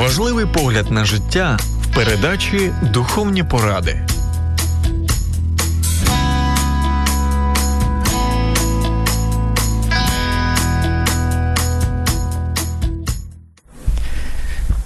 Важливий 0.00 0.46
погляд 0.46 0.90
на 0.90 1.04
життя 1.04 1.58
в 1.82 1.94
передачі 1.94 2.72
Духовні 2.92 3.44
поради. 3.44 4.06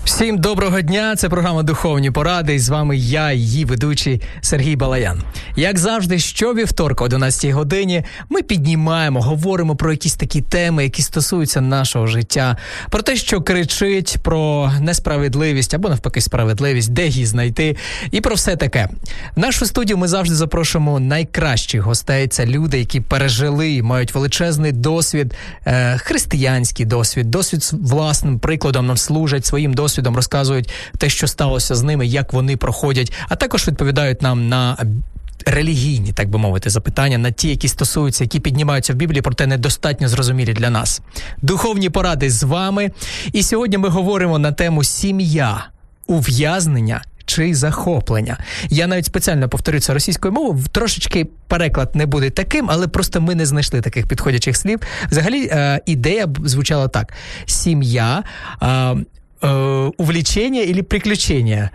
Всім 0.04 0.38
доброго 0.38 0.80
дня! 0.80 1.16
Це 1.16 1.28
програма 1.28 1.62
Духовні 1.62 2.10
поради. 2.10 2.54
І 2.54 2.58
з 2.58 2.68
вами 2.68 2.96
я, 2.96 3.32
її 3.32 3.64
ведучий 3.64 4.22
Сергій 4.40 4.76
Балаян. 4.76 5.22
Як 5.56 5.78
завжди, 5.78 6.18
щовівторка, 6.18 7.04
о 7.04 7.06
11 7.06 7.50
годині, 7.50 8.04
ми 8.28 8.42
піднімаємо, 8.42 9.20
говоримо 9.20 9.76
про 9.76 9.90
якісь 9.92 10.14
такі 10.14 10.40
теми, 10.40 10.82
які 10.84 11.02
стосуються 11.02 11.60
нашого 11.60 12.06
життя, 12.06 12.56
про 12.90 13.02
те, 13.02 13.16
що 13.16 13.42
кричить, 13.42 14.16
про 14.22 14.70
несправедливість 14.80 15.74
або 15.74 15.88
навпаки 15.88 16.20
справедливість, 16.20 16.92
де 16.92 17.06
її 17.06 17.26
знайти, 17.26 17.76
і 18.10 18.20
про 18.20 18.34
все 18.34 18.56
таке. 18.56 18.88
В 19.36 19.40
нашу 19.40 19.66
студію 19.66 19.98
ми 19.98 20.08
завжди 20.08 20.34
запрошуємо 20.36 21.00
найкращих 21.00 21.82
гостей. 21.82 22.28
Це 22.28 22.46
люди, 22.46 22.78
які 22.78 23.00
пережили, 23.00 23.82
мають 23.82 24.14
величезний 24.14 24.72
досвід, 24.72 25.34
е, 25.66 25.98
християнський 25.98 26.86
досвід, 26.86 27.30
досвід 27.30 27.70
власним 27.72 28.38
прикладом 28.38 28.86
нам 28.86 28.96
служать 28.96 29.46
своїм 29.46 29.74
досвідом 29.74 30.16
розказують 30.16 30.70
те, 30.98 31.08
що 31.08 31.26
сталося 31.26 31.74
з 31.74 31.82
ними, 31.82 32.06
як 32.06 32.32
вони 32.32 32.56
проходять, 32.56 33.12
а 33.28 33.36
також 33.36 33.68
відповідають 33.68 34.22
нам 34.22 34.48
на. 34.48 34.76
Релігійні, 35.46 36.12
так 36.12 36.28
би 36.28 36.38
мовити, 36.38 36.70
запитання 36.70 37.18
на 37.18 37.30
ті, 37.30 37.48
які 37.48 37.68
стосуються, 37.68 38.24
які 38.24 38.40
піднімаються 38.40 38.92
в 38.92 38.96
Біблії, 38.96 39.22
проте 39.22 39.46
недостатньо 39.46 40.08
зрозумілі 40.08 40.52
для 40.52 40.70
нас. 40.70 41.02
Духовні 41.42 41.90
поради 41.90 42.30
з 42.30 42.42
вами. 42.42 42.90
І 43.32 43.42
сьогодні 43.42 43.78
ми 43.78 43.88
говоримо 43.88 44.38
на 44.38 44.52
тему 44.52 44.84
сім'я, 44.84 45.66
ув'язнення 46.06 47.02
чи 47.26 47.54
захоплення. 47.54 48.38
Я 48.70 48.86
навіть 48.86 49.06
спеціально 49.06 49.48
повторю 49.48 49.78
російською 49.88 50.32
мовою. 50.32 50.64
Трошечки 50.72 51.26
переклад 51.48 51.96
не 51.96 52.06
буде 52.06 52.30
таким, 52.30 52.66
але 52.70 52.88
просто 52.88 53.20
ми 53.20 53.34
не 53.34 53.46
знайшли 53.46 53.80
таких 53.80 54.06
підходячих 54.06 54.56
слів. 54.56 54.80
Взагалі, 55.10 55.46
е, 55.46 55.80
ідея 55.86 56.28
звучала 56.44 56.88
так: 56.88 57.12
сім'я. 57.46 58.22
Е, 58.62 58.96
э, 59.44 59.92
увлечение 59.98 60.70
или 60.70 60.82
приключение. 60.82 61.70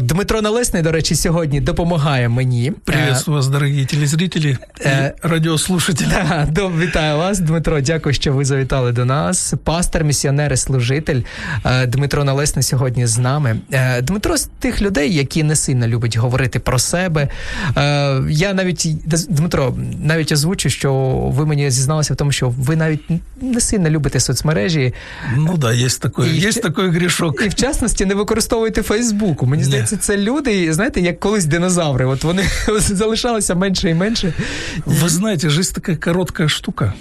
Дмитро 0.00 0.42
Налесний, 0.42 0.82
до 0.82 0.92
речі, 0.92 1.14
сьогодні 1.14 1.60
допомагає 1.60 2.28
мені. 2.28 2.72
Приветствую 2.84 3.36
вас, 3.36 3.48
дорогі 3.48 3.84
телезрителі 3.84 4.56
і 4.80 4.88
радіослушателі. 5.22 6.08
Да, 6.50 6.66
вітаю 6.66 7.18
вас, 7.18 7.38
Дмитро. 7.38 7.80
Дякую, 7.80 8.14
що 8.14 8.32
ви 8.32 8.44
завітали 8.44 8.92
до 8.92 9.04
нас. 9.04 9.54
Пастор, 9.64 10.04
місіонер 10.04 10.52
і 10.52 10.56
служитель 10.56 11.22
Дмитро 11.86 12.24
Налесний 12.24 12.62
сьогодні 12.62 13.06
з 13.06 13.18
нами. 13.18 13.56
Дмитро 14.02 14.36
з 14.36 14.48
тих 14.58 14.82
людей, 14.82 15.14
які 15.14 15.42
не 15.42 15.56
сильно 15.56 15.86
любить 15.86 16.16
говорити 16.16 16.58
про 16.58 16.78
себе. 16.78 17.28
Я 18.28 18.54
навіть 18.54 18.88
Дмитро 19.28 19.74
навіть 20.04 20.32
озвучу, 20.32 20.70
що 20.70 20.94
ви 21.34 21.46
мені 21.46 21.70
зізналися 21.70 22.14
в 22.14 22.16
тому, 22.16 22.32
що 22.32 22.48
ви 22.48 22.76
навіть 22.76 23.10
не 23.40 23.60
сильно 23.60 23.90
любите 23.90 24.20
соцмережі. 24.20 24.94
Ну 25.36 25.56
да, 25.56 25.72
є 25.72 25.88
такий, 25.88 26.40
є 26.40 26.52
такий 26.52 26.88
грішок. 26.88 27.42
І 27.46 27.48
в 27.48 27.54
частності 27.54 28.04
не 28.04 28.14
використовуєте 28.14 28.82
Фейсбуку. 28.82 29.46
Мені 29.46 29.64
здається, 29.67 29.97
це 29.97 30.17
люди, 30.17 30.73
знаєте, 30.73 31.01
як 31.01 31.19
колись 31.19 31.45
динозаври. 31.45 32.05
От 32.05 32.23
вони 32.23 32.43
залишалися 32.79 33.55
менше 33.55 33.89
і 33.89 33.93
менше. 33.93 34.33
Ви 34.85 35.09
знаєте, 35.09 35.49
життя 35.49 35.71
така 35.73 35.95
коротка 35.95 36.49
штука. 36.49 36.93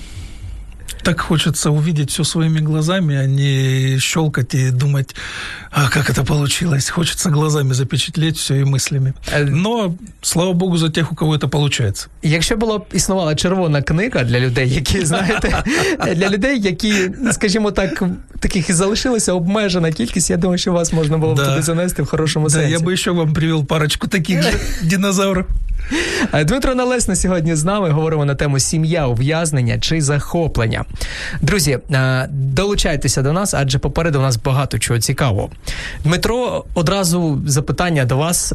Так 1.03 1.20
хочется 1.20 1.70
увидеть 1.70 2.10
все 2.10 2.25
своими 2.25 2.60
глазами, 2.60 3.16
а 3.16 3.26
не 3.26 3.98
щелкать 3.98 4.54
и 4.54 4.70
думать, 4.70 5.15
а 5.70 5.88
как 5.88 6.10
это 6.10 6.25
получилось. 6.25 6.91
Хочется 6.91 7.31
глазами 7.31 7.72
запечатлеть 7.72 8.37
все 8.37 8.54
и 8.54 8.65
мыслями. 8.65 9.12
Но, 9.48 9.97
слава 10.20 10.53
Богу, 10.53 10.76
за 10.76 10.91
тех, 10.91 11.12
у 11.12 11.15
кого 11.15 11.34
это 11.34 11.48
получается. 11.48 12.09
Якщо 12.22 12.56
була 12.56 12.78
б 12.78 12.84
існувала 12.93 13.34
червона 13.34 13.82
книга 13.82 14.25
для 14.25 14.41
людей, 14.41 14.70
які, 14.70 15.04
знаєте, 15.06 15.65
для 16.15 16.28
людей, 16.28 16.60
які, 16.60 17.10
скажімо 17.32 17.70
так, 17.70 18.03
таких 18.41 18.70
і 18.70 18.72
залишилася 18.72 19.32
обмежена 19.32 19.93
кількість, 19.93 20.31
я 20.31 20.37
думаю, 20.37 20.59
що 20.59 20.72
вас 20.72 20.93
можна 20.93 21.19
було 21.19 21.34
б 21.34 21.37
да. 21.37 21.50
туди 21.50 21.62
занести 21.62 22.03
в 22.03 22.06
хорошому 22.06 22.47
да, 22.47 22.53
сенсі. 22.53 22.72
Я 22.72 22.81
би 22.81 22.97
ще 22.97 23.10
вам 23.10 23.32
привів 23.32 23.66
парочку 23.66 24.09
таких 24.09 24.43
же 24.43 24.53
динозаврів. 24.82 25.47
Дмитро 26.44 26.75
Налесна 26.75 27.16
сьогодні 27.16 27.54
з 27.54 27.65
нами 27.65 27.91
говоримо 27.91 28.25
на 28.25 28.34
тему 28.34 28.59
сім'я, 28.59 29.06
ув'язнення 29.06 29.78
чи 29.78 30.00
захоплення. 30.00 30.75
Друзі, 31.41 31.79
долучайтеся 32.29 33.21
до 33.21 33.33
нас, 33.33 33.53
адже 33.53 33.79
попереду 33.79 34.19
у 34.19 34.21
нас 34.21 34.38
багато 34.38 34.79
чого 34.79 34.99
цікавого. 34.99 35.49
Дмитро, 36.03 36.65
одразу 36.73 37.41
запитання 37.45 38.05
до 38.05 38.17
вас. 38.17 38.53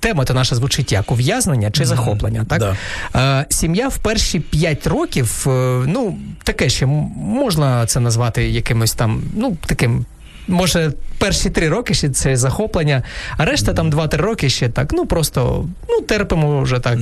Тема 0.00 0.24
то 0.24 0.34
наша 0.34 0.54
звучить 0.54 0.92
як 0.92 1.12
ув'язнення 1.12 1.70
чи 1.70 1.84
захоплення. 1.84 2.44
Так 2.48 2.76
да. 3.12 3.46
сім'я 3.48 3.88
в 3.88 3.98
перші 3.98 4.40
п'ять 4.40 4.86
років, 4.86 5.44
е, 5.46 5.50
ну 5.86 6.18
таке 6.44 6.68
ще 6.68 6.86
можна 6.86 7.86
це 7.86 8.00
назвати 8.00 8.48
якимось 8.48 8.92
там, 8.92 9.22
ну 9.36 9.56
таким 9.66 10.04
може, 10.47 10.93
перші 11.17 11.49
три 11.49 11.69
роки 11.69 11.93
ще 11.93 12.09
це 12.09 12.37
захоплення, 12.37 13.03
а 13.37 13.45
решта 13.45 13.73
там 13.73 13.89
два-три 13.89 14.23
роки 14.23 14.49
ще 14.49 14.69
так. 14.69 14.93
Ну 14.93 15.05
просто 15.05 15.69
ну 15.89 16.01
терпимо 16.01 16.61
вже 16.61 16.79
так. 16.79 16.99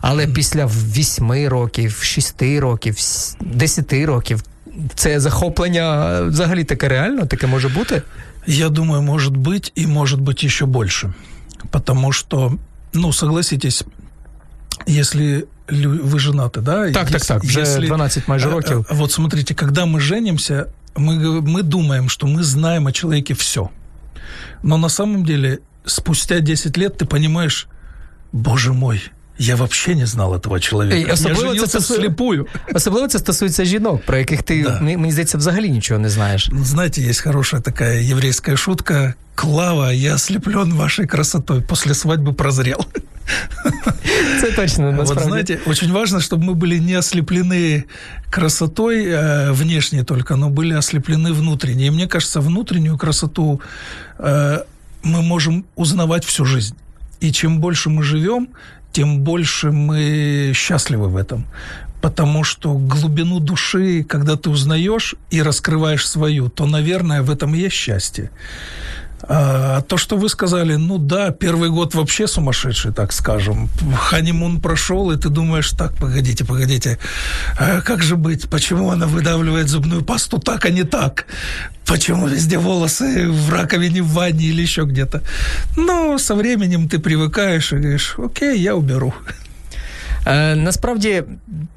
Але 0.00 0.26
після 0.26 0.66
вісьми 0.66 1.48
років, 1.48 2.00
шести 2.02 2.60
років, 2.60 2.96
десяти 3.40 4.06
років. 4.06 4.42
Це 4.94 5.20
захоплення 5.20 6.20
взагалі 6.20 6.64
таке 6.64 6.88
реально, 6.88 7.26
таке 7.26 7.46
може 7.46 7.68
бути? 7.68 8.02
Я 8.46 8.68
думаю, 8.68 9.02
может 9.02 9.36
быть 9.36 9.72
и 9.78 9.86
может 9.86 10.20
быть 10.20 10.46
еще 10.46 10.66
больше. 10.66 11.12
Потому 11.70 12.12
что, 12.12 12.58
ну, 12.92 13.12
согласитесь, 13.12 13.84
если 14.88 15.44
вы 15.68 16.18
женаты, 16.18 16.60
да? 16.60 16.90
Так, 16.92 17.10
если, 17.10 17.18
так, 17.18 17.26
так, 17.26 17.44
вже 17.44 17.60
если, 17.60 17.86
12 17.86 18.28
майже 18.28 18.50
років. 18.50 18.86
Вот 18.90 19.12
смотрите, 19.12 19.54
когда 19.54 19.86
мы 19.86 20.00
женимся, 20.00 20.66
мы, 20.96 21.40
мы 21.40 21.62
думаем, 21.62 22.08
что 22.08 22.26
мы 22.26 22.42
знаем 22.42 22.86
о 22.86 22.92
человеке 22.92 23.34
все. 23.34 23.70
Но 24.62 24.76
на 24.76 24.88
самом 24.88 25.24
деле 25.24 25.58
спустя 25.84 26.40
10 26.40 26.76
лет 26.76 26.96
ты 26.96 27.06
понимаешь, 27.06 27.68
боже 28.32 28.72
мой, 28.72 29.02
я 29.38 29.56
вообще 29.56 29.94
не 29.94 30.06
знал 30.06 30.34
этого 30.34 30.60
чоловіка. 30.60 31.12
Особливо 31.12 31.54
я 31.54 31.66
це 31.66 31.78
вслепую. 31.78 32.46
Особливо 32.74 33.08
це 33.08 33.18
стосується 33.18 33.64
жінок, 33.64 34.02
про 34.06 34.18
яких 34.18 34.42
ти, 34.42 34.62
да. 34.62 34.80
мені 34.80 35.12
здається, 35.12 35.38
взагалі 35.38 35.70
нічого 35.70 36.00
не 36.00 36.08
знаєш. 36.08 36.50
Знаете, 36.64 37.02
есть 37.02 37.20
хорошая 37.20 37.62
такая 37.62 38.10
еврейская 38.10 38.56
шутка. 38.56 39.14
Клава, 39.34 39.92
я 39.92 40.14
ослеплен 40.14 40.74
вашей 40.74 41.06
красотой. 41.06 41.60
После 41.60 41.94
свадьбы 41.94 42.32
прозрел. 42.32 42.86
Это 44.37 44.55
точно, 44.55 44.91
насправді. 44.91 45.13
Вот 45.13 45.23
знаете, 45.23 45.59
очень 45.65 45.91
важно, 45.91 46.19
чтобы 46.19 46.45
мы 46.45 46.53
были 46.53 46.79
не 46.79 46.97
ослеплены 46.97 47.83
красотой 48.29 49.05
э, 49.05 49.51
внешней 49.51 50.03
только, 50.03 50.35
но 50.35 50.49
были 50.49 50.73
ослеплены 50.73 51.33
внутренней. 51.33 51.87
И 51.87 51.91
мне 51.91 52.07
кажется, 52.07 52.41
внутреннюю 52.41 52.97
красоту 52.97 53.61
э, 54.19 54.63
мы 55.03 55.21
можем 55.21 55.65
узнавать 55.75 56.25
всю 56.25 56.45
жизнь. 56.45 56.75
И 57.19 57.31
чем 57.31 57.59
больше 57.59 57.89
мы 57.89 58.03
живем, 58.03 58.47
тем 58.91 59.19
больше 59.19 59.71
мы 59.71 60.53
счастливы 60.55 61.07
в 61.07 61.15
этом. 61.15 61.45
Потому 62.01 62.43
что 62.43 62.73
глубину 62.73 63.39
души, 63.39 64.03
когда 64.03 64.35
ты 64.35 64.49
узнаешь 64.49 65.15
и 65.33 65.41
раскрываешь 65.41 66.07
свою, 66.07 66.49
то, 66.49 66.65
наверное, 66.65 67.21
в 67.21 67.29
этом 67.29 67.55
и 67.55 67.59
есть 67.59 67.75
счастье. 67.75 68.29
А 69.23 69.81
то, 69.81 69.97
что 69.97 70.15
вы 70.15 70.29
сказали, 70.29 70.75
ну 70.75 70.97
да, 70.97 71.31
первый 71.31 71.69
год 71.69 71.95
вообще 71.95 72.27
сумасшедший, 72.27 72.93
так 72.93 73.11
скажем. 73.11 73.69
Ханимун 73.95 74.61
прошел, 74.61 75.11
и 75.11 75.17
ты 75.17 75.29
думаешь, 75.29 75.71
так, 75.71 75.93
погодите, 75.95 76.45
погодите, 76.45 76.99
а 77.57 77.81
как 77.81 78.03
же 78.03 78.15
быть? 78.15 78.49
Почему 78.49 78.91
она 78.91 79.07
выдавливает 79.07 79.69
зубную 79.69 80.03
пасту 80.03 80.37
так, 80.37 80.65
а 80.65 80.69
не 80.69 80.83
так? 80.83 81.25
Почему 81.85 82.27
везде 82.27 82.57
волосы 82.57 83.29
в 83.29 83.51
раковине 83.51 84.01
в 84.01 84.09
ванне 84.09 84.45
или 84.45 84.61
еще 84.61 84.83
где-то? 84.83 85.23
Но 85.75 86.17
со 86.17 86.35
временем 86.35 86.87
ты 86.87 86.99
привыкаешь 86.99 87.71
и 87.73 87.77
говоришь, 87.77 88.15
окей, 88.17 88.59
я 88.59 88.75
уберу. 88.75 89.13
Е, 90.27 90.55
насправді 90.55 91.23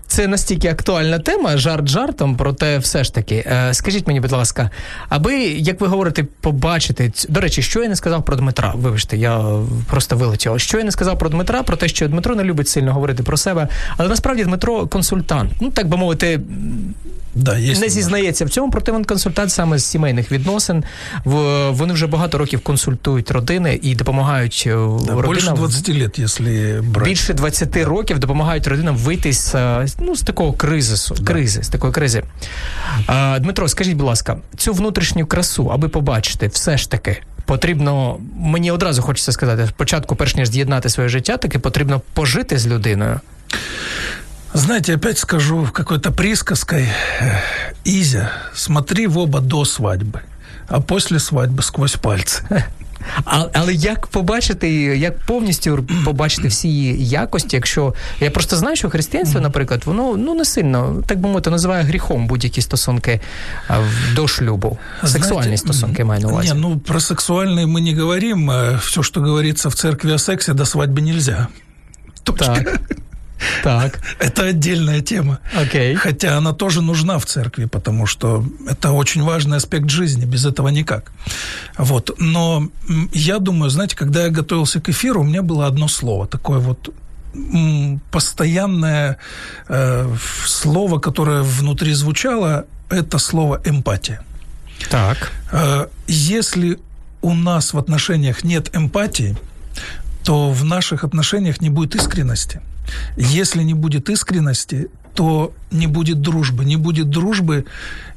це 0.07 0.27
настільки 0.27 0.69
актуальна 0.69 1.19
тема, 1.19 1.57
жарт 1.57 1.89
жартом, 1.89 2.37
проте 2.37 2.79
все 2.79 3.05
ж 3.05 3.15
таки. 3.15 3.45
Е, 3.47 3.75
скажіть 3.75 4.07
мені, 4.07 4.21
будь 4.21 4.33
ласка, 4.33 4.71
аби, 5.09 5.39
як 5.43 5.81
ви 5.81 5.87
говорите, 5.87 6.25
побачити. 6.41 7.13
До 7.29 7.41
речі, 7.41 7.63
що 7.63 7.83
я 7.83 7.89
не 7.89 7.97
сказав 7.97 8.25
про 8.25 8.37
Дмитра? 8.37 8.73
Вибачте, 8.77 9.17
я 9.17 9.45
просто 9.87 10.17
вилетів. 10.17 10.61
Що 10.61 10.79
я 10.79 10.85
не 10.85 10.91
сказав 10.91 11.19
про 11.19 11.29
Дмитра, 11.29 11.63
про 11.63 11.77
те, 11.77 11.89
що 11.89 12.09
Дмитро 12.09 12.35
не 12.35 12.45
любить 12.45 12.69
сильно 12.69 12.93
говорити 12.93 13.23
про 13.23 13.37
себе, 13.37 13.69
але 13.97 14.09
насправді 14.09 14.45
Дмитро 14.45 14.87
консультант. 14.87 15.53
Ну, 15.61 15.71
так 15.71 15.89
би 15.89 15.97
мовити, 15.97 16.41
Да, 17.35 17.59
є 17.59 17.79
не 17.79 17.89
зізнається 17.89 18.45
в 18.45 18.49
цьому, 18.49 18.71
проте 18.71 18.93
він 18.93 19.05
консультант 19.05 19.51
саме 19.51 19.79
з 19.79 19.85
сімейних 19.85 20.33
відносин. 20.33 20.85
Вони 21.71 21.93
вже 21.93 22.07
багато 22.07 22.39
років 22.39 22.61
консультують 22.61 23.31
родини 23.31 23.79
і 23.83 23.95
допомагають 23.95 24.63
да, 24.67 24.77
родинам. 24.77 25.33
Більше 25.33 25.53
20 25.53 25.89
років, 25.89 26.13
якщо 26.19 26.45
брати. 26.83 27.11
Більше 27.11 27.35
20 27.35 27.77
років 27.77 28.19
допомагають 28.19 28.40
родинам 28.67 28.97
вийти 28.97 29.33
з, 29.33 29.55
ну, 29.99 30.17
з 30.17 30.23
такого 30.23 30.53
кризису, 30.53 31.15
да. 31.15 31.33
кризи, 31.33 31.63
з 31.63 31.69
такої 31.69 31.93
кризи. 31.93 32.23
А, 33.07 33.39
Дмитро, 33.41 33.69
скажіть, 33.69 33.97
будь 33.97 34.07
ласка, 34.07 34.37
цю 34.57 34.73
внутрішню 34.73 35.27
красу, 35.27 35.71
аби 35.73 35.89
побачити, 35.89 36.47
все 36.47 36.79
ж 36.79 36.91
таки. 36.91 37.23
Потрібно, 37.45 38.21
мені 38.37 38.71
одразу 38.71 39.03
хочеться 39.03 39.33
сказати, 39.33 39.67
спочатку, 39.67 40.17
перш 40.17 40.37
ніж 40.37 40.49
з'єднати 40.49 40.89
своє 40.89 41.09
життя, 41.09 41.37
таки 41.37 41.59
потрібно 41.59 42.01
пожити 42.15 42.59
з 42.59 42.67
людиною. 42.67 43.21
Знаете, 44.55 44.95
опять 44.95 45.19
скажу 45.19 45.69
какой-то 45.73 46.13
присказкой. 46.13 46.89
Изя, 47.85 48.31
смотри 48.55 49.07
в 49.07 49.19
оба 49.19 49.41
до 49.41 49.65
свадьбы, 49.65 50.21
а 50.69 50.81
после 50.81 51.19
свадьбы 51.19 51.63
сквозь 51.63 51.97
пальці. 51.97 52.43
А, 53.26 53.46
але 53.54 53.74
як 53.74 54.08
побачити, 54.08 54.70
як 54.98 55.20
повністю 55.20 55.86
побачити 56.06 56.48
всі 56.48 56.68
її 56.68 57.08
якості, 57.08 57.56
якщо 57.56 57.94
я 58.20 58.32
просто 58.32 58.56
знаю, 58.56 58.76
що 58.76 58.90
християнство, 58.90 59.42
наприклад, 59.42 59.82
воно 59.86 60.18
ну 60.18 60.34
не 60.34 60.46
сильно, 60.46 61.04
так 61.08 61.20
би 61.20 61.28
мовити, 61.28 61.50
називає 61.50 61.84
гріхом 61.84 62.28
будь-які 62.28 62.62
стосунки 62.62 63.20
до 64.16 64.28
шлюбу. 64.28 64.78
Сексуальні 65.04 65.44
Знаете, 65.44 65.58
стосунки 65.58 66.04
маю 66.04 66.22
на 66.22 66.28
увазі. 66.28 66.54
Не, 66.54 66.60
ну 66.60 66.80
про 66.80 67.00
сексуальные 67.00 67.66
мы 67.66 67.82
не 67.82 67.96
говорим. 67.96 68.52
Все, 68.80 69.04
что 69.04 69.22
говорится 69.22 69.70
в 69.70 69.76
церкви 69.76 70.12
о 70.12 70.18
сексе, 70.18 70.54
до 70.54 70.64
свадьбы 70.66 71.02
нельзя. 71.02 71.48
Точка. 72.24 72.56
Так. 72.56 72.82
Так. 73.63 74.01
Это 74.19 74.45
отдельная 74.45 75.01
тема. 75.01 75.39
Окей. 75.55 75.95
Хотя 75.95 76.37
она 76.37 76.53
тоже 76.53 76.83
нужна 76.83 77.19
в 77.19 77.27
церкви, 77.27 77.67
потому 77.67 78.07
что 78.07 78.45
это 78.69 78.93
очень 78.93 79.23
важный 79.23 79.57
аспект 79.57 79.91
жизни, 79.91 80.25
без 80.25 80.47
этого 80.47 80.69
никак. 80.69 81.13
Вот. 81.79 82.11
Но 82.19 82.69
я 83.13 83.39
думаю, 83.39 83.71
знаете, 83.71 83.97
когда 83.97 84.25
я 84.25 84.31
готовился 84.31 84.81
к 84.81 84.89
эфиру, 84.89 85.21
у 85.21 85.25
меня 85.25 85.43
было 85.43 85.67
одно 85.67 85.89
слово, 85.89 86.27
такое 86.27 86.59
вот 86.59 86.91
постоянное 88.11 89.17
э, 89.69 90.17
слово, 90.47 90.99
которое 90.99 91.43
внутри 91.43 91.95
звучало, 91.95 92.65
это 92.89 93.19
слово 93.19 93.61
эмпатия. 93.65 94.21
Так. 94.91 95.31
Э, 95.53 95.87
если 96.09 96.79
у 97.23 97.35
нас 97.35 97.73
в 97.73 97.79
отношениях 97.79 98.45
нет 98.45 98.75
эмпатии, 98.75 99.37
то 100.25 100.51
в 100.51 100.65
наших 100.65 101.05
отношениях 101.05 101.61
не 101.61 101.71
будет 101.71 101.95
искренности. 101.95 102.61
Если 103.17 103.63
не 103.63 103.75
будет 103.75 104.11
искренности, 104.11 104.89
то 105.15 105.53
не 105.71 105.87
будет 105.87 106.21
дружбы. 106.21 106.65
Не 106.65 106.77
будет 106.77 107.11
дружбы, 107.11 107.65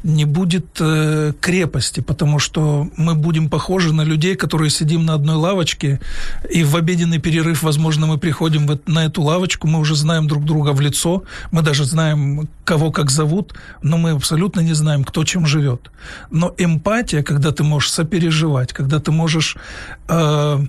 не 0.04 0.26
будет 0.26 0.66
э, 0.80 1.34
крепости, 1.40 2.02
потому 2.02 2.40
что 2.40 2.88
мы 2.98 3.16
будем 3.16 3.50
похожи 3.50 3.94
на 3.94 4.04
людей, 4.04 4.36
которые 4.36 4.70
сидим 4.70 5.06
на 5.06 5.14
одной 5.14 5.36
лавочке, 5.36 6.00
и 6.50 6.64
в 6.64 6.76
обеденный 6.76 7.20
перерыв, 7.20 7.64
возможно, 7.64 8.06
мы 8.06 8.18
приходим 8.18 8.68
в, 8.68 8.80
на 8.86 9.06
эту 9.06 9.22
лавочку, 9.22 9.68
мы 9.68 9.80
уже 9.80 9.96
знаем 9.96 10.28
друг 10.28 10.46
друга 10.46 10.72
в 10.74 10.82
лицо, 10.82 11.24
мы 11.52 11.62
даже 11.62 11.86
знаем, 11.86 12.48
кого 12.64 12.92
как 12.92 13.12
зовут, 13.12 13.54
но 13.82 13.98
мы 13.98 14.12
абсолютно 14.12 14.62
не 14.62 14.74
знаем, 14.74 15.04
кто 15.04 15.24
чем 15.24 15.46
живет. 15.46 15.92
Но 16.32 16.54
эмпатия, 16.58 17.24
когда 17.24 17.52
ты 17.52 17.64
можешь 17.64 17.92
сопереживать, 17.92 18.74
когда 18.74 19.00
ты 19.00 19.12
можешь 19.12 19.58
э, 20.08 20.60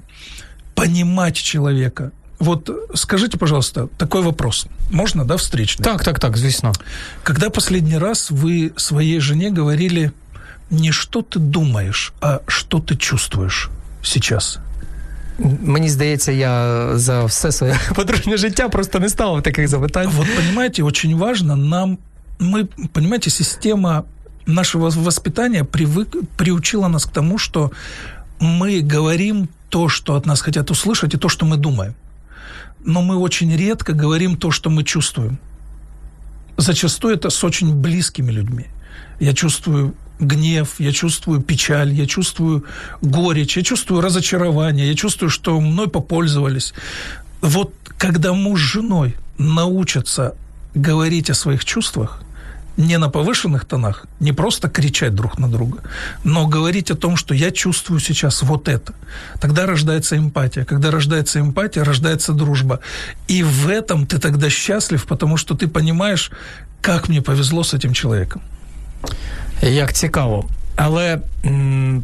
понимать 0.75 1.37
человека, 1.37 2.12
вот 2.40 2.69
скажите, 2.94 3.38
пожалуйста, 3.38 3.88
такой 3.98 4.22
вопрос. 4.22 4.68
Можно, 4.92 5.25
да, 5.25 5.36
встречный? 5.36 5.84
Так, 5.84 6.04
так, 6.04 6.19
так, 6.19 6.38
звісно. 6.38 6.72
Когда 7.24 7.50
последний 7.50 7.98
раз 7.98 8.31
вы 8.31 8.72
своей 8.78 9.19
жене 9.19 9.51
говорили 9.51 10.12
не 10.69 10.92
что 10.92 11.22
ты 11.22 11.40
думаешь, 11.40 12.13
а 12.22 12.40
что 12.48 12.80
ты 12.80 12.96
чувствуешь 12.96 13.69
сейчас? 14.04 14.60
Мені 15.62 15.90
здається, 15.90 16.31
я 16.31 16.88
за 16.98 17.25
все 17.25 17.51
своє 17.51 17.80
подружнє 17.96 18.38
життя 18.38 18.69
просто 18.69 19.00
не 19.00 19.10
ставив 19.10 19.44
таких 19.44 19.68
запитань. 19.68 20.10
Вот 20.16 20.28
понимаете, 20.36 20.84
очень 20.84 21.16
важно 21.16 21.56
нам, 21.56 21.98
мы, 22.40 22.68
понимаете, 22.94 23.30
система 23.30 24.04
нашего 24.46 24.90
воспитания 24.90 25.63
привык, 25.63 26.24
приучила 26.36 26.88
нас 26.88 27.06
к 27.06 27.12
тому, 27.12 27.38
что 27.38 27.72
мы 28.40 28.81
говорим 28.81 29.48
то, 29.69 29.90
что 29.90 30.16
от 30.16 30.25
нас 30.25 30.42
хотят 30.42 30.72
услышать, 30.72 31.13
и 31.13 31.18
то, 31.18 31.30
что 31.30 31.46
мы 31.46 31.57
думаем 31.57 31.94
но 32.85 33.02
мы 33.02 33.17
очень 33.17 33.55
редко 33.56 33.93
говорим 33.93 34.37
то, 34.37 34.50
что 34.50 34.70
мы 34.70 34.85
чувствуем. 34.85 35.38
Зачастую 36.56 37.14
это 37.14 37.31
с 37.31 37.44
очень 37.44 37.75
близкими 37.75 38.31
людьми. 38.31 38.67
Я 39.20 39.32
чувствую 39.32 39.94
гнев, 40.20 40.75
я 40.79 40.93
чувствую 40.93 41.41
печаль, 41.41 41.93
я 41.93 42.06
чувствую 42.06 42.64
горечь, 43.02 43.56
я 43.56 43.62
чувствую 43.62 44.00
разочарование, 44.00 44.88
я 44.88 44.94
чувствую, 44.94 45.31
что 45.31 45.61
мной 45.61 45.88
попользовались. 45.88 46.75
Вот 47.41 47.75
когда 47.99 48.32
муж 48.32 48.61
с 48.61 48.64
женой 48.64 49.17
научатся 49.38 50.35
говорить 50.75 51.31
о 51.31 51.35
своих 51.35 51.64
чувствах, 51.64 52.23
не 52.78 52.98
на 52.98 53.10
повышенных 53.10 53.66
тонах, 53.66 54.06
не 54.19 54.34
просто 54.34 54.69
кричать 54.69 55.13
друг 55.16 55.40
на 55.40 55.48
друга, 55.48 55.78
но 56.24 56.48
говорить 56.48 56.92
о 56.92 56.96
том, 56.96 57.18
что 57.18 57.34
я 57.34 57.51
чувствую 57.51 58.00
сейчас 58.00 58.42
вот 58.44 58.68
это. 58.69 58.94
Тогда 59.40 59.66
рождается 59.66 60.16
эмпатия. 60.16 60.63
Когда 60.66 60.92
рождается 60.92 61.40
эмпатия, 61.40 61.84
рождается 61.84 62.34
дружба. 62.34 62.80
И 63.28 63.44
в 63.44 63.68
этом 63.68 64.06
ты 64.06 64.18
тогда 64.19 64.50
счастлив, 64.50 65.06
потому 65.06 65.38
что 65.38 65.56
ты 65.56 65.68
понимаешь, 65.68 66.31
как 66.81 67.10
мне 67.10 67.22
повезло 67.22 67.63
с 67.63 67.74
этим 67.74 67.94
человеком. 67.94 68.42
Як 69.62 69.94
цікаво. 69.94 70.46
Але 70.75 71.19
м- 71.46 72.04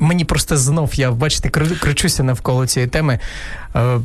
мені 0.00 0.24
просто 0.24 0.56
знов, 0.56 0.94
я 0.94 1.10
бачите, 1.10 1.48
кричуся 1.80 2.22
навколо 2.22 2.66
цієї 2.66 2.90
теми. 2.90 3.18
Е- 3.76 4.00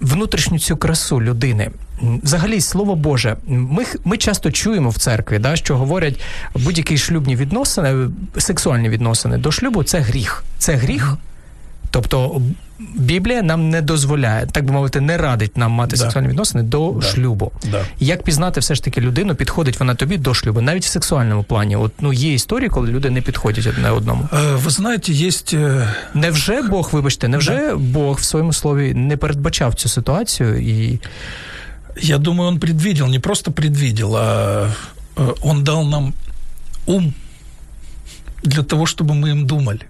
внутрішню 0.00 0.58
цю 0.58 0.76
красу 0.76 1.22
людини. 1.22 1.70
Взагалі, 2.01 2.61
слово 2.61 2.95
Боже, 2.95 3.37
ми 3.47 3.83
ми 4.03 4.17
часто 4.17 4.51
чуємо 4.51 4.89
в 4.89 4.97
церкві, 4.97 5.39
да, 5.39 5.55
що 5.55 5.77
говорять 5.77 6.19
будь-які 6.55 6.97
шлюбні 6.97 7.35
відносини, 7.35 8.09
сексуальні 8.37 8.89
відносини 8.89 9.37
до 9.37 9.51
шлюбу 9.51 9.83
це 9.83 9.99
гріх. 9.99 10.43
Це 10.57 10.73
гріх. 10.73 11.17
Тобто 11.91 12.41
Біблія 12.95 13.41
нам 13.41 13.69
не 13.69 13.81
дозволяє, 13.81 14.47
так 14.51 14.65
би 14.65 14.71
мовити, 14.71 15.01
не 15.01 15.17
радить 15.17 15.57
нам 15.57 15.71
мати 15.71 15.95
да. 15.95 15.97
сексуальні 15.97 16.29
відносини 16.29 16.63
до 16.63 16.91
да. 16.91 17.07
шлюбу. 17.07 17.51
Да. 17.71 17.85
Як 17.99 18.23
пізнати 18.23 18.59
все 18.59 18.75
ж 18.75 18.83
таки 18.83 19.01
людину, 19.01 19.35
підходить 19.35 19.79
вона 19.79 19.95
тобі 19.95 20.17
до 20.17 20.33
шлюбу, 20.33 20.61
навіть 20.61 20.85
в 20.85 20.87
сексуальному 20.87 21.43
плані. 21.43 21.75
От 21.75 21.91
ну 21.99 22.13
є 22.13 22.33
історії, 22.33 22.69
коли 22.69 22.87
люди 22.87 23.09
не 23.09 23.21
підходять 23.21 23.67
одне 23.67 23.91
одному. 23.91 24.29
Е, 24.33 24.37
ви 24.55 24.69
знаєте, 24.69 25.11
є... 25.11 25.31
Е, 25.53 25.93
невже 26.13 26.61
Бог, 26.61 26.89
вибачте, 26.91 27.27
невже 27.27 27.75
Бог 27.75 28.17
в 28.17 28.23
своєму 28.23 28.53
слові 28.53 28.93
не 28.93 29.17
передбачав 29.17 29.73
цю 29.73 29.89
ситуацію 29.89 30.61
і. 30.61 30.99
Я 32.01 32.17
думаю, 32.17 32.49
он 32.49 32.59
предвидел, 32.59 33.07
не 33.07 33.19
просто 33.19 33.51
предвидел, 33.51 34.15
а 34.15 34.71
е, 35.17 35.33
он 35.41 35.63
дал 35.63 35.83
нам 35.83 36.13
ум 36.85 37.13
для 38.43 38.63
того, 38.63 38.85
чтобы 38.85 39.13
мы 39.13 39.29
им 39.29 39.47
думали. 39.47 39.87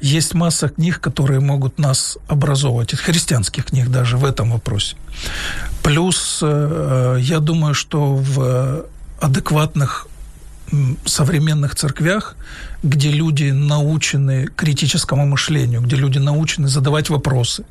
Есть 0.00 0.34
масса 0.34 0.68
книг, 0.68 1.00
которые 1.00 1.40
могут 1.40 1.78
нас 1.78 2.18
образовывать, 2.28 2.94
христианских 2.94 3.66
книг 3.66 3.88
даже 3.88 4.16
в 4.16 4.24
этом 4.24 4.50
вопросе. 4.50 4.96
Плюс, 5.82 6.40
э, 6.42 7.18
я 7.20 7.40
думаю, 7.40 7.74
что 7.74 8.14
в 8.14 8.86
адекватных 9.20 10.07
современных 11.04 11.74
церквях, 11.74 12.36
где 12.82 13.10
люди 13.10 13.50
научены 13.50 14.48
критическому 14.56 15.26
мышлению, 15.26 15.80
где 15.80 15.96
люди 15.96 16.18
научены 16.18 16.68
задавать 16.68 17.10
вопросы, 17.10 17.64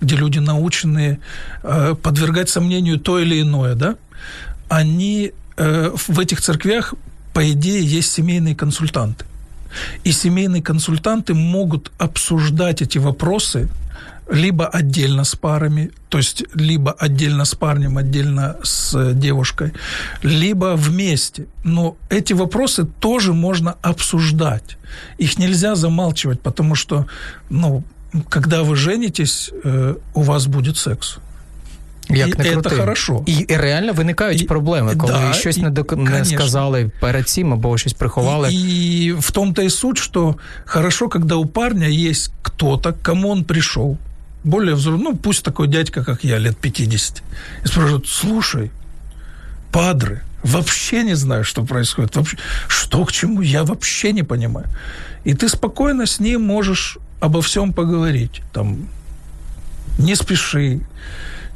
где 0.00 0.16
люди 0.16 0.38
научены 0.38 1.18
э, 1.62 1.94
подвергать 2.02 2.48
сомнению 2.48 2.98
то 2.98 3.18
или 3.18 3.40
иное, 3.40 3.74
да, 3.74 3.96
они 4.68 5.32
э, 5.56 5.90
в 6.08 6.20
этих 6.20 6.40
церквях, 6.40 6.94
по 7.32 7.50
идее, 7.50 7.84
есть 7.84 8.12
семейные 8.12 8.54
консультанты. 8.54 9.24
И 10.04 10.12
семейные 10.12 10.62
консультанты 10.62 11.34
могут 11.34 11.90
обсуждать 11.98 12.82
эти 12.82 12.98
вопросы 12.98 13.68
либо 14.31 14.67
отдельно 14.67 15.23
с 15.23 15.35
парами, 15.35 15.89
то 16.09 16.17
есть 16.17 16.43
либо 16.53 16.91
отдельно 16.91 17.45
с 17.45 17.55
парнем, 17.55 17.97
отдельно 17.97 18.55
с 18.63 19.13
девушкой, 19.13 19.71
либо 20.23 20.75
вместе. 20.75 21.45
Но 21.63 21.95
эти 22.09 22.33
вопросы 22.33 22.85
тоже 22.99 23.33
можно 23.33 23.75
обсуждать. 23.81 24.77
Их 25.17 25.39
нельзя 25.39 25.75
замалчивать, 25.75 26.41
потому 26.41 26.75
что, 26.75 27.05
ну, 27.49 27.83
когда 28.29 28.61
вы 28.61 28.75
женитесь, 28.75 29.51
э, 29.63 29.95
у 30.13 30.21
вас 30.21 30.45
будет 30.45 30.77
секс. 30.77 31.17
Як 32.09 32.39
не 32.39 32.45
и 32.45 32.51
крути. 32.53 32.69
это 32.69 32.77
хорошо. 32.77 33.23
І, 33.25 33.33
і 33.33 33.57
реально 33.57 33.93
виникають 33.93 34.41
І- 34.41 34.45
проблеми, 34.45 34.95
коли 34.95 35.13
да, 35.13 35.33
щось 35.33 35.57
і- 35.57 35.61
не, 35.61 35.69
док... 35.69 35.91
не 35.91 36.05
конечно. 36.11 36.39
сказали 36.39 36.91
перед 36.99 37.29
цим 37.29 37.53
або 37.53 37.77
щось 37.77 37.93
приховали. 37.93 38.49
И, 38.51 39.05
и 39.05 39.13
в 39.13 39.31
том-то 39.31 39.61
и 39.61 39.69
суть, 39.69 39.97
что 39.97 40.35
хорошо, 40.65 41.09
когда 41.09 41.35
у 41.35 41.45
парня 41.45 41.87
есть 41.87 42.31
кто-то, 42.41 42.93
к 42.93 43.01
кому 43.01 43.29
он 43.29 43.43
пришел, 43.43 43.97
более 44.44 44.74
взрослый, 44.74 45.02
ну, 45.02 45.16
пусть 45.16 45.42
такой 45.42 45.68
дядька, 45.68 46.04
как 46.04 46.24
я, 46.24 46.38
лет 46.38 46.56
50, 46.56 47.22
и 47.64 47.66
спрашивает, 47.66 48.06
слушай, 48.06 48.70
падры, 49.72 50.22
вообще 50.42 51.02
не 51.02 51.14
знаю, 51.14 51.44
что 51.44 51.64
происходит, 51.64 52.14
вообще, 52.16 52.36
что 52.68 53.04
к 53.04 53.12
чему, 53.12 53.40
я 53.40 53.64
вообще 53.64 54.12
не 54.12 54.22
понимаю. 54.22 54.66
И 55.24 55.34
ты 55.34 55.48
спокойно 55.48 56.06
с 56.06 56.20
ним 56.20 56.42
можешь 56.42 56.98
обо 57.20 57.40
всем 57.40 57.72
поговорить, 57.72 58.42
там, 58.52 58.88
не 59.98 60.14
спеши, 60.14 60.80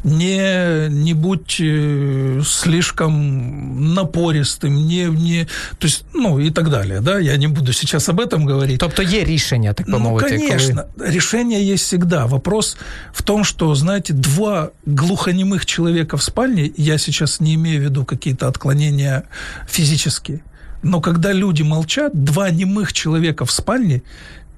не, 0.08 0.88
не 0.90 1.14
будь 1.14 1.60
э, 1.60 2.42
слишком 2.44 3.94
напористым, 3.94 4.74
не, 4.86 5.04
не, 5.04 5.44
то 5.78 5.86
есть, 5.86 6.04
ну, 6.14 6.38
и 6.38 6.50
так 6.50 6.70
далее, 6.70 7.00
да, 7.00 7.18
я 7.20 7.36
не 7.36 7.48
буду 7.48 7.72
сейчас 7.72 8.08
об 8.08 8.20
этом 8.20 8.46
говорить. 8.46 8.78
Тобто 8.80 9.02
є 9.02 9.24
рішення, 9.24 9.72
так 9.72 9.86
би 9.86 9.92
Ну, 9.92 9.98
мовити. 9.98 10.38
конечно, 10.38 10.84
решение 11.00 11.72
есть 11.72 11.84
всегда. 11.84 12.26
Вопрос 12.26 12.76
в 13.12 13.22
том, 13.22 13.44
что, 13.44 13.74
знаете, 13.74 14.12
два 14.12 14.70
глухонемых 14.86 15.66
человека 15.66 16.16
в 16.16 16.22
спальне, 16.22 16.70
я 16.76 16.98
сейчас 16.98 17.40
не 17.40 17.54
имею 17.54 17.80
в 17.80 17.84
виду 17.84 18.04
какие-то 18.04 18.48
отклонения 18.48 19.22
физические, 19.70 20.40
но 20.82 21.00
когда 21.00 21.32
люди 21.32 21.62
молчат, 21.64 22.12
два 22.24 22.50
немых 22.50 22.92
человека 22.92 23.44
в 23.44 23.50
спальне 23.50 24.02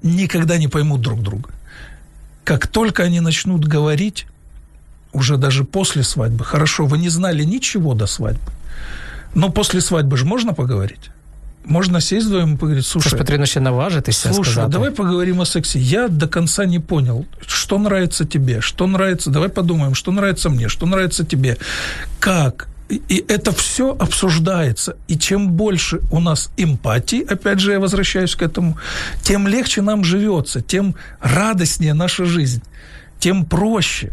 никогда 0.03 0.57
не 0.57 0.67
поймут 0.67 1.01
друг 1.01 1.21
друга. 1.21 1.49
Как 2.43 2.67
только 2.67 3.03
они 3.03 3.21
начнут 3.21 3.67
говорить, 3.67 4.25
уже 5.13 5.37
даже 5.37 5.63
после 5.63 6.03
свадьбы, 6.03 6.45
хорошо, 6.45 6.85
вы 6.85 6.97
не 6.97 7.09
знали 7.09 7.43
ничего 7.43 7.93
до 7.93 8.07
свадьбы, 8.07 8.51
но 9.35 9.49
после 9.49 9.81
свадьбы 9.81 10.17
же 10.17 10.25
можно 10.25 10.53
поговорить? 10.53 11.11
Можно 11.65 12.01
сесть 12.01 12.25
вдвоем 12.27 12.53
и 12.53 12.57
поговорить, 12.57 12.85
слушай, 12.85 13.17
потрібно 13.17 13.45
ще 13.45 13.59
наважитися 13.59 14.33
Слушай, 14.33 14.51
сказати. 14.51 14.71
давай 14.71 14.91
поговорим 14.91 15.41
о 15.41 15.45
сексе. 15.45 15.79
Я 15.79 16.07
до 16.07 16.27
конца 16.27 16.65
не 16.65 16.79
понял, 16.79 17.25
что 17.47 17.77
нравится 17.77 18.25
тебе, 18.25 18.61
что 18.61 18.87
нравится. 18.87 19.29
Давай 19.29 19.49
подумаем, 19.49 19.93
что 19.93 20.11
нравится 20.11 20.49
мне, 20.49 20.69
что 20.69 20.85
нравится 20.85 21.23
тебе, 21.23 21.57
как. 22.19 22.67
И 23.09 23.23
это 23.27 23.51
все 23.51 23.95
обсуждается. 23.99 24.95
И 25.07 25.17
чем 25.17 25.51
больше 25.51 25.99
у 26.11 26.19
нас 26.19 26.49
эмпатии, 26.57 27.23
опять 27.33 27.59
же, 27.59 27.71
я 27.71 27.79
возвращаюсь 27.79 28.35
к 28.35 28.41
этому, 28.41 28.77
тем 29.21 29.47
легче 29.47 29.81
нам 29.81 30.03
живется, 30.03 30.61
тем 30.61 30.95
радостнее 31.21 31.93
наша 31.93 32.25
жизнь, 32.25 32.61
тем 33.19 33.45
проще. 33.45 34.11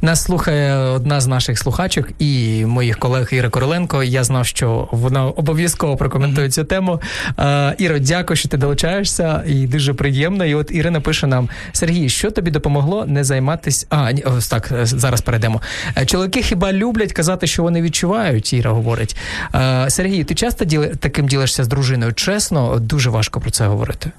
Нас 0.00 0.22
слухає 0.22 0.74
одна 0.74 1.20
з 1.20 1.26
наших 1.26 1.58
слухачок 1.58 2.08
і 2.18 2.64
моїх 2.66 2.98
колег 2.98 3.28
Іра 3.32 3.48
Короленко. 3.48 4.02
Я 4.02 4.24
знав, 4.24 4.46
що 4.46 4.88
вона 4.92 5.26
обов'язково 5.26 5.96
прокоментує 5.96 6.50
цю 6.50 6.64
тему. 6.64 7.00
Е, 7.38 7.74
Іро, 7.78 7.98
дякую, 7.98 8.36
що 8.36 8.48
ти 8.48 8.56
долучаєшся, 8.56 9.42
і 9.46 9.66
дуже 9.66 9.94
приємно. 9.94 10.44
І 10.44 10.54
от 10.54 10.70
Ірина 10.70 11.00
пише 11.00 11.26
нам: 11.26 11.48
Сергій, 11.72 12.08
що 12.08 12.30
тобі 12.30 12.50
допомогло 12.50 13.04
не 13.06 13.24
займатися? 13.24 13.86
А, 13.90 14.12
ні, 14.12 14.22
ось 14.22 14.48
так, 14.48 14.72
е, 14.72 14.86
зараз 14.86 15.20
перейдемо. 15.20 15.62
Е, 15.98 16.06
Чоловіки 16.06 16.42
хіба 16.42 16.72
люблять 16.72 17.12
казати, 17.12 17.46
що 17.46 17.62
вони 17.62 17.82
відчувають? 17.82 18.52
Іра 18.52 18.70
говорить. 18.70 19.16
Е, 19.54 19.86
Сергій, 19.90 20.24
ти 20.24 20.34
часто 20.34 20.64
діли, 20.64 20.92
таким 21.00 21.28
ділишся 21.28 21.64
з 21.64 21.68
дружиною? 21.68 22.12
Чесно, 22.12 22.78
дуже 22.78 23.10
важко 23.10 23.40
про 23.40 23.50
це 23.50 23.66
говорити. 23.66 24.10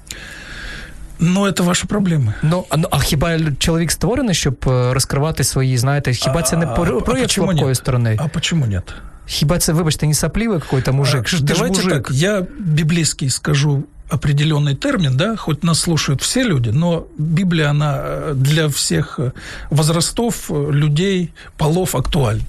Но 1.19 1.47
это 1.47 1.63
ваши 1.63 1.87
проблемы. 1.87 2.33
Ну, 2.41 2.65
а, 2.69 2.77
ну, 2.77 2.87
а 2.91 2.99
хіба 2.99 3.39
чоловік 3.59 3.91
створений, 3.91 4.35
щоб 4.35 4.55
е, 4.67 4.93
розкривати 4.93 5.43
свої, 5.43 5.77
знаєте, 5.77 6.13
хіба 6.13 6.41
це 6.41 6.57
не 6.57 6.65
А- 6.65 6.69
про- 6.75 6.97
а 6.97 7.01
прояв 7.01 7.23
почему 7.23 7.47
слабкої 7.47 7.67
нет? 7.67 7.77
сторони? 7.77 8.17
А 8.19 8.27
почему 8.27 8.65
нет? 8.65 8.93
Хіба 9.25 9.57
це, 9.59 9.73
вибачте, 9.73 10.07
не 10.07 10.13
сопливий 10.13 10.59
какой-то 10.59 10.93
мужик? 10.93 11.21
А, 11.25 11.27
Ж- 11.27 11.31
Ти 11.31 11.37
ж 11.37 11.43
Давайте 11.53 11.75
мужик. 11.83 11.93
так, 12.07 12.11
я 12.11 12.45
библейский 12.59 13.29
скажу 13.29 13.83
определенный 14.09 14.75
термин, 14.75 15.17
да, 15.17 15.35
хоть 15.35 15.63
нас 15.63 15.79
слушают 15.81 16.21
все 16.21 16.43
люди, 16.43 16.69
но 16.71 17.03
Библия, 17.17 17.69
она 17.69 17.97
э, 17.97 18.33
для 18.33 18.67
всех 18.67 19.19
э, 19.19 19.31
возрастов, 19.69 20.49
э, 20.51 20.71
людей, 20.71 21.29
полов 21.57 21.95
актуальна. 21.95 22.41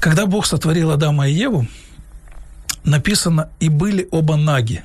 Когда 0.00 0.26
Бог 0.26 0.46
сотворил 0.46 0.90
Адама 0.90 1.28
и 1.28 1.32
Еву, 1.44 1.66
написано, 2.84 3.48
и 3.62 3.68
были 3.68 4.06
оба 4.10 4.36
наги, 4.36 4.82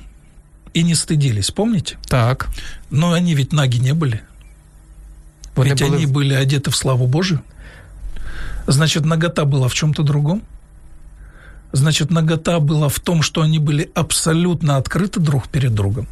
и 0.74 0.82
не 0.84 0.94
стыдились, 0.94 1.50
помните? 1.54 1.96
Так. 2.08 2.48
Но 2.90 3.12
они 3.12 3.34
ведь 3.34 3.52
наги 3.52 3.78
не 3.78 3.92
были. 3.94 4.20
Вони 5.56 5.70
Ведь 5.70 5.82
були... 5.82 5.96
они 5.96 6.06
были 6.06 6.34
одеты 6.34 6.70
в 6.70 6.76
славу 6.76 7.06
Божию. 7.06 7.40
Значит, 8.66 9.04
нагота 9.04 9.44
была 9.44 9.66
в 9.68 9.74
чем-то 9.74 10.02
другом. 10.02 10.42
Значит, 11.72 12.10
нагота 12.10 12.58
была 12.58 12.88
в 12.88 12.98
том, 13.00 13.22
что 13.22 13.40
они 13.42 13.58
были 13.58 13.90
абсолютно 13.94 14.76
открыты 14.78 15.20
друг 15.20 15.48
перед 15.48 15.74
другом. 15.74 16.06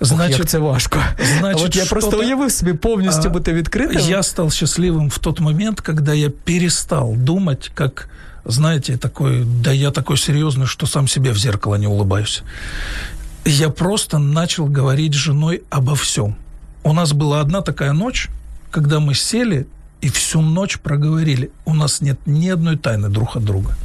Ох, 0.00 0.08
Значит, 0.08 0.38
як 0.38 0.48
це 0.48 0.58
важко. 0.58 0.98
значить, 1.38 1.66
От 1.66 1.76
я 1.76 1.84
просто 1.84 2.10
що-то- 2.10 2.24
уявив 2.26 2.52
собі 2.52 2.72
повністю 2.72 3.28
А, 3.28 3.30
бути 3.30 3.52
відкритим. 3.52 4.00
я 4.00 4.22
стал 4.22 4.46
счастливым 4.46 5.08
в 5.10 5.18
тот 5.18 5.40
момент, 5.40 5.80
когда 5.80 6.14
я 6.14 6.30
перестал 6.30 7.14
думать, 7.16 7.70
как, 7.74 8.08
знаете, 8.46 8.96
такой, 8.96 9.44
да 9.44 9.72
я 9.72 9.90
такой 9.90 10.16
серьезный, 10.16 10.66
что 10.66 10.86
сам 10.86 11.08
себе 11.08 11.30
в 11.32 11.36
зеркало 11.38 11.76
не 11.78 11.86
улыбаюсь. 11.86 12.42
Я 13.49 13.69
просто 13.69 14.17
начал 14.17 14.65
говорить 14.65 15.13
с 15.13 15.17
женой 15.17 15.63
обо 15.69 15.95
всем. 15.95 16.35
У 16.83 16.91
нас 16.91 17.13
была 17.13 17.39
одна 17.39 17.61
такая 17.61 17.93
ночь, 17.93 18.27
когда 18.71 18.99
мы 18.99 19.13
сели 19.13 19.67
и 20.01 20.09
всю 20.09 20.41
ночь 20.41 20.79
проговорили. 20.79 21.49
У 21.63 21.73
нас 21.73 22.01
нет 22.01 22.19
ни 22.25 22.49
одной 22.49 22.77
тайны 22.77 23.07
друг 23.07 23.37
от 23.37 23.45
друга. 23.45 23.77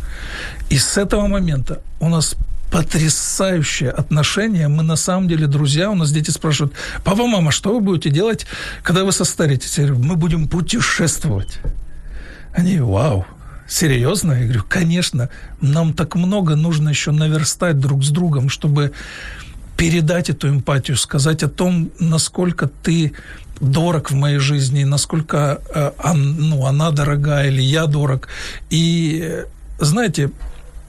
И 0.69 0.79
с 0.79 0.99
этого 0.99 1.29
момента 1.29 1.81
у 2.01 2.09
нас 2.09 2.35
потрясающее 2.73 3.91
отношение. 3.91 4.67
Мы 4.67 4.83
на 4.83 4.97
самом 4.97 5.29
деле 5.29 5.47
друзья. 5.47 5.93
У 5.93 5.95
нас 5.95 6.11
дети 6.11 6.31
спрашивают, 6.31 6.75
папа, 7.05 7.29
мама, 7.29 7.53
что 7.53 7.73
вы 7.73 7.81
будете 7.81 8.11
делать, 8.11 8.47
когда 8.83 9.05
вы 9.05 9.13
состаритесь? 9.13 9.79
Мы 9.79 10.17
будем 10.17 10.49
путешествовать. 10.49 11.61
Они, 12.53 12.81
вау, 12.81 13.27
серьезно? 13.69 14.33
Я 14.33 14.43
говорю, 14.43 14.65
конечно. 14.69 15.29
Нам 15.61 15.95
так 15.95 16.17
много 16.17 16.57
нужно 16.57 16.89
еще 16.89 17.13
наверстать 17.13 17.79
друг 17.79 18.03
с 18.03 18.09
другом, 18.09 18.49
чтобы 18.49 18.91
передать 19.77 20.31
эту 20.31 20.49
эмпатию, 20.49 20.97
сказать 20.97 21.43
о 21.43 21.49
том, 21.49 21.91
насколько 22.01 22.69
ты 22.83 23.13
дорог 23.61 24.11
в 24.11 24.15
моей 24.15 24.39
жизни, 24.39 24.85
насколько 24.85 25.61
э, 25.75 25.93
ну, 26.15 26.67
она 26.67 26.91
дорога 26.91 27.45
или 27.45 27.63
я 27.63 27.87
дорог. 27.87 28.29
И, 28.71 29.21
э, 29.23 29.45
знаете, 29.79 30.31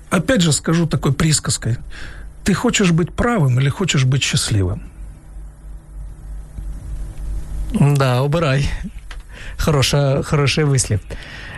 опять 0.10 0.42
же 0.42 0.52
скажу 0.52 0.86
такой 0.88 1.12
присказкой. 1.12 1.78
Ты 2.44 2.54
хочешь 2.54 2.92
быть 2.92 3.14
правым 3.14 3.60
или 3.60 3.70
хочешь 3.70 4.06
быть 4.06 4.24
счастливым? 4.24 4.82
Да, 7.74 8.20
обирай. 8.20 8.70
Хороша, 9.58 10.24
хороший 10.24 10.64
вислів. 10.64 11.00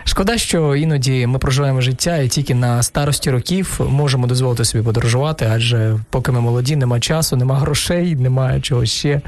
Шкода, 0.05 0.37
що 0.37 0.75
іноді 0.75 1.27
ми 1.27 1.39
проживаємо 1.39 1.81
життя 1.81 2.17
і 2.17 2.27
тільки 2.27 2.55
на 2.55 2.83
старості 2.83 3.31
років 3.31 3.79
можемо 3.89 4.27
дозволити 4.27 4.65
собі 4.65 4.83
подорожувати, 4.83 5.47
адже 5.51 5.99
поки 6.09 6.31
ми 6.31 6.41
молоді, 6.41 6.75
нема 6.75 6.99
часу, 6.99 7.35
нема 7.35 7.59
грошей, 7.59 8.15
немає 8.15 8.61
чого 8.61 8.85
ще. 8.85 9.21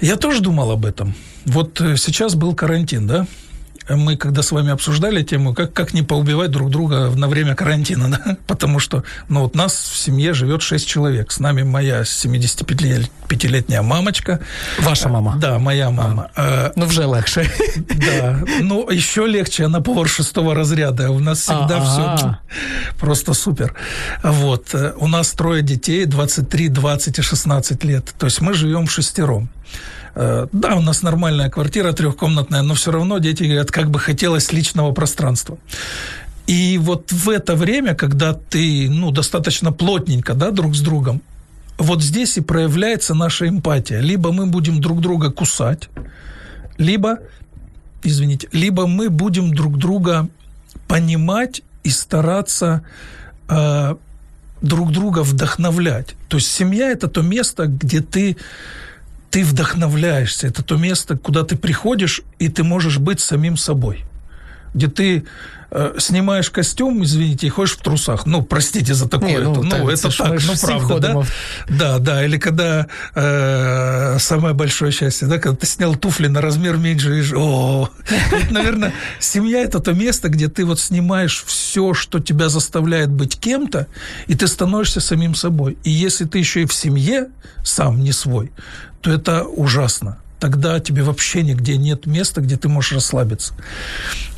Я 0.00 0.16
тоже 0.16 0.40
думал 0.40 0.70
об 0.70 0.86
этом. 0.86 1.14
Вот 1.46 1.80
э, 1.80 1.96
сейчас 1.96 2.34
был 2.34 2.54
карантин, 2.54 3.06
да? 3.06 3.26
Мы 3.89 4.17
когда 4.17 4.41
с 4.43 4.51
вами 4.51 4.71
обсуждали 4.71 5.23
тему, 5.23 5.53
как, 5.53 5.73
как 5.73 5.93
не 5.93 6.03
поубивать 6.03 6.51
друг 6.51 6.69
друга 6.69 7.09
на 7.15 7.27
время 7.27 7.55
карантина, 7.55 8.09
да? 8.25 8.37
Потому 8.47 8.79
что, 8.79 9.03
ну, 9.29 9.41
вот 9.41 9.55
нас 9.55 9.73
в 9.73 9.97
семье 9.97 10.33
живет 10.33 10.61
6 10.61 10.87
человек. 10.87 11.31
С 11.31 11.39
нами 11.39 11.63
моя 11.63 12.01
75-летняя 12.03 13.81
мамочка. 13.81 14.39
Ваша 14.79 15.09
мама. 15.09 15.35
Да, 15.37 15.59
моя 15.59 15.89
мама. 15.89 16.29
Э, 16.35 16.71
Ну, 16.75 16.85
вже 16.85 17.03
легше. 17.03 17.49
Да, 17.75 18.39
ну, 18.61 18.89
еще 18.89 19.25
легче, 19.27 19.65
она 19.65 19.81
повар 19.81 20.07
шестого 20.07 20.53
разряда. 20.55 21.09
У 21.11 21.19
нас 21.19 21.39
всегда 21.39 21.77
А-а. 21.77 22.17
все 22.17 22.37
просто 22.99 23.33
супер. 23.33 23.73
Вот. 24.23 24.73
э, 24.73 24.93
У 24.97 25.07
нас 25.07 25.31
трое 25.33 25.61
детей, 25.61 26.05
23, 26.05 26.69
20 26.69 27.19
и 27.19 27.21
16 27.21 27.83
лет. 27.83 28.13
То 28.17 28.25
есть 28.27 28.41
мы 28.41 28.53
живем 28.53 28.87
шестером. 28.87 29.49
Э, 30.15 30.47
Да, 30.51 30.75
у 30.75 30.81
нас 30.81 31.03
нормальная 31.03 31.49
квартира 31.49 31.91
трехкомнатная, 31.93 32.61
но 32.61 32.73
все 32.73 32.91
равно 32.91 33.19
дети 33.19 33.43
говорят, 33.43 33.71
как 33.71 33.89
бы 33.89 33.99
хотелось 33.99 34.51
личного 34.51 34.91
пространства. 34.91 35.57
И 36.47 36.77
вот 36.79 37.11
в 37.11 37.29
это 37.29 37.55
время, 37.55 37.93
когда 37.95 38.33
ты, 38.33 38.89
ну, 38.89 39.11
достаточно 39.11 39.71
плотненько, 39.71 40.33
да, 40.33 40.51
друг 40.51 40.75
с 40.75 40.81
другом, 40.81 41.21
вот 41.77 42.01
здесь 42.01 42.37
и 42.37 42.41
проявляется 42.41 43.13
наша 43.13 43.47
эмпатия. 43.47 43.99
Либо 44.01 44.31
мы 44.31 44.47
будем 44.47 44.81
друг 44.81 44.99
друга 44.99 45.31
кусать, 45.31 45.89
либо, 46.77 47.19
извините, 48.03 48.47
либо 48.51 48.87
мы 48.87 49.09
будем 49.09 49.53
друг 49.53 49.77
друга 49.77 50.27
понимать 50.87 51.61
и 51.83 51.89
стараться 51.89 52.81
э, 53.47 53.95
друг 54.61 54.91
друга 54.91 55.19
вдохновлять. 55.23 56.15
То 56.27 56.37
есть 56.37 56.51
семья 56.51 56.89
это 56.89 57.07
то 57.07 57.21
место, 57.21 57.67
где 57.67 58.01
ты 58.01 58.37
ты 59.29 59.43
вдохновляешься, 59.43 60.47
это 60.47 60.63
то 60.63 60.77
место, 60.77 61.17
куда 61.17 61.43
ты 61.43 61.55
приходишь 61.55 62.21
и 62.39 62.49
ты 62.49 62.63
можешь 62.63 62.97
быть 62.97 63.19
самим 63.19 63.57
собой. 63.57 64.05
где 64.73 64.87
ты 64.87 65.25
э, 65.71 65.95
снимаешь 65.97 66.49
костюм, 66.49 67.03
извините, 67.03 67.47
и 67.47 67.49
ходишь 67.49 67.77
в 67.77 67.81
трусах. 67.81 68.25
Ну, 68.25 68.41
простите 68.41 68.93
за 68.93 69.07
такое. 69.07 69.29
Не, 69.29 69.39
ну, 69.39 69.63
ну, 69.63 69.69
так, 69.69 69.89
это 69.89 70.17
так, 70.17 70.41
ну, 70.41 70.53
правда, 70.61 70.99
да? 70.99 71.23
Да, 71.69 71.99
да. 71.99 72.25
Или 72.25 72.37
когда 72.37 72.87
э, 73.15 74.17
самое 74.19 74.53
большое 74.53 74.91
счастье, 74.91 75.27
да, 75.27 75.37
когда 75.37 75.57
ты 75.57 75.65
снял 75.65 75.95
туфли 75.95 76.27
на 76.27 76.41
размер 76.41 76.77
меньше, 76.77 77.19
и 77.19 77.33
о, 77.35 77.89
наверное, 78.49 78.93
семья– 79.19 79.61
это 79.63 79.79
то 79.79 79.93
место, 79.93 80.29
где 80.29 80.47
ты 80.47 80.65
вот 80.65 80.79
снимаешь 80.79 81.43
все, 81.45 81.93
что 81.93 82.19
тебя 82.19 82.49
заставляет 82.49 83.09
быть 83.09 83.39
кем-то, 83.39 83.87
и 84.27 84.35
ты 84.35 84.47
становишься 84.47 84.99
самим 84.99 85.35
собой. 85.35 85.77
И 85.83 85.89
если 85.89 86.25
ты 86.25 86.39
еще 86.39 86.63
и 86.63 86.65
в 86.65 86.73
семье 86.73 87.29
сам 87.63 88.01
не 88.01 88.11
свой, 88.11 88.51
то 89.01 89.11
это 89.11 89.43
ужасно 89.43 90.19
тогда 90.39 90.79
тебе 90.79 91.03
вообще 91.03 91.43
нигде 91.43 91.77
нет 91.77 92.05
места, 92.05 92.41
где 92.41 92.57
ты 92.57 92.69
можешь 92.69 92.93
расслабиться. 92.93 93.53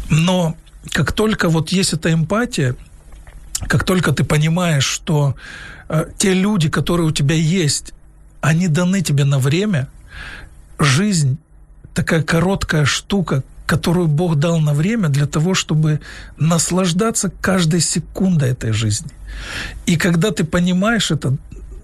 Но 0.09 0.55
как 0.89 1.11
только 1.11 1.50
вот 1.50 1.69
есть 1.69 1.93
эта 1.93 2.11
эмпатия, 2.11 2.75
как 3.67 3.83
только 3.83 4.11
ты 4.11 4.23
понимаешь, 4.23 4.85
что 4.85 5.35
э, 5.89 6.05
те 6.17 6.33
люди, 6.33 6.69
которые 6.69 7.07
у 7.07 7.11
тебя 7.11 7.35
есть, 7.35 7.93
они 8.41 8.67
даны 8.67 9.01
тебе 9.01 9.23
на 9.23 9.39
время, 9.39 9.88
жизнь 10.79 11.38
такая 11.93 12.23
короткая 12.23 12.85
штука, 12.85 13.43
которую 13.65 14.07
Бог 14.07 14.35
дал 14.35 14.59
на 14.59 14.73
время 14.73 15.09
для 15.09 15.27
того, 15.27 15.53
чтобы 15.53 16.00
наслаждаться 16.38 17.31
каждой 17.41 17.81
секундой 17.81 18.50
этой 18.50 18.71
жизни. 18.73 19.11
И 19.85 19.95
когда 19.95 20.31
ты 20.31 20.43
понимаешь 20.43 21.11
это, 21.11 21.38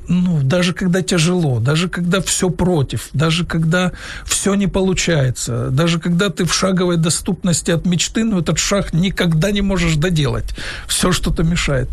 ну, 0.08 0.42
даже 0.42 0.74
когда 0.74 1.02
тяжело, 1.02 1.60
даже 1.60 1.90
когда 1.90 2.22
все 2.22 2.50
против, 2.50 3.10
даже 3.14 3.46
когда 3.46 3.92
все 4.26 4.56
не 4.56 4.68
получается, 4.68 5.70
даже 5.70 6.00
когда 6.00 6.30
ты 6.30 6.46
в 6.46 6.54
шаговой 6.54 6.98
доступности 6.98 7.72
от 7.72 7.86
мечты, 7.86 8.24
ну, 8.24 8.40
этот 8.40 8.58
шаг 8.58 8.94
никогда 8.94 9.52
не 9.52 9.62
можешь 9.62 9.96
доделать. 9.96 10.56
Все 10.88 11.12
что-то 11.12 11.44
мешает. 11.44 11.90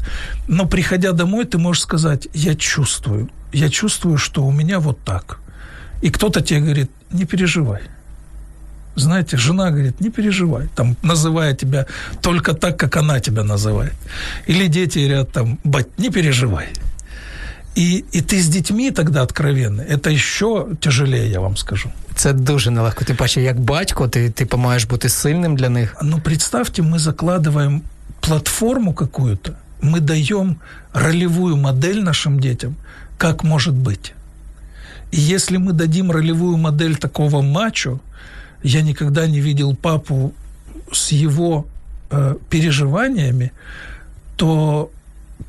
Но 0.49 0.66
приходя 0.66 1.12
домой, 1.12 1.44
ты 1.44 1.59
можешь 1.59 1.83
сказать, 1.83 2.28
я 2.35 2.54
чувствую, 2.54 3.28
я 3.52 3.68
чувствую, 3.68 4.18
что 4.18 4.44
у 4.44 4.52
меня 4.52 4.78
вот 4.78 4.99
так. 5.04 5.38
И 6.02 6.11
кто-то 6.11 6.40
тебе 6.40 6.61
говорит, 6.61 6.90
не 7.11 7.25
переживай. 7.25 7.80
Знаете, 8.97 9.37
жена 9.37 9.71
говорит, 9.71 10.00
не 10.00 10.11
переживай, 10.11 10.68
там, 10.76 10.97
называя 11.02 11.54
тебя 11.54 11.87
только 12.23 12.54
так, 12.54 12.78
как 12.78 12.97
она 12.97 13.18
тебя 13.18 13.42
называет. 13.42 13.94
Или 14.47 14.68
дети 14.68 15.00
говорят 15.00 15.33
там, 15.33 15.59
бать, 15.64 15.88
не 15.99 16.11
переживай. 16.11 16.68
І 17.75 18.03
і 18.12 18.21
ти 18.21 18.41
з 18.41 18.48
дітьми 18.48 18.91
тоді 18.91 19.19
откровенний, 19.19 19.98
це 20.03 20.17
ще 20.17 20.65
тяжелее, 20.79 21.29
я 21.29 21.39
вам 21.39 21.57
скажу. 21.57 21.89
Це 22.15 22.33
дуже 22.33 22.71
нелегко. 22.71 23.05
Ти 23.05 23.13
бачиш, 23.13 23.43
як 23.43 23.59
батько, 23.59 24.07
ти 24.07 24.29
типу, 24.29 24.57
маєш 24.57 24.86
бути 24.86 25.09
сильним 25.09 25.55
для 25.55 25.69
них. 25.69 25.95
Ну, 26.03 26.19
представьте, 26.24 26.81
мы 26.81 27.00
закладываем 27.00 27.81
платформу 28.19 28.93
какую-то, 28.93 29.53
мы 29.81 30.00
даем 30.00 30.55
ролевую 30.93 31.55
модель 31.57 32.03
нашим 32.03 32.39
детям, 32.39 32.75
как 33.17 33.43
может 33.43 33.74
быть. 33.74 34.13
И 35.12 35.19
если 35.36 35.57
мы 35.57 35.74
дадим 35.74 36.12
ролевую 36.12 36.57
модель 36.57 36.95
такого 36.95 37.41
мачо, 37.41 38.00
я 38.63 38.81
никогда 38.81 39.27
не 39.27 39.39
видел 39.39 39.75
папу 39.75 40.33
с 40.91 41.12
его 41.12 41.65
э, 42.09 42.36
переживаниями, 42.50 43.51
то 44.36 44.89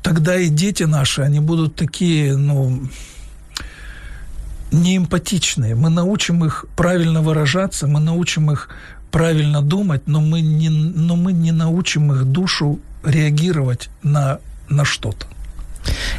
тогда 0.05 0.37
и 0.37 0.49
дети 0.49 0.83
наши, 0.83 1.21
они 1.21 1.39
будут 1.39 1.75
такие, 1.75 2.35
ну, 2.37 2.81
неэмпатичные. 4.71 5.75
Мы 5.75 5.89
научим 5.89 6.45
их 6.45 6.65
правильно 6.75 7.21
выражаться, 7.21 7.87
мы 7.87 7.99
научим 7.99 8.51
их 8.51 8.69
правильно 9.11 9.61
думать, 9.61 10.01
но 10.07 10.21
мы 10.21 10.41
не, 10.41 10.69
но 10.69 11.15
мы 11.15 11.33
не 11.33 11.51
научим 11.51 12.11
их 12.11 12.25
душу 12.25 12.79
реагировать 13.03 13.89
на, 14.03 14.39
на 14.69 14.85
что-то. 14.85 15.25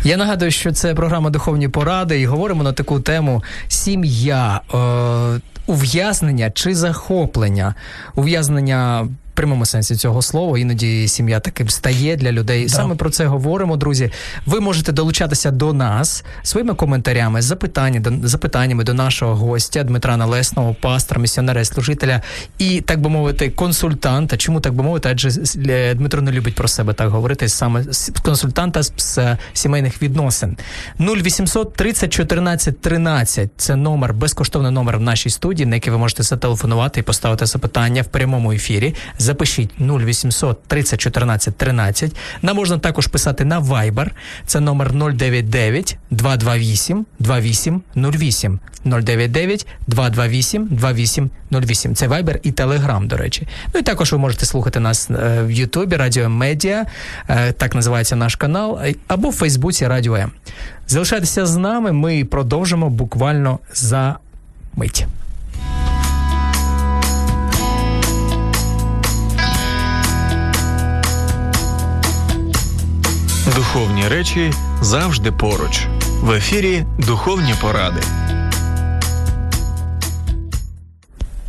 Я 0.04 0.16
нагадую, 0.16 0.50
що 0.50 0.72
це 0.72 0.94
програма 0.94 1.30
Духовні 1.30 1.68
поради, 1.68 2.20
і 2.20 2.26
говоримо 2.26 2.62
на 2.62 2.72
таку 2.72 3.00
тему 3.00 3.42
сім'я, 3.68 4.60
е, 4.74 5.40
ув'язнення 5.66 6.50
чи 6.50 6.74
захоплення, 6.74 7.74
ув'язнення 8.14 9.08
прямому 9.37 9.65
сенсі 9.65 9.95
цього 9.95 10.21
слова. 10.21 10.59
Іноді 10.59 11.07
сім'я 11.07 11.39
таким 11.39 11.69
стає 11.69 12.15
для 12.15 12.31
людей. 12.31 12.63
Да. 12.63 12.69
Саме 12.69 12.95
про 12.95 13.09
це 13.09 13.25
говоримо, 13.25 13.77
друзі. 13.77 14.11
Ви 14.45 14.59
можете 14.59 14.91
долучатися 14.91 15.51
до 15.51 15.73
нас 15.73 16.23
своїми 16.43 16.73
коментарями, 16.73 17.41
запитання, 17.41 17.99
до, 17.99 18.27
запитаннями 18.27 18.83
до 18.83 18.93
нашого 18.93 19.35
гостя 19.35 19.83
Дмитра 19.83 20.17
Налесного, 20.17 20.75
пастора, 20.81 21.21
місіонера 21.21 21.61
і 21.61 21.65
служителя 21.65 22.21
і, 22.57 22.81
так 22.81 23.01
би 23.01 23.09
мовити, 23.09 23.49
консультанта. 23.49 24.37
Чому 24.37 24.61
так 24.61 24.73
би 24.73 24.83
мовити? 24.83 25.09
Адже 25.11 25.29
е, 25.69 25.93
Дмитро 25.93 26.21
не 26.21 26.31
любить 26.31 26.55
про 26.55 26.67
себе 26.67 26.93
так 26.93 27.09
говорити 27.09 27.49
саме 27.49 27.85
консультанта 28.23 28.83
з, 28.83 28.93
з 28.97 29.37
сімейних 29.53 30.01
відносин. 30.01 30.57
0800 30.99 31.73
30 31.73 32.13
14 32.13 32.81
13– 32.81 33.49
Це 33.57 33.75
номер, 33.75 34.13
безкоштовний 34.13 34.71
номер 34.71 34.97
в 34.97 35.01
нашій 35.01 35.29
студії, 35.29 35.65
на 35.65 35.75
який 35.75 35.91
ви 35.91 35.97
можете 35.97 36.23
зателефонувати 36.23 36.99
і 36.99 37.03
поставити 37.03 37.45
запитання 37.45 38.01
в 38.01 38.05
прямому 38.05 38.51
ефірі 38.51 38.95
запишіть 39.27 39.69
0800 39.79 40.63
30 40.67 40.99
14 40.99 41.55
13. 41.55 42.15
Нам 42.41 42.55
можна 42.55 42.77
також 42.77 43.07
писати 43.07 43.45
на 43.45 43.61
Viber. 43.61 44.09
Це 44.45 44.59
номер 44.59 44.93
099 44.93 45.97
228 46.11 47.05
2808. 47.19 48.59
099 48.85 49.67
228 49.87 50.67
2808. 50.71 51.95
Це 51.95 52.07
Viber 52.07 52.39
і 52.43 52.51
Telegram, 52.51 53.07
до 53.07 53.17
речі. 53.17 53.47
Ну 53.73 53.79
і 53.79 53.83
також 53.83 54.11
ви 54.11 54.17
можете 54.17 54.45
слухати 54.45 54.79
нас 54.79 55.09
е, 55.09 55.43
в 55.43 55.51
Ютубі, 55.51 55.95
Радіо 55.95 56.29
Медіа, 56.29 56.85
е, 57.29 57.51
так 57.51 57.75
називається 57.75 58.15
наш 58.15 58.35
канал, 58.35 58.79
е, 58.83 58.95
або 59.07 59.29
в 59.29 59.33
Фейсбуці 59.33 59.87
Радіо 59.87 60.15
М. 60.15 60.31
Залишайтеся 60.87 61.45
з 61.45 61.55
нами. 61.55 61.91
Ми 61.91 62.25
продовжимо 62.25 62.89
буквально 62.89 63.59
за 63.73 64.15
мить. 64.75 65.07
Духовні 73.56 74.08
речі 74.08 74.52
завжди 74.80 75.32
поруч. 75.32 75.86
В 76.22 76.30
ефірі 76.30 76.84
Духовні 76.98 77.54
поради. 77.60 78.00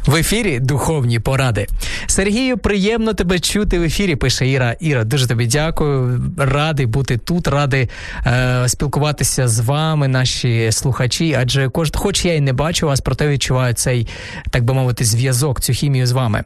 В 0.08 0.14
ефірі 0.14 0.60
духовні 0.60 1.20
поради. 1.20 1.66
Сергію, 2.06 2.58
приємно 2.58 3.14
тебе 3.14 3.38
чути 3.38 3.78
в 3.78 3.82
ефірі. 3.82 4.16
Пише 4.16 4.48
Іра. 4.48 4.74
Іра, 4.80 5.04
дуже 5.04 5.26
тобі 5.28 5.46
дякую. 5.46 6.20
Радий 6.36 6.86
бути 6.86 7.16
тут, 7.16 7.48
радий 7.48 7.88
е, 8.26 8.64
спілкуватися 8.68 9.48
з 9.48 9.60
вами, 9.60 10.08
наші 10.08 10.72
слухачі. 10.72 11.36
Адже 11.40 11.68
кож, 11.68 11.90
хоч 11.94 12.24
я 12.24 12.34
і 12.34 12.40
не 12.40 12.52
бачу 12.52 12.86
вас, 12.86 13.00
проте 13.00 13.28
відчуваю 13.28 13.74
цей, 13.74 14.08
так 14.50 14.64
би 14.64 14.74
мовити, 14.74 15.04
зв'язок, 15.04 15.60
цю 15.60 15.72
хімію 15.72 16.06
з 16.06 16.12
вами. 16.12 16.44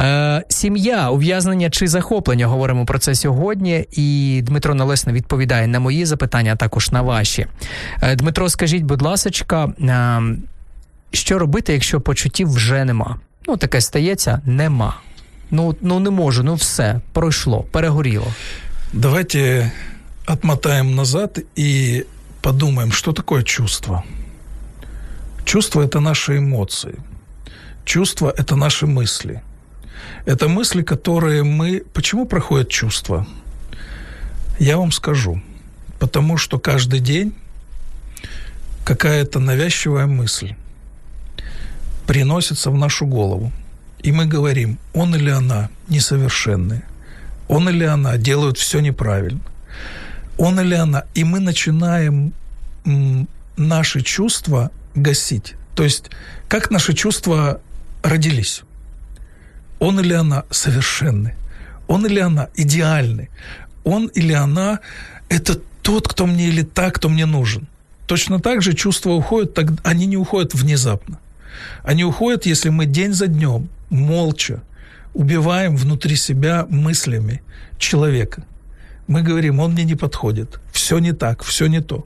Е, 0.00 0.42
Сім'я, 0.48 1.10
ув'язнення 1.10 1.70
чи 1.70 1.88
захоплення. 1.88 2.46
Говоримо 2.46 2.86
про 2.86 2.98
це 2.98 3.14
сьогодні. 3.14 3.86
І 3.92 4.40
Дмитро 4.42 4.74
Налесне 4.74 5.12
відповідає 5.12 5.66
на 5.66 5.80
мої 5.80 6.04
запитання, 6.04 6.52
а 6.52 6.56
також 6.56 6.90
на 6.90 7.02
ваші. 7.02 7.46
Е, 8.02 8.16
Дмитро, 8.16 8.48
скажіть, 8.48 8.82
будь 8.82 9.02
ласка. 9.02 9.72
Е, 9.80 10.20
що 11.15 11.39
робити, 11.39 11.73
якщо 11.73 12.01
почуттів 12.01 12.53
вже 12.53 12.85
нема? 12.85 13.19
Ну, 13.47 13.57
таке 13.57 13.81
стається, 13.81 14.41
нема. 14.45 14.97
Ну, 15.51 15.75
ну 15.81 15.99
не 15.99 16.09
можу, 16.09 16.43
ну 16.43 16.55
все, 16.55 17.01
пройшло, 17.13 17.63
перегоріло. 17.71 18.27
Давайте 18.93 19.71
отмотаем 20.27 20.95
назад 20.95 21.39
и 21.57 22.05
подумаем, 22.41 22.91
что 22.91 23.13
такое 23.13 23.43
чувство. 23.43 24.03
Чувство – 25.45 25.83
это 25.83 25.99
наши 25.99 26.37
эмоции. 26.37 26.95
Чувство – 27.85 28.37
это 28.37 28.55
наши 28.55 28.85
мысли. 28.85 29.41
Это 30.25 30.47
мысли, 30.47 30.83
которые 30.83 31.43
мы... 31.43 31.83
Почему 31.93 32.25
проходят 32.25 32.69
чувства? 32.69 33.25
Я 34.59 34.77
вам 34.77 34.91
скажу. 34.91 35.41
Потому 35.99 36.37
что 36.37 36.59
каждый 36.59 36.99
день 36.99 37.33
какая-то 38.83 39.39
навязчивая 39.39 40.05
мысль – 40.05 40.61
приносится 42.06 42.70
в 42.70 42.76
нашу 42.76 43.06
голову. 43.06 43.52
И 44.00 44.12
мы 44.12 44.26
говорим, 44.26 44.78
он 44.94 45.14
или 45.14 45.30
она 45.30 45.68
несовершенные, 45.88 46.82
он 47.48 47.68
или 47.68 47.84
она 47.84 48.16
делают 48.16 48.58
все 48.58 48.80
неправильно, 48.80 49.40
он 50.38 50.60
или 50.60 50.74
она. 50.74 51.04
И 51.14 51.24
мы 51.24 51.40
начинаем 51.40 52.32
наши 53.56 54.02
чувства 54.02 54.70
гасить. 54.94 55.54
То 55.74 55.82
есть, 55.82 56.10
как 56.48 56.70
наши 56.70 56.94
чувства 56.94 57.60
родились? 58.02 58.62
Он 59.78 60.00
или 60.00 60.14
она 60.14 60.44
совершенны? 60.50 61.34
Он 61.88 62.06
или 62.06 62.20
она 62.20 62.48
идеальны? 62.54 63.28
Он 63.84 64.06
или 64.06 64.32
она– 64.32 64.80
это 65.28 65.60
тот, 65.82 66.08
кто 66.08 66.26
мне 66.26 66.48
или 66.48 66.62
та, 66.62 66.90
кто 66.90 67.08
мне 67.08 67.26
нужен? 67.26 67.66
Точно 68.06 68.40
так 68.40 68.62
же 68.62 68.74
чувства 68.74 69.10
уходят, 69.10 69.58
они 69.84 70.06
не 70.06 70.16
уходят 70.16 70.54
внезапно. 70.54 71.18
Они 71.82 72.04
уходят, 72.04 72.46
если 72.46 72.70
мы 72.70 72.86
день 72.86 73.12
за 73.12 73.26
днем 73.26 73.68
молча 73.90 74.62
убиваем 75.14 75.76
внутри 75.76 76.16
себя 76.16 76.66
мыслями 76.68 77.42
человека. 77.78 78.44
Мы 79.06 79.22
говорим, 79.22 79.60
он 79.60 79.72
мне 79.72 79.84
не 79.84 79.94
подходит, 79.94 80.60
все 80.72 80.98
не 80.98 81.12
так, 81.12 81.42
все 81.42 81.66
не 81.68 81.80
то. 81.80 82.04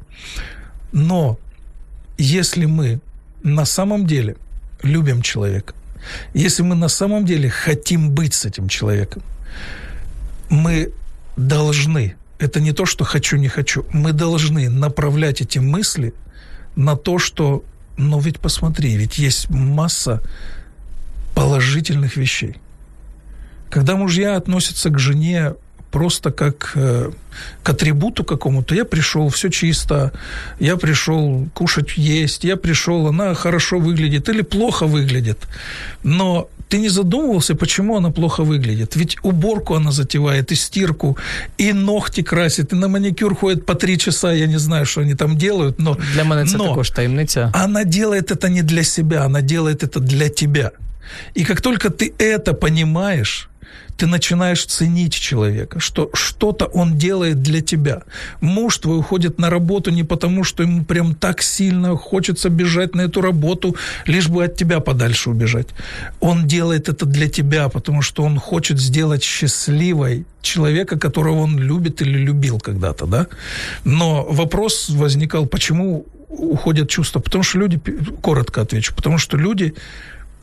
Но 0.93 1.39
если 2.19 2.67
мы 2.67 3.01
на 3.43 3.65
самом 3.65 4.07
деле 4.07 4.37
любим 4.83 5.23
человека, 5.23 5.75
если 6.35 6.63
мы 6.63 6.75
на 6.75 6.89
самом 6.89 7.25
деле 7.25 7.49
хотим 7.49 8.11
быть 8.11 8.35
с 8.35 8.45
этим 8.45 8.69
человеком, 8.69 9.23
мы 10.49 10.93
должны, 11.37 12.17
это 12.39 12.61
не 12.61 12.73
то, 12.73 12.87
что 12.87 13.05
хочу, 13.05 13.37
не 13.37 13.49
хочу, 13.49 13.87
мы 13.93 14.13
должны 14.13 14.69
направлять 14.69 15.41
эти 15.41 15.59
мысли 15.59 16.13
на 16.77 16.97
то, 16.97 17.19
что, 17.19 17.65
ну 18.01 18.19
ведь 18.19 18.41
посмотри, 18.41 18.97
ведь 18.97 19.19
есть 19.19 19.51
масса 19.51 20.23
положительных 21.35 22.17
вещей. 22.17 22.57
Когда 23.69 23.97
мужья 23.97 24.37
относятся 24.37 24.91
к 24.91 24.99
жене 24.99 25.55
просто 25.91 26.31
как 26.31 26.73
э, 26.77 27.11
к 27.63 27.69
атрибуту 27.69 28.25
какому-то. 28.25 28.75
Я 28.75 28.85
пришел, 28.85 29.29
все 29.29 29.51
чисто, 29.51 30.13
я 30.61 30.77
пришел 30.77 31.49
кушать, 31.53 31.97
есть, 31.97 32.45
я 32.45 32.57
пришел, 32.57 33.09
она 33.09 33.35
хорошо 33.35 33.79
выглядит 33.79 34.29
или 34.29 34.43
плохо 34.43 34.87
выглядит. 34.87 35.39
Но 36.03 36.49
ты 36.71 36.79
не 36.79 36.89
задумывался, 36.89 37.55
почему 37.55 37.97
она 37.97 38.11
плохо 38.11 38.45
выглядит? 38.45 38.97
Ведь 38.97 39.17
уборку 39.23 39.75
она 39.75 39.91
затевает, 39.93 40.53
и 40.53 40.55
стирку, 40.55 41.17
и 41.59 41.73
ногти 41.73 42.23
красит, 42.23 42.73
и 42.73 42.77
на 42.77 42.89
маникюр 42.89 43.35
ходит 43.35 43.67
по 43.67 43.75
три 43.75 43.99
часа, 43.99 44.33
я 44.33 44.47
не 44.47 44.59
знаю, 44.59 44.87
что 44.87 45.01
они 45.01 45.15
там 45.15 45.37
делают, 45.37 45.79
но... 45.79 45.97
Для 46.15 46.25
мене 46.25 46.47
це 46.47 46.57
но 46.57 46.69
також 46.69 46.91
таємниця. 46.91 47.51
Она 47.55 47.85
делает 47.85 48.31
это 48.31 48.49
не 48.49 48.63
для 48.63 48.85
себя, 48.85 49.25
она 49.25 49.41
делает 49.41 49.83
это 49.83 50.01
для 50.01 50.29
тебя. 50.29 50.71
И 51.37 51.45
как 51.45 51.61
только 51.61 51.89
ты 51.89 52.13
это 52.19 52.55
понимаешь, 52.55 53.50
ты 54.01 54.07
начинаешь 54.07 54.65
ценить 54.65 55.13
человека, 55.13 55.79
что 55.79 56.11
что-то 56.15 56.65
он 56.65 56.97
делает 56.97 57.43
для 57.43 57.61
тебя. 57.61 58.03
Муж 58.41 58.79
твой 58.79 58.99
уходит 58.99 59.39
на 59.39 59.51
работу 59.51 59.91
не 59.91 60.05
потому, 60.05 60.43
что 60.43 60.63
ему 60.63 60.85
прям 60.85 61.15
так 61.15 61.43
сильно 61.43 61.97
хочется 61.97 62.49
бежать 62.49 62.95
на 62.95 63.03
эту 63.03 63.21
работу, 63.21 63.77
лишь 64.07 64.29
бы 64.29 64.45
от 64.45 64.57
тебя 64.57 64.81
подальше 64.81 65.29
убежать. 65.31 65.67
Он 66.21 66.47
делает 66.47 66.89
это 66.89 67.05
для 67.05 67.29
тебя, 67.29 67.69
потому 67.69 68.01
что 68.01 68.23
он 68.23 68.39
хочет 68.39 68.81
сделать 68.81 69.23
счастливой 69.23 70.25
человека, 70.41 70.99
которого 70.99 71.41
он 71.41 71.59
любит 71.59 72.01
или 72.01 72.19
любил 72.19 72.59
когда-то, 72.59 73.07
да? 73.07 73.27
Но 73.85 74.25
вопрос 74.31 74.89
возникал, 74.89 75.45
почему 75.45 76.07
уходят 76.29 76.89
чувства? 76.89 77.21
Потому 77.21 77.45
что 77.45 77.59
люди, 77.59 77.79
коротко 78.23 78.63
отвечу, 78.63 78.95
потому 78.95 79.19
что 79.19 79.37
люди 79.37 79.75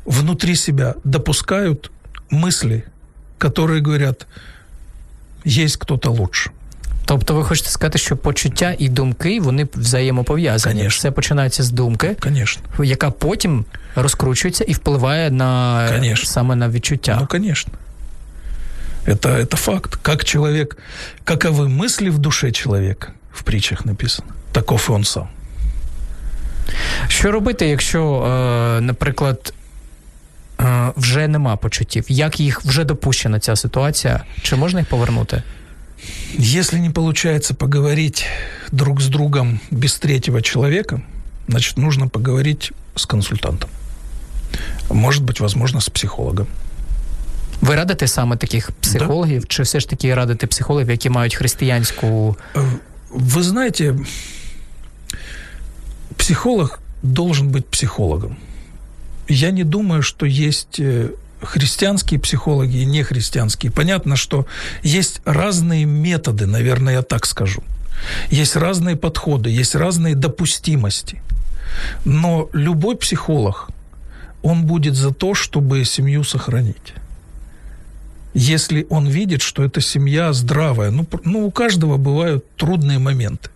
внутри 0.05 0.55
себя 0.55 0.93
допускают 1.03 1.91
мысли, 2.29 2.83
которые 3.38 3.82
говорят, 3.82 4.26
есть 5.44 5.76
кто-то 5.76 6.12
лучше. 6.12 6.50
Тобто 7.04 7.34
ви 7.34 7.44
хочете 7.44 7.70
сказати, 7.70 7.98
що 7.98 8.16
почуття 8.16 8.74
і 8.78 8.88
думки 8.88 9.40
вони 9.40 9.66
взаємопов'язані. 9.74 10.74
Конечно. 10.80 10.98
Все 10.98 11.10
починається 11.10 11.62
з 11.62 11.70
думки, 11.70 12.16
Конечно. 12.20 12.62
яка 12.84 13.10
потім 13.10 13.64
розкручується 13.94 14.64
і 14.64 14.72
впливає 14.72 15.30
на 15.30 15.88
Конечно. 15.94 16.26
саме 16.26 16.56
на 16.56 16.68
відчуття. 16.68 17.18
Ну, 17.20 17.26
конечно. 17.26 17.72
Это, 19.06 19.36
это 19.36 19.56
факт. 19.56 19.96
Как 19.96 20.24
человек, 20.24 20.76
каковы 21.24 21.68
мысли 21.68 22.10
в 22.10 22.18
душе 22.18 22.52
человека, 22.52 23.12
в 23.32 23.42
притчах 23.42 23.84
написано, 23.84 24.28
таков 24.52 24.86
и 24.88 24.92
он 24.92 25.04
сам. 25.04 25.28
Що 27.08 27.32
робити, 27.32 27.68
якщо, 27.68 28.24
е, 28.24 28.80
наприклад, 28.80 29.52
е, 29.52 29.55
вже 30.96 31.28
нема 31.28 31.56
почуттів? 31.56 32.04
Як 32.08 32.40
їх 32.40 32.64
вже 32.64 32.84
допущена 32.84 33.40
ця 33.40 33.56
ситуація? 33.56 34.24
Чи 34.42 34.56
можна 34.56 34.80
їх 34.80 34.88
повернути? 34.88 35.42
Если 36.38 36.78
не 36.78 36.90
получается 36.90 37.54
поговорить 37.54 38.26
друг 38.72 39.00
с 39.00 39.06
другом 39.06 39.60
без 39.70 39.98
третьего 39.98 40.42
человека, 40.42 41.00
значит, 41.48 41.76
нужно 41.76 42.08
поговорить 42.08 42.72
с 42.96 43.06
консультантом. 43.06 43.70
Может 44.90 45.22
быть, 45.22 45.40
возможно, 45.40 45.80
с 45.80 45.88
психологом. 45.88 46.46
Ви 47.60 47.74
радите 47.74 48.08
саме 48.08 48.36
таких 48.36 48.70
психологів, 48.70 49.40
да. 49.40 49.46
чи 49.48 49.62
все 49.62 49.80
ж 49.80 49.88
таки 49.88 50.14
радите 50.14 50.46
психологів, 50.46 50.90
які 50.90 51.10
мають 51.10 51.34
християнську. 51.34 52.36
Вы 53.10 53.42
знаете, 53.42 53.94
психолог 56.16 56.80
должен 57.02 57.48
быть 57.48 57.64
психологом. 57.64 58.36
Я 59.27 59.51
не 59.51 59.63
думаю, 59.63 60.01
что 60.01 60.25
есть 60.25 60.79
э, 60.79 61.11
христианские 61.41 62.19
психологи 62.19 62.77
и 62.77 62.85
нехристианские. 62.85 63.71
Понятно, 63.71 64.15
что 64.15 64.47
есть 64.83 65.21
разные 65.25 65.85
методы, 65.85 66.45
наверное, 66.45 66.95
я 66.95 67.01
так 67.01 67.25
скажу. 67.25 67.63
Есть 68.29 68.55
разные 68.55 68.95
подходы, 68.95 69.49
есть 69.49 69.75
разные 69.75 70.15
допустимости. 70.15 71.21
Но 72.05 72.49
любой 72.53 72.95
психолог, 72.95 73.69
он 74.41 74.65
будет 74.65 74.95
за 74.95 75.13
то, 75.13 75.33
чтобы 75.33 75.83
семью 75.85 76.23
сохранить. 76.23 76.93
Если 78.33 78.85
он 78.89 79.07
видит, 79.07 79.41
что 79.41 79.63
эта 79.63 79.81
семья 79.81 80.31
здравая, 80.31 80.91
ну, 80.91 81.07
ну 81.23 81.47
у 81.47 81.51
каждого 81.51 81.97
бывают 81.97 82.45
трудные 82.55 82.99
моменты. 82.99 83.49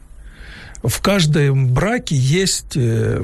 В 0.84 1.00
каждом 1.02 1.68
браке 1.72 2.16
есть 2.16 2.76
э, 2.76 3.24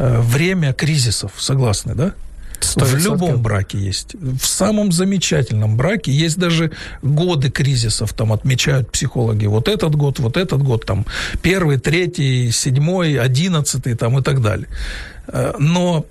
время 0.00 0.72
кризисов, 0.72 1.32
согласны, 1.38 1.94
да? 1.94 2.14
100%. 2.60 2.84
В 2.84 2.96
любом 2.98 3.42
браке 3.42 3.78
есть. 3.78 4.14
В 4.14 4.44
самом 4.44 4.92
замечательном 4.92 5.76
браке 5.76 6.12
есть 6.12 6.38
даже 6.38 6.70
годы 7.02 7.50
кризисов, 7.50 8.12
там 8.12 8.32
отмечают 8.32 8.90
психологи. 8.90 9.46
Вот 9.46 9.68
этот 9.68 9.94
год, 9.96 10.18
вот 10.18 10.36
этот 10.36 10.62
год, 10.62 10.84
там 10.84 11.06
первый, 11.42 11.78
третий, 11.78 12.50
седьмой, 12.50 13.18
одиннадцатый, 13.18 13.94
там 13.94 14.18
и 14.18 14.22
так 14.22 14.40
далее. 14.42 14.68
Э, 15.28 15.54
но 15.58 16.06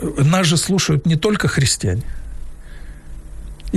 нас 0.00 0.46
же 0.46 0.56
слушают 0.56 1.06
не 1.06 1.16
только 1.16 1.48
христиане. 1.48 2.02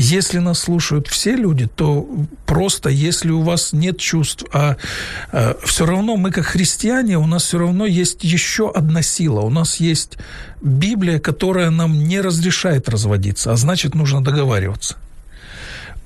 Если 0.01 0.39
нас 0.39 0.59
слушают 0.59 1.09
все 1.09 1.35
люди, 1.35 1.67
то 1.67 2.07
просто 2.45 2.89
если 2.89 3.31
у 3.31 3.41
вас 3.41 3.73
нет 3.73 3.97
чувств, 3.97 4.45
а, 4.53 4.77
а 5.33 5.57
все 5.65 5.85
равно 5.85 6.15
мы 6.15 6.31
как 6.31 6.45
христиане, 6.45 7.17
у 7.17 7.27
нас 7.27 7.43
все 7.43 7.57
равно 7.57 7.85
есть 7.85 8.23
еще 8.23 8.71
одна 8.71 9.01
сила. 9.01 9.41
У 9.41 9.49
нас 9.49 9.81
есть 9.81 10.17
Библия, 10.61 11.19
которая 11.19 11.69
нам 11.69 12.05
не 12.05 12.21
разрешает 12.21 12.87
разводиться, 12.87 13.51
а 13.51 13.57
значит 13.57 13.93
нужно 13.93 14.23
договариваться. 14.23 14.95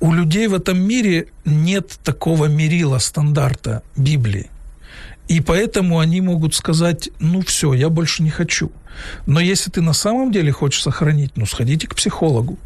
У 0.00 0.12
людей 0.12 0.48
в 0.48 0.54
этом 0.54 0.80
мире 0.80 1.28
нет 1.44 1.96
такого 2.02 2.46
мерила, 2.46 2.98
стандарта 2.98 3.84
Библии. 3.96 4.50
И 5.28 5.40
поэтому 5.40 6.00
они 6.00 6.20
могут 6.20 6.54
сказать, 6.54 7.10
ну 7.18 7.40
все, 7.40 7.72
я 7.74 7.88
больше 7.88 8.22
не 8.22 8.30
хочу. 8.30 8.70
Но 9.26 9.40
если 9.40 9.70
ты 9.70 9.80
на 9.80 9.92
самом 9.92 10.30
деле 10.30 10.52
хочешь 10.52 10.82
сохранить, 10.82 11.32
ну 11.36 11.46
сходите 11.46 11.86
к 11.86 11.94
психологу. 11.94 12.58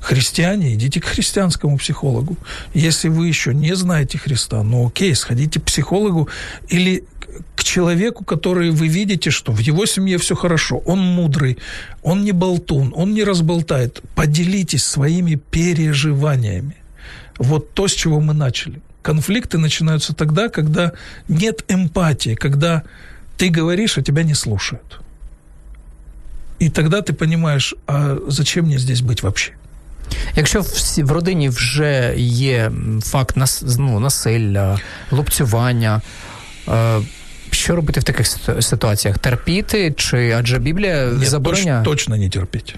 Христиане, 0.00 0.74
идите 0.74 1.00
к 1.00 1.04
христианскому 1.04 1.78
психологу. 1.78 2.36
Если 2.74 3.08
вы 3.08 3.28
еще 3.28 3.54
не 3.54 3.74
знаете 3.74 4.18
Христа, 4.18 4.62
ну 4.62 4.86
окей, 4.86 5.14
сходите 5.14 5.58
к 5.58 5.64
психологу 5.64 6.28
или 6.68 7.04
к 7.56 7.64
человеку, 7.64 8.24
который 8.24 8.70
вы 8.70 8.88
видите, 8.88 9.30
что 9.30 9.52
в 9.52 9.58
его 9.58 9.86
семье 9.86 10.18
все 10.18 10.36
хорошо, 10.36 10.78
он 10.78 10.98
мудрый, 10.98 11.58
он 12.02 12.24
не 12.24 12.32
болтун, 12.32 12.92
он 12.94 13.14
не 13.14 13.24
разболтает. 13.24 14.02
Поделитесь 14.14 14.84
своими 14.84 15.36
переживаниями. 15.36 16.76
Вот 17.38 17.72
то, 17.72 17.88
с 17.88 17.92
чего 17.92 18.20
мы 18.20 18.34
начали 18.34 18.82
конфликты 19.01 19.57
начинаются 19.57 20.13
тогда, 20.13 20.49
когда 20.49 20.91
нет 21.27 21.63
эмпатии, 21.69 22.35
когда 22.35 22.83
ты 23.37 23.49
говоришь, 23.49 23.97
а 23.97 24.01
тебя 24.01 24.23
не 24.23 24.35
слушают. 24.35 24.99
І 26.59 26.69
тоді 26.69 27.01
ти 27.01 27.15
розумієш, 27.19 27.75
а 27.87 28.15
зачем 28.27 28.65
мені 28.65 28.77
здесь 28.77 29.01
бути 29.01 29.27
взагалі? 29.27 29.53
Якщо 30.35 30.61
в, 30.61 31.03
в 31.03 31.11
родині 31.11 31.49
вже 31.49 32.13
є 32.17 32.71
факт 33.01 33.37
нас, 33.37 33.63
ну, 33.77 33.99
насилля, 33.99 34.79
лупцювання, 35.11 36.01
е, 36.67 37.01
що 37.51 37.75
робити 37.75 37.99
в 37.99 38.03
таких 38.03 38.27
ситуаціях? 38.63 39.17
Терпіти? 39.17 39.93
Чи 39.97 40.31
адже 40.31 40.59
Біблія 40.59 41.05
Нет, 41.05 41.29
забороняє? 41.29 41.83
Точ, 41.83 41.97
точно 41.97 42.17
не 42.17 42.29
терпіти. 42.29 42.73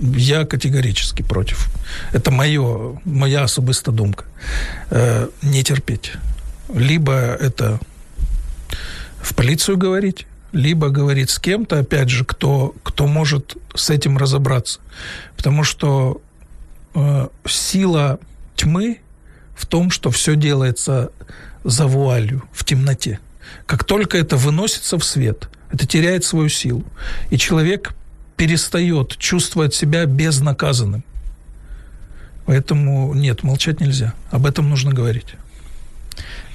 Я 0.00 0.46
категорически 0.46 1.22
против. 1.22 1.68
Это 2.12 2.30
моё, 2.30 2.98
моя 3.04 3.42
особиста 3.42 3.92
думка. 3.92 4.24
Э, 4.90 5.28
не 5.42 5.62
терпеть. 5.62 6.12
Либо 6.72 7.12
это 7.12 7.78
в 9.20 9.34
полицию 9.34 9.76
говорить, 9.76 10.26
либо 10.52 10.88
говорить 10.88 11.30
с 11.30 11.38
кем-то, 11.38 11.80
опять 11.80 12.08
же, 12.08 12.24
кто, 12.24 12.74
кто 12.82 13.06
может 13.06 13.56
с 13.74 13.90
этим 13.90 14.16
разобраться. 14.16 14.80
Потому 15.36 15.64
что 15.64 16.22
э, 16.94 17.28
сила 17.46 18.18
тьмы 18.56 19.00
в 19.54 19.66
том, 19.66 19.90
что 19.90 20.10
все 20.10 20.34
делается 20.34 21.10
за 21.62 21.86
вуалью, 21.86 22.42
в 22.52 22.64
темноте. 22.64 23.20
Как 23.66 23.84
только 23.84 24.16
это 24.16 24.36
выносится 24.36 24.98
в 24.98 25.04
свет, 25.04 25.50
это 25.70 25.86
теряет 25.86 26.24
свою 26.24 26.48
силу. 26.48 26.84
И 27.30 27.36
человек 27.36 27.94
перестает 28.39 29.17
чувствовать 29.17 29.73
себя 29.73 30.05
безнаказанным. 30.05 31.03
Поэтому 32.45 33.13
нет, 33.13 33.43
молчать 33.43 33.79
нельзя. 33.79 34.13
Об 34.31 34.45
этом 34.45 34.69
нужно 34.69 34.91
говорить. 34.91 35.35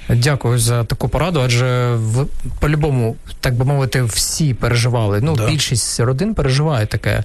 Дякую 0.09 0.59
за 0.59 0.85
таку 0.85 1.09
пораду, 1.09 1.41
адже 1.41 1.95
в 1.95 2.27
по-любому, 2.61 3.17
так 3.41 3.55
би 3.55 3.65
мовити, 3.65 4.03
всі 4.03 4.55
переживали. 4.55 5.21
Ну, 5.23 5.37
да. 5.37 5.47
більшість 5.47 6.01
родин 6.01 6.35
переживає 6.35 6.87
таке. 6.87 7.25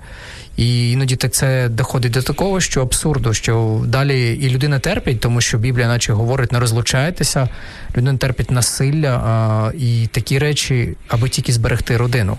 І 0.57 0.91
іноді 0.91 1.15
так 1.15 1.33
це 1.33 1.69
доходить 1.69 2.11
до 2.11 2.21
такого, 2.21 2.59
що 2.59 2.81
абсурду, 2.81 3.33
що 3.33 3.83
далі 3.87 4.33
і 4.33 4.49
людина 4.49 4.79
терпить, 4.79 5.19
тому 5.19 5.41
що 5.41 5.57
Біблія, 5.57 5.87
наче 5.87 6.13
говорить, 6.13 6.51
не 6.51 6.59
розлучайтеся, 6.59 7.49
людина 7.97 8.17
терпить 8.17 8.51
насилля 8.51 9.21
а, 9.25 9.71
і 9.77 10.07
такі 10.11 10.39
речі, 10.39 10.93
аби 11.07 11.29
тільки 11.29 11.53
зберегти 11.53 11.97
родину. 11.97 12.37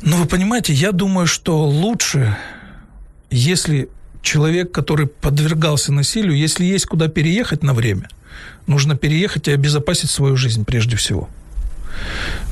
Ну, 0.00 0.16
вы 0.16 0.26
понимаете, 0.26 0.72
я 0.72 0.92
думаю, 0.92 1.26
что 1.26 1.64
лучше, 1.64 2.36
если 3.30 3.88
человек, 4.22 4.70
который 4.70 5.06
подвергался 5.06 5.92
насилию, 5.92 6.36
если 6.36 6.64
есть 6.64 6.86
куда 6.86 7.08
переехать 7.08 7.62
на 7.62 7.74
время, 7.74 8.08
нужно 8.66 8.96
переехать 8.96 9.48
и 9.48 9.52
обезопасить 9.52 10.10
свою 10.10 10.36
жизнь 10.36 10.64
прежде 10.64 10.96
всего. 10.96 11.28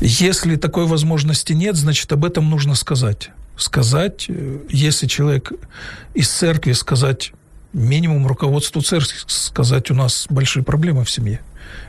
Если 0.01 0.57
такой 0.57 0.87
возможности 0.87 1.53
нет, 1.53 1.77
значит, 1.77 2.11
об 2.13 2.25
этом 2.25 2.51
нужно 2.51 2.75
сказать. 2.75 3.31
Сказать, 3.57 4.27
э, 4.29 4.59
если 4.69 5.07
человек 5.07 5.53
из 6.15 6.29
церкви, 6.29 6.73
сказать 6.73 7.33
минимум 7.73 8.27
руководству 8.27 8.83
церкви, 8.83 9.15
сказать, 9.27 9.91
у 9.91 9.95
нас 9.95 10.27
большие 10.29 10.65
проблемы 10.65 11.05
в 11.05 11.11
семье. 11.11 11.41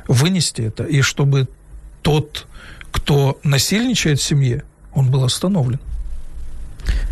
Вынести 0.08 0.62
это, 0.62 0.84
и 0.84 1.02
чтобы 1.02 1.48
тот, 2.02 2.48
кто 2.92 3.40
насильничает 3.44 4.20
в 4.20 4.24
семье, 4.24 4.64
он 4.98 5.12
был 5.12 5.24
остановлен. 5.24 5.80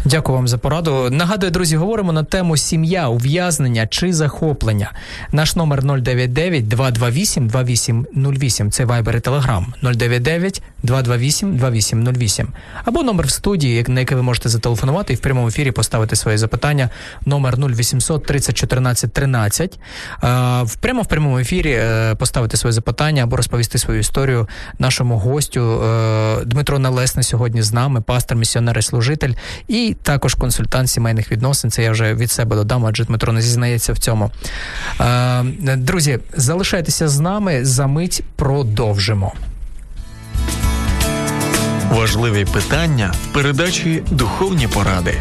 Дякую 0.05 0.35
вам 0.35 0.47
за 0.47 0.57
пораду. 0.57 1.09
Нагадую, 1.11 1.51
друзі, 1.51 1.77
говоримо 1.77 2.13
на 2.13 2.23
тему 2.23 2.57
сім'я, 2.57 3.07
ув'язнення 3.07 3.87
чи 3.87 4.13
захоплення. 4.13 4.91
Наш 5.31 5.55
номер 5.55 5.83
099 5.83 6.67
228 6.67 7.47
2808. 7.47 8.71
Це 8.71 8.85
Viber 8.85 9.15
і 9.15 9.19
Telegram 9.19 9.65
099 9.81 10.61
228 10.83 11.57
2808. 11.57 12.47
Або 12.85 13.03
номер 13.03 13.25
в 13.25 13.29
студії, 13.29 13.85
на 13.87 13.99
який 13.99 14.17
ви 14.17 14.23
можете 14.23 14.49
зателефонувати 14.49 15.13
і 15.13 15.15
в 15.15 15.19
прямому 15.19 15.47
ефірі 15.47 15.71
поставити 15.71 16.15
свої 16.15 16.37
запитання. 16.37 16.89
Номер 17.25 17.57
0800 17.57 18.25
30 18.25 18.57
14 18.57 19.13
13. 19.13 19.79
В 20.63 20.75
прямо 20.79 21.01
в 21.01 21.05
прямому 21.05 21.39
ефірі 21.39 21.71
е, 21.71 22.15
поставити 22.15 22.57
своє 22.57 22.71
запитання 22.71 23.23
або 23.23 23.37
розповісти 23.37 23.77
свою 23.77 23.99
історію 23.99 24.47
нашому 24.79 25.17
гостю 25.17 25.83
е, 25.83 26.45
Дмитро 26.45 26.79
Налесне 26.79 27.23
сьогодні 27.23 27.61
з 27.61 27.73
нами, 27.73 28.01
пастор, 28.01 28.37
місіонер 28.37 28.77
і 28.77 28.81
служитель. 28.81 29.33
І 29.67 29.95
також 30.03 30.33
консультант 30.33 30.89
сімейних 30.89 31.31
відносин. 31.31 31.71
Це 31.71 31.83
я 31.83 31.91
вже 31.91 32.13
від 32.13 32.31
себе 32.31 32.55
додам, 32.55 32.85
адже 32.85 33.03
Дмитро 33.03 33.33
не 33.33 33.41
зізнається 33.41 33.93
в 33.93 33.97
цьому. 33.97 34.31
Е, 35.01 35.43
друзі, 35.77 36.19
залишайтеся 36.33 37.07
з 37.07 37.19
нами. 37.19 37.65
За 37.65 37.87
мить 37.87 38.23
продовжимо. 38.35 39.33
Важливі 41.91 42.45
питання 42.45 43.13
в 43.23 43.33
передачі 43.33 44.03
Духовні 44.11 44.67
поради. 44.67 45.13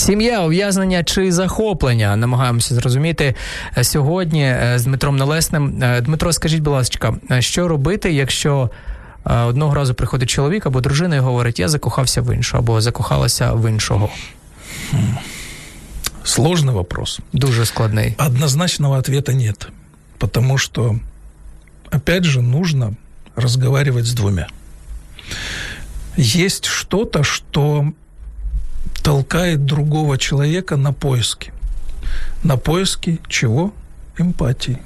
Сім'я, 0.00 0.44
ув'язнення 0.44 1.04
чи 1.04 1.32
захоплення 1.32 2.16
намагаємося 2.16 2.74
зрозуміти 2.74 3.34
е, 3.78 3.84
сьогодні 3.84 4.42
е, 4.42 4.74
з 4.76 4.84
Дмитром 4.84 5.16
Нелесним. 5.16 5.82
Е, 5.82 6.00
Дмитро, 6.00 6.32
скажіть, 6.32 6.60
будь 6.62 6.72
ласка, 6.72 7.14
що 7.38 7.68
робити, 7.68 8.12
якщо 8.12 8.70
одного 9.24 9.74
разу 9.74 9.94
приходить 9.94 10.30
чоловік 10.30 10.66
або 10.66 10.80
дружина 10.80 11.16
і 11.16 11.18
говорить, 11.18 11.60
я 11.60 11.68
закохався 11.68 12.22
в 12.22 12.34
іншого, 12.34 12.62
або 12.62 12.80
закохалася 12.80 13.52
в 13.52 13.70
іншого? 13.70 14.08
Сложный 16.24 16.72
вопрос. 16.72 17.20
Дуже 17.32 17.62
складный. 17.62 18.26
Однозначного 18.26 18.98
ответа 18.98 19.32
нет. 19.32 19.68
Потому 20.18 20.58
что, 20.58 20.96
опять 21.90 22.24
же, 22.24 22.42
нужно 22.42 22.94
разговаривать 23.36 24.06
с 24.06 24.12
двумя. 24.12 24.46
Есть 26.16 26.66
что-то, 26.66 27.22
что 27.24 27.92
толкает 29.02 29.64
другого 29.64 30.18
человека 30.18 30.76
на 30.76 30.92
поиски. 30.92 31.52
На 32.42 32.56
поиски 32.56 33.20
чего? 33.28 33.72
Эмпатии, 34.18 34.78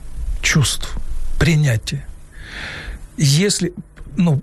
чувств, 0.42 0.96
принятия. 1.38 2.06
Если, 3.16 3.72
ну, 4.16 4.42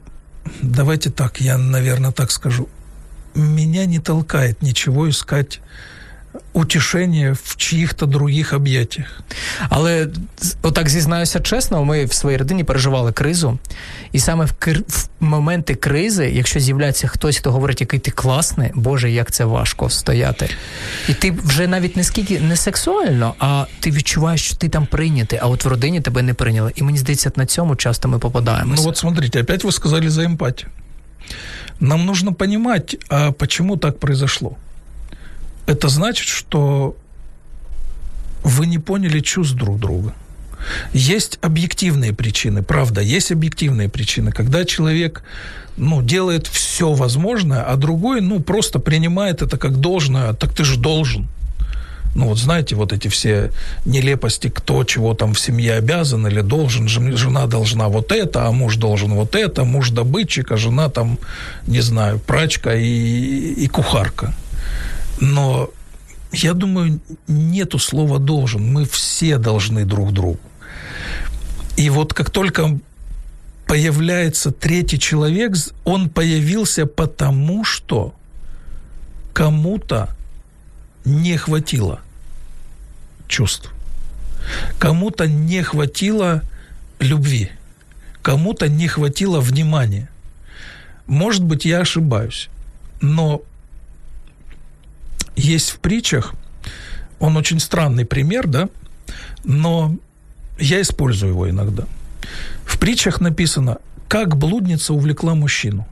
давайте 0.61 1.09
так, 1.09 1.41
я, 1.41 1.57
наверное, 1.57 2.11
так 2.11 2.31
скажу, 2.31 2.67
меня 3.35 3.85
не 3.85 3.99
толкает 3.99 4.61
ничего 4.61 5.09
искать 5.09 5.61
утішення 6.53 7.37
в 7.43 7.55
чиїх-то 7.55 8.05
других 8.05 8.53
об'єктах. 8.53 9.21
Але 9.69 10.07
отак 10.61 10.89
зізнаюся 10.89 11.39
чесно, 11.39 11.85
ми 11.85 12.05
в 12.05 12.13
своїй 12.13 12.37
родині 12.37 12.63
переживали 12.63 13.11
кризу, 13.11 13.59
і 14.11 14.19
саме 14.19 14.45
в, 14.45 14.53
кр... 14.53 14.83
в 14.87 15.07
моменти 15.19 15.75
кризи, 15.75 16.29
якщо 16.29 16.59
з'являється 16.59 17.07
хтось, 17.07 17.37
хто 17.37 17.51
говорить, 17.51 17.81
який 17.81 17.99
ти 17.99 18.11
класний, 18.11 18.71
Боже, 18.75 19.11
як 19.11 19.31
це 19.31 19.45
важко 19.45 19.89
стояти. 19.89 20.49
І 21.09 21.13
ти 21.13 21.31
вже 21.43 21.67
навіть 21.67 21.95
не 21.95 22.03
скільки 22.03 22.39
не 22.39 22.55
сексуально, 22.55 23.35
а 23.39 23.65
ти 23.79 23.91
відчуваєш, 23.91 24.45
що 24.45 24.55
ти 24.55 24.69
там 24.69 24.85
прийнятий, 24.85 25.39
а 25.41 25.47
от 25.47 25.65
в 25.65 25.67
родині 25.67 26.01
тебе 26.01 26.21
не 26.21 26.33
прийняли. 26.33 26.71
І 26.75 26.83
мені 26.83 26.97
здається, 26.97 27.31
на 27.35 27.45
цьому 27.45 27.75
часто 27.75 28.07
ми 28.07 28.19
попадаємося. 28.19 28.83
Ну 28.83 28.89
от 28.89 28.97
смотрите, 28.97 29.41
опять 29.41 29.63
ви 29.63 29.71
сказали 29.71 30.09
за 30.09 30.23
емпатію. 30.23 30.69
Нам 31.79 32.05
нужно 32.05 32.33
понимать, 32.33 32.97
а 33.09 33.31
почему 33.31 33.77
так 33.77 33.99
произошло 33.99 34.55
это 35.65 35.89
значит, 35.89 36.27
что 36.27 36.95
вы 38.43 38.67
не 38.67 38.79
поняли 38.79 39.19
чувств 39.19 39.55
друг 39.55 39.79
друга. 39.79 40.13
Есть 40.93 41.39
объективные 41.41 42.13
причины, 42.13 42.61
правда, 42.61 43.01
есть 43.01 43.31
объективные 43.31 43.89
причины, 43.89 44.31
когда 44.31 44.63
человек 44.63 45.23
ну, 45.77 46.01
делает 46.01 46.47
все 46.47 46.93
возможное, 46.93 47.63
а 47.63 47.75
другой 47.77 48.21
ну, 48.21 48.39
просто 48.39 48.79
принимает 48.79 49.41
это 49.41 49.57
как 49.57 49.77
должное, 49.77 50.33
так 50.33 50.53
ты 50.53 50.63
же 50.63 50.77
должен. 50.77 51.27
Ну 52.13 52.27
вот 52.27 52.37
знаете, 52.37 52.75
вот 52.75 52.91
эти 52.91 53.07
все 53.07 53.51
нелепости, 53.85 54.49
кто 54.49 54.83
чего 54.83 55.13
там 55.13 55.33
в 55.33 55.39
семье 55.39 55.75
обязан 55.75 56.27
или 56.27 56.41
должен, 56.41 56.87
жена 56.87 57.47
должна 57.47 57.87
вот 57.87 58.11
это, 58.11 58.47
а 58.47 58.51
муж 58.51 58.75
должен 58.75 59.13
вот 59.13 59.35
это, 59.35 59.63
муж 59.63 59.91
добытчик, 59.91 60.51
а 60.51 60.57
жена 60.57 60.89
там, 60.89 61.17
не 61.67 61.79
знаю, 61.79 62.19
прачка 62.19 62.75
и, 62.75 63.53
и 63.53 63.67
кухарка. 63.67 64.33
Но 65.21 65.69
я 66.33 66.53
думаю, 66.53 66.99
нету 67.27 67.79
слова 67.79 68.19
должен. 68.19 68.73
Мы 68.73 68.85
все 68.85 69.37
должны 69.37 69.85
друг 69.85 70.11
другу. 70.11 70.39
И 71.77 71.89
вот 71.89 72.13
как 72.13 72.31
только 72.31 72.79
появляется 73.67 74.51
третий 74.51 74.99
человек, 74.99 75.55
он 75.85 76.09
появился 76.09 76.85
потому, 76.85 77.63
что 77.63 78.13
кому-то 79.33 80.09
не 81.05 81.37
хватило 81.37 82.01
чувств, 83.27 83.71
кому-то 84.79 85.27
не 85.27 85.61
хватило 85.61 86.41
любви, 86.99 87.51
кому-то 88.21 88.67
не 88.67 88.87
хватило 88.87 89.39
внимания. 89.39 90.09
Может 91.05 91.43
быть, 91.43 91.65
я 91.65 91.79
ошибаюсь, 91.79 92.49
но 93.01 93.41
есть 95.53 95.69
в 95.71 95.79
притчах, 95.79 96.33
он 97.19 97.37
очень 97.37 97.59
странный 97.59 98.05
пример, 98.05 98.47
да, 98.47 98.67
но 99.43 99.95
я 100.59 100.81
использую 100.81 101.31
его 101.33 101.49
иногда. 101.49 101.83
В 102.65 102.77
притчах 102.77 103.21
написано, 103.21 103.77
как 104.07 104.35
блудница 104.37 104.93
увлекла 104.93 105.35
мужчину. 105.35 105.85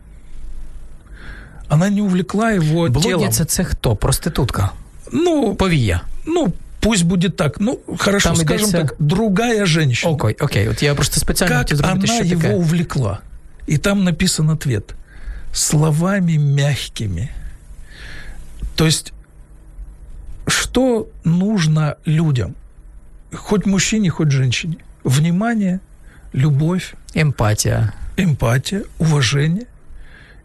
Она 1.70 1.90
не 1.90 2.02
увлекла 2.02 2.52
его 2.52 2.88
Блудница 2.90 3.32
телом. 3.38 3.48
це 3.48 3.64
хто? 3.64 3.96
Проститутка? 3.96 4.72
Ну, 5.12 5.56
Повія. 5.56 6.02
Ну, 6.26 6.54
пусть 6.80 7.04
будет 7.04 7.36
так. 7.36 7.60
Ну, 7.60 7.80
хорошо, 7.98 8.30
Там 8.30 8.38
скажем 8.38 8.70
идется... 8.70 8.78
так, 8.78 8.96
другая 9.00 9.66
женщина. 9.66 10.14
Окей, 10.14 10.36
окей. 10.40 10.68
Вот 10.68 10.82
я 10.82 10.96
просто 10.96 11.20
специально 11.20 11.64
Как 11.64 11.72
она 11.92 12.06
что 12.08 12.24
его 12.24 12.42
такое. 12.42 12.56
увлекла? 12.58 13.20
И 13.68 13.78
там 13.78 14.04
написан 14.04 14.50
ответ. 14.50 14.96
Словами 15.54 16.38
мягкими. 16.38 17.30
То 18.76 18.86
есть 18.86 19.14
что 20.50 21.10
нужно 21.24 21.98
людям, 22.06 22.56
хоть 23.34 23.66
мужчине, 23.66 24.10
хоть 24.10 24.32
женщине? 24.32 24.78
Внимание, 25.04 25.80
любовь, 26.34 26.94
эмпатия, 27.14 27.94
эмпатия, 28.18 28.84
уважение 29.00 29.66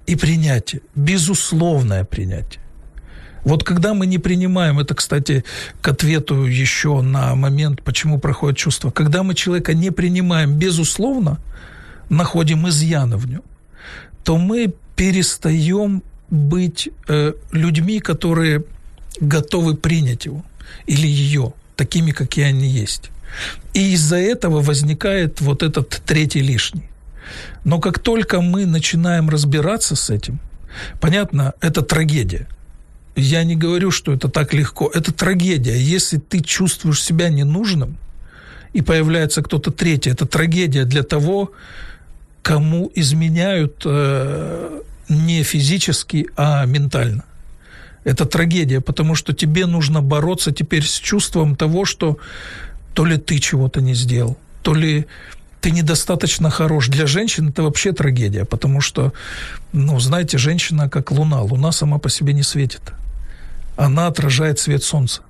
и 0.07 0.17
принятие, 0.17 0.83
безусловное 0.95 2.05
принятие. 2.05 2.61
Вот 3.45 3.62
когда 3.62 3.93
мы 3.93 4.07
не 4.07 4.19
принимаем, 4.19 4.79
это, 4.79 4.95
кстати, 4.95 5.45
к 5.83 5.88
ответу 5.88 6.45
еще 6.45 7.03
на 7.03 7.35
момент, 7.35 7.83
почему 7.83 8.19
проходит 8.19 8.59
чувство, 8.59 8.90
когда 8.90 9.23
мы 9.23 9.35
человека 9.35 9.75
не 9.75 9.90
принимаем 9.90 10.55
безусловно, 10.55 11.38
находим 12.09 12.67
изъяны 12.69 13.19
в 13.19 13.29
нем, 13.29 13.43
то 14.25 14.38
мы 14.38 14.73
перестаем 14.97 16.03
быть 16.31 16.88
э, 17.07 17.35
людьми, 17.53 18.01
которые 18.01 18.64
готовы 19.20 19.77
принять 19.77 20.27
его 20.27 20.44
или 20.87 21.07
ее 21.07 21.53
такими, 21.77 22.12
какие 22.12 22.46
они 22.46 22.68
есть. 22.68 23.11
И 23.72 23.92
из-за 23.94 24.16
этого 24.16 24.61
возникает 24.61 25.40
вот 25.40 25.62
этот 25.62 26.03
третий 26.07 26.40
лишний. 26.40 26.88
Но 27.64 27.81
как 27.81 27.98
только 27.98 28.40
мы 28.40 28.66
начинаем 28.66 29.29
разбираться 29.29 29.96
с 29.96 30.11
этим, 30.11 30.38
понятно, 31.00 31.55
это 31.61 31.83
трагедия. 31.83 32.46
Я 33.16 33.44
не 33.44 33.57
говорю, 33.57 33.90
что 33.90 34.12
это 34.12 34.29
так 34.29 34.53
легко. 34.55 34.90
Это 34.92 35.12
трагедия. 35.12 35.77
Если 35.77 36.18
ты 36.18 36.40
чувствуешь 36.40 37.03
себя 37.03 37.29
ненужным, 37.29 37.96
и 38.72 38.83
появляется 38.83 39.40
кто-то 39.40 39.70
третий, 39.70 40.11
это 40.11 40.27
трагедия 40.27 40.85
для 40.85 41.05
того, 41.05 41.53
кому 42.42 42.90
изменяют 42.94 43.83
э, 43.85 44.81
не 45.09 45.42
физически, 45.44 46.27
а 46.37 46.66
ментально. 46.66 47.24
Это 48.05 48.27
трагедия, 48.27 48.81
потому 48.81 49.14
что 49.14 49.33
тебе 49.33 49.67
нужно 49.67 50.03
бороться 50.03 50.53
теперь 50.53 50.85
с 50.85 50.99
чувством 50.99 51.57
того, 51.57 51.85
что 51.85 52.19
то 52.93 53.05
ли 53.05 53.17
ты 53.17 53.38
чего-то 53.38 53.81
не 53.81 53.95
сделал, 53.95 54.37
то 54.62 54.75
ли 54.75 55.07
ты 55.61 55.71
недостаточно 55.71 56.51
хорош. 56.51 56.88
Для 56.88 57.07
женщин 57.07 57.49
это 57.49 57.62
вообще 57.62 57.93
трагедия, 57.93 58.45
потому 58.45 58.83
что, 58.83 59.14
ну, 59.73 59.99
знаете, 59.99 60.37
женщина 60.37 60.90
как 60.90 61.11
луна. 61.11 61.40
Луна 61.40 61.73
сама 61.73 61.99
по 61.99 62.11
себе 62.11 62.35
не 62.35 62.43
светит. 62.43 62.93
Она 63.77 64.07
отражает 64.07 64.59
свет 64.59 64.83
солнца. 64.83 65.23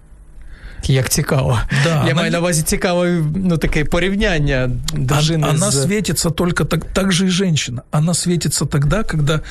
Як 0.83 1.09
цікаво. 1.09 1.59
Да, 1.83 1.89
Я 1.89 1.99
она 2.01 2.13
маю 2.13 2.31
на 2.31 2.37
не- 2.37 2.39
увазі 2.39 2.61
цікаве 2.61 3.23
ну, 3.35 3.57
таке 3.57 3.85
порівняння 3.85 4.69
дружини 4.93 5.47
Она 5.47 5.71
з... 5.71 5.83
светится 5.83 6.29
только 6.29 6.65
так, 6.65 6.85
так 6.93 7.11
же 7.11 7.25
и 7.25 7.29
женщина. 7.29 7.81
Она 7.91 8.13
светится 8.13 8.65
тогда, 8.65 9.03
когда 9.03 9.41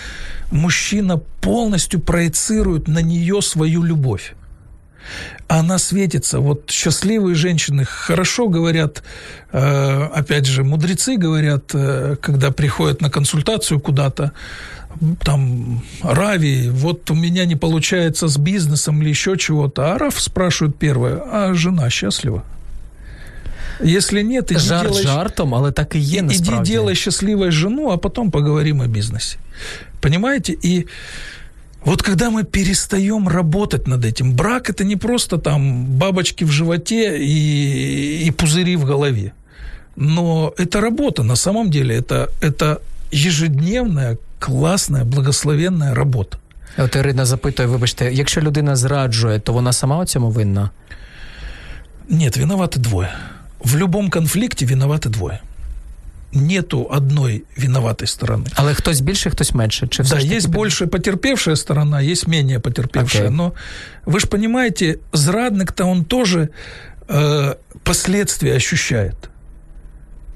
мужчина 0.51 1.21
полностью 1.41 2.01
проецирует 2.01 2.89
на 2.89 3.03
нее 3.03 3.43
свою 3.43 3.85
любовь. 3.85 4.33
Она 5.49 5.79
светится. 5.79 6.39
Вот 6.39 6.71
счастливые 6.71 7.35
женщины 7.35 7.85
хорошо 7.85 8.49
говорят, 8.49 9.03
э, 9.53 10.09
опять 10.15 10.47
же, 10.47 10.65
мудрецы 10.65 11.17
говорят, 11.17 11.75
э, 11.75 12.17
когда 12.21 12.51
приходят 12.51 13.01
на 13.03 13.11
консультацию 13.11 13.81
куда-то, 13.81 14.33
там, 15.23 15.83
Рави, 16.03 16.71
вот 16.71 17.11
у 17.11 17.15
меня 17.15 17.45
не 17.47 17.57
получается 17.57 18.27
с 18.29 18.37
бизнесом 18.37 19.03
или 19.03 19.11
еще 19.11 19.37
чего-то. 19.37 19.93
А 19.95 19.99
Раф 19.99 20.21
спрашивает 20.21 20.77
первое, 20.77 21.21
а 21.33 21.55
жена 21.55 21.91
счастлива? 21.91 22.43
Если 23.85 24.23
нет, 24.23 24.51
иди 24.53 24.61
Жарт 24.61 24.91
делай- 24.93 25.03
жартом, 25.03 25.55
але 25.55 25.73
так 25.73 25.95
і 25.95 25.99
є 25.99 26.17
и- 26.17 26.19
Иди 26.19 26.27
насправді. 26.27 26.73
делай 26.73 26.95
счастливой 26.95 27.51
жену, 27.51 27.91
а 27.91 27.97
потом 27.97 28.31
поговорим 28.31 28.81
о 28.81 28.87
бизнесе. 28.87 29.39
Понимаете? 30.01 30.53
И 30.65 30.87
вот 31.85 32.03
когда 32.03 32.31
мы 32.31 32.45
перестаем 32.45 33.29
работать 33.29 33.87
над 33.89 34.05
этим, 34.05 34.33
брак 34.33 34.71
это 34.71 34.85
не 34.85 34.97
просто 34.97 35.39
там 35.39 35.85
бабочки 35.85 36.45
в 36.45 36.51
животе 36.51 37.19
и, 37.19 38.27
и 38.27 38.31
пузыри 38.31 38.77
в 38.77 38.85
голове. 38.85 39.33
Но 39.97 40.53
это 40.59 40.81
работа, 40.81 41.23
на 41.23 41.37
самом 41.37 41.71
деле, 41.71 41.95
это, 41.97 42.29
это 42.41 42.79
ежедневная, 43.13 44.17
классная, 44.43 45.05
благословенная 45.05 45.95
работа. 45.95 46.39
От 46.79 46.97
Ірина 46.97 47.25
запитує, 47.25 47.69
вибачте, 47.69 48.13
якщо 48.13 48.41
людина 48.41 48.77
зраджує, 48.77 49.41
то 49.41 49.53
вона 49.53 49.73
сама 49.73 49.99
у 49.99 50.05
цьому 50.05 50.31
винна? 50.31 50.71
Нет, 52.09 52.37
виноваты 52.39 52.79
двое. 52.79 53.09
В 53.65 53.77
любом 53.77 54.11
конфликте 54.11 54.67
виноваты 54.67 55.09
двое. 55.09 55.41
Нету 56.33 56.87
одной 56.91 57.45
виноватой 57.57 58.07
стороны. 58.07 58.47
Але 58.55 58.75
хтось 58.75 59.01
більше, 59.01 59.31
хтось 59.31 59.55
менше. 59.55 59.87
Чи 59.89 60.03
все 60.03 60.15
Да, 60.15 60.21
ж 60.21 60.25
таки 60.27 60.37
есть 60.37 60.47
під- 60.47 60.55
больше 60.55 60.87
потерпевшая 60.87 61.57
сторона, 61.57 62.03
есть 62.03 62.27
менее 62.29 62.59
потерпевшая. 62.59 63.25
Окей. 63.25 63.37
Но 63.37 63.53
вы 64.07 64.21
же 64.21 64.27
понимаете, 64.27 64.99
зрадник-то 65.13 65.85
он 65.85 66.05
тоже 66.05 66.49
э, 67.09 67.55
последствия 67.83 68.57
ощущает. 68.57 69.15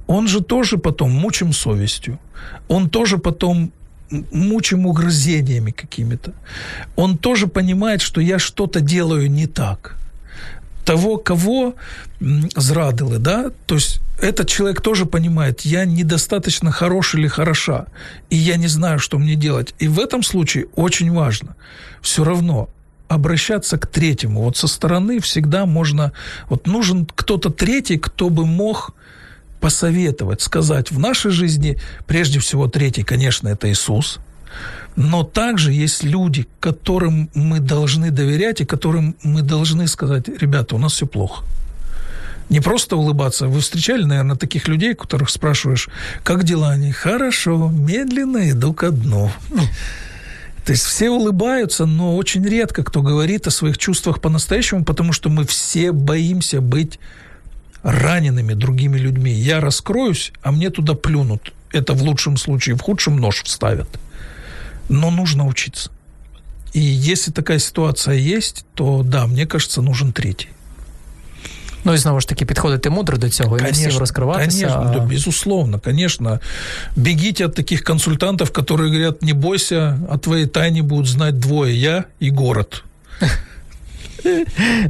Он 0.07 0.29
же 0.29 0.41
тоже 0.41 0.79
потом 0.79 1.11
мучим 1.11 1.53
совестью. 1.53 2.19
Он 2.69 2.89
тоже 2.89 3.19
потом 3.19 3.57
м- 3.59 3.73
мучим 4.10 4.86
угрызениями 4.86 5.72
какими-то. 5.72 6.34
Он 6.96 7.18
тоже 7.18 7.48
понимает, 7.48 8.02
что 8.02 8.22
я 8.22 8.40
что-то 8.40 8.82
делаю 8.82 9.30
не 9.30 9.48
так. 9.48 9.96
Того, 10.86 11.18
кого 11.18 11.76
зрадили, 12.56 13.18
да, 13.18 13.52
то 13.66 13.76
есть 13.76 14.00
этот 14.22 14.48
человек 14.48 14.82
тоже 14.82 15.06
понимает, 15.06 15.62
я 15.62 15.86
недостаточно 15.86 16.72
хорош 16.72 17.16
или 17.16 17.28
хороша, 17.28 17.88
и 18.30 18.38
я 18.38 18.56
не 18.56 18.68
знаю, 18.68 19.00
что 19.00 19.20
мне 19.20 19.36
делать. 19.36 19.76
И 19.80 19.88
в 19.88 20.00
этом 20.00 20.24
случае 20.24 20.68
очень 20.76 21.12
важно 21.12 21.56
все 22.02 22.24
равно 22.24 22.70
обращаться 23.08 23.78
к 23.78 23.88
третьему. 23.88 24.42
Вот 24.42 24.58
со 24.58 24.68
стороны 24.68 25.20
всегда 25.20 25.66
можно... 25.66 26.12
Вот 26.50 26.68
нужен 26.68 27.06
кто-то 27.06 27.50
третий, 27.50 27.98
кто 27.98 28.30
бы 28.30 28.46
мог 28.46 28.94
посоветовать, 29.60 30.42
сказать, 30.42 30.92
в 30.92 31.00
нашей 31.00 31.32
жизни 31.32 31.78
прежде 32.06 32.40
всего 32.40 32.68
третий, 32.68 33.04
конечно, 33.04 33.48
это 33.48 33.72
Иисус, 33.72 34.20
но 34.96 35.24
также 35.24 35.72
есть 35.72 36.04
люди, 36.04 36.48
которым 36.60 37.30
мы 37.36 37.60
должны 37.60 38.12
доверять 38.12 38.62
и 38.62 38.66
которым 38.66 39.16
мы 39.24 39.42
должны 39.42 39.88
сказать, 39.88 40.28
ребята, 40.28 40.76
у 40.76 40.80
нас 40.80 40.94
все 40.94 41.06
плохо. 41.06 41.44
Не 42.50 42.62
просто 42.62 42.96
улыбаться. 42.96 43.48
Вы 43.48 43.60
встречали, 43.60 44.04
наверное, 44.04 44.38
таких 44.38 44.68
людей, 44.68 44.96
которых 44.96 45.30
спрашиваешь, 45.30 45.90
как 46.24 46.44
дела 46.44 46.72
они? 46.72 46.92
Хорошо, 46.92 47.70
медленно 47.70 48.50
иду 48.50 48.74
ко 48.74 48.90
дну. 48.90 49.30
То 50.66 50.72
есть 50.72 50.84
все 50.84 51.10
улыбаются, 51.10 51.86
но 51.86 52.16
очень 52.16 52.46
редко 52.46 52.84
кто 52.84 53.02
говорит 53.02 53.48
о 53.48 53.52
своих 53.52 53.78
чувствах 53.78 54.20
по-настоящему, 54.20 54.84
потому 54.84 55.14
что 55.14 55.30
мы 55.30 55.46
все 55.46 55.92
боимся 55.92 56.60
быть 56.60 57.00
ранеными 57.87 58.55
другими 58.55 58.99
людьми. 58.99 59.33
Я 59.33 59.61
раскроюсь, 59.61 60.33
а 60.43 60.53
мне 60.53 60.71
туда 60.71 60.95
плюнут. 60.95 61.53
Это 61.73 61.95
в 61.95 62.03
лучшем 62.03 62.37
случае, 62.37 62.75
в 62.75 62.81
худшем 62.81 63.17
нож 63.17 63.43
вставят. 63.43 63.89
Но 64.89 65.11
нужно 65.11 65.47
учиться. 65.47 65.91
И 66.75 66.81
если 66.81 67.33
такая 67.33 67.59
ситуация 67.59 68.15
есть, 68.15 68.65
то 68.75 69.03
да, 69.03 69.27
мне 69.27 69.47
кажется, 69.47 69.83
нужен 69.83 70.13
третий. 70.13 70.49
Ну 71.85 71.95
і 71.95 71.99
знову 71.99 72.21
ж 72.21 72.29
таки 72.29 72.45
підходити 72.45 72.91
мудро 72.91 73.19
до 73.19 73.29
цього 73.29 73.59
і 73.59 73.63
не 73.63 73.71
всім 73.71 73.99
розкриватися. 73.99 74.67
конечно, 74.67 74.91
а- 74.91 74.99
да, 74.99 75.01
безусловно, 75.01 75.81
конечно. 75.81 76.41
Бегите 76.97 77.47
от 77.47 77.55
таких 77.55 77.85
консультантов, 77.85 78.51
которые 78.51 78.87
говорят, 78.89 79.23
не 79.23 79.33
бойся, 79.33 79.99
о 80.11 80.19
твоей 80.19 80.47
тайне 80.47 80.83
будут 80.83 81.07
знать 81.07 81.39
двое, 81.39 81.81
я 81.81 82.05
и 82.23 82.31
город. 82.31 82.85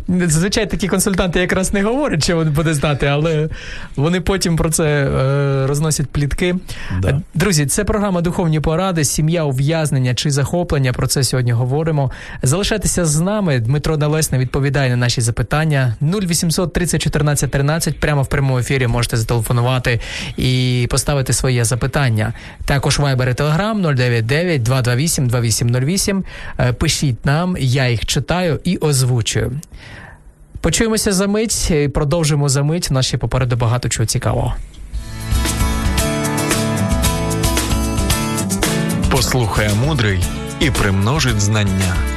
Зазвичай 0.07 0.69
такі 0.69 0.87
консультанти 0.87 1.39
якраз 1.39 1.73
не 1.73 1.83
говорять, 1.83 2.23
що 2.23 2.35
вони 2.35 2.51
буде 2.51 2.73
знати, 2.73 3.05
але 3.05 3.49
вони 3.95 4.21
потім 4.21 4.55
про 4.55 4.69
це 4.69 4.85
е, 4.85 5.67
розносять 5.67 6.07
плітки. 6.07 6.55
Да. 7.01 7.21
Друзі, 7.33 7.65
це 7.65 7.83
програма 7.83 8.21
Духовні 8.21 8.59
поради, 8.59 9.03
сім'я, 9.03 9.43
ув'язнення 9.43 10.15
чи 10.15 10.31
захоплення. 10.31 10.93
Про 10.93 11.07
це 11.07 11.23
сьогодні 11.23 11.51
говоримо. 11.51 12.11
Залишайтеся 12.43 13.05
з 13.05 13.19
нами. 13.19 13.59
Дмитро 13.59 13.97
Налесний 13.97 14.41
відповідає 14.41 14.89
на 14.89 14.95
наші 14.95 15.21
запитання. 15.21 15.95
0800 16.01 16.73
30 16.73 17.01
14 17.01 17.51
13. 17.51 17.99
Прямо 17.99 18.21
в 18.21 18.27
прямому 18.27 18.59
ефірі 18.59 18.87
можете 18.87 19.17
зателефонувати 19.17 19.99
і 20.37 20.87
поставити 20.89 21.33
своє 21.33 21.65
запитання. 21.65 22.33
Також 22.65 22.99
Viber 22.99 23.29
і 23.29 23.33
Telegram 23.33 23.95
099 23.95 24.63
228 24.63 25.27
2808. 25.27 26.23
Е, 26.59 26.73
Пишіть 26.73 27.25
нам, 27.25 27.57
я 27.59 27.89
їх 27.89 28.05
читаю 28.05 28.59
і 28.63 28.77
озвучую. 29.27 29.61
Почуємося 30.61 31.11
за 31.11 31.27
мить 31.27 31.71
і 31.71 31.87
продовжимо 31.87 32.49
за 32.49 32.63
мить. 32.63 32.87
Наші 32.91 33.17
попереду 33.17 33.55
багато 33.55 33.89
чого 33.89 34.05
цікавого. 34.05 34.53
Послухає 39.11 39.71
мудрий 39.85 40.19
і 40.59 40.71
примножить 40.71 41.41
знання. 41.41 42.16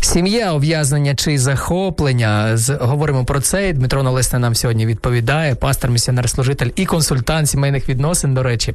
Сім'я, 0.00 0.52
ув'язнення 0.52 1.14
чи 1.14 1.38
захоплення. 1.38 2.56
З, 2.56 2.76
говоримо 2.80 3.24
про 3.24 3.40
це. 3.40 3.68
і 3.68 3.72
Дмитро 3.72 4.02
Налесне 4.02 4.38
нам 4.38 4.54
сьогодні 4.54 4.86
відповідає, 4.86 5.54
пастор, 5.54 5.90
місіонер-служитель 5.90 6.70
і 6.76 6.86
консультант 6.86 7.48
сімейних 7.48 7.88
відносин. 7.88 8.34
До 8.34 8.42
речі, 8.42 8.74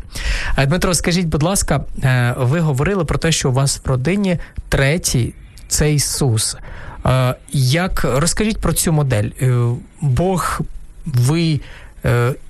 Е, 0.57 0.65
Дмитро, 0.65 0.93
скажіть, 0.93 1.25
будь 1.27 1.43
ласка, 1.43 1.81
е, 2.03 2.35
ви 2.37 2.59
говорили 2.59 3.05
про 3.05 3.17
те, 3.17 3.31
що 3.31 3.49
у 3.49 3.53
вас 3.53 3.81
в 3.85 3.89
родині 3.89 4.37
третій 4.69 5.33
це 5.67 5.93
Ісус. 5.93 6.57
Е, 7.05 7.35
Як 7.51 8.03
розкажіть 8.03 8.57
про 8.57 8.73
цю 8.73 8.91
модель? 8.91 9.29
Бог, 10.01 10.59
ви 11.05 11.59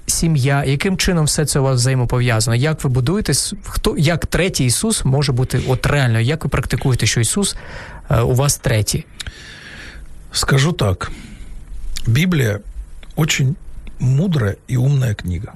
сім'я, 0.08 0.64
яким 0.68 0.98
чином 0.98 1.26
все 1.26 1.46
це 1.46 1.60
у 1.60 1.64
вас 1.64 1.76
взаємопов'язано? 1.80 2.56
Як 2.56 2.84
ви 2.84 2.90
будуєтесь? 2.90 3.54
Хто 3.64 3.96
як 3.98 4.26
третій 4.26 4.66
Ісус 4.66 5.06
може 5.06 5.32
бути 5.32 5.62
от 5.68 5.86
реально? 5.86 6.20
Як 6.20 6.44
ви 6.44 6.50
практикуєте, 6.50 7.06
що 7.06 7.20
Ісус 7.22 7.56
у 8.10 8.34
вас 8.34 8.58
третій? 8.58 9.06
Скажу 10.32 10.74
так. 10.74 11.12
Библия 12.08 12.60
очень 13.16 13.56
мудрая 14.00 14.58
и 14.68 14.78
умная 14.78 15.14
книга. 15.14 15.54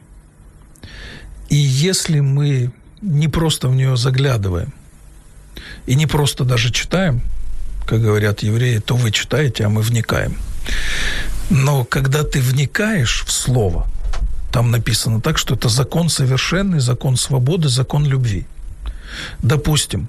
И 1.49 1.55
если 1.55 2.19
мы 2.21 2.71
не 3.01 3.27
просто 3.27 3.67
в 3.69 3.75
нее 3.75 3.97
заглядываем 3.97 4.73
и 5.87 5.95
не 5.95 6.07
просто 6.07 6.43
даже 6.43 6.71
читаем, 6.71 7.21
как 7.85 8.01
говорят 8.01 8.43
евреи, 8.43 8.79
то 8.79 8.95
вы 8.95 9.11
читаете, 9.11 9.65
а 9.65 9.69
мы 9.69 9.81
вникаем. 9.81 10.37
Но 11.49 11.85
когда 11.85 12.23
ты 12.23 12.41
вникаешь 12.41 13.23
в 13.25 13.31
слово, 13.31 13.87
там 14.51 14.71
написано 14.71 15.21
так, 15.21 15.37
что 15.37 15.55
это 15.55 15.69
закон 15.69 16.09
совершенный, 16.09 16.79
закон 16.79 17.17
свободы, 17.17 17.69
закон 17.69 18.05
любви. 18.05 18.45
Допустим, 19.39 20.07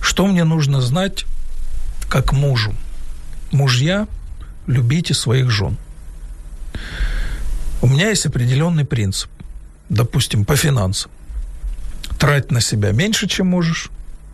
что 0.00 0.26
мне 0.26 0.44
нужно 0.44 0.80
знать 0.80 1.24
как 2.09 2.33
мужу? 2.33 2.73
Мужья, 3.51 4.07
любите 4.67 5.13
своих 5.13 5.49
жен. 5.49 5.77
У 7.81 7.87
меня 7.87 8.09
есть 8.09 8.25
определенный 8.25 8.85
принцип, 8.85 9.29
допустим, 9.89 10.45
по 10.45 10.55
финансам. 10.55 11.11
Трать 12.17 12.51
на 12.51 12.61
себя 12.61 12.91
меньше, 12.91 13.27
чем 13.27 13.47
можешь, 13.47 13.89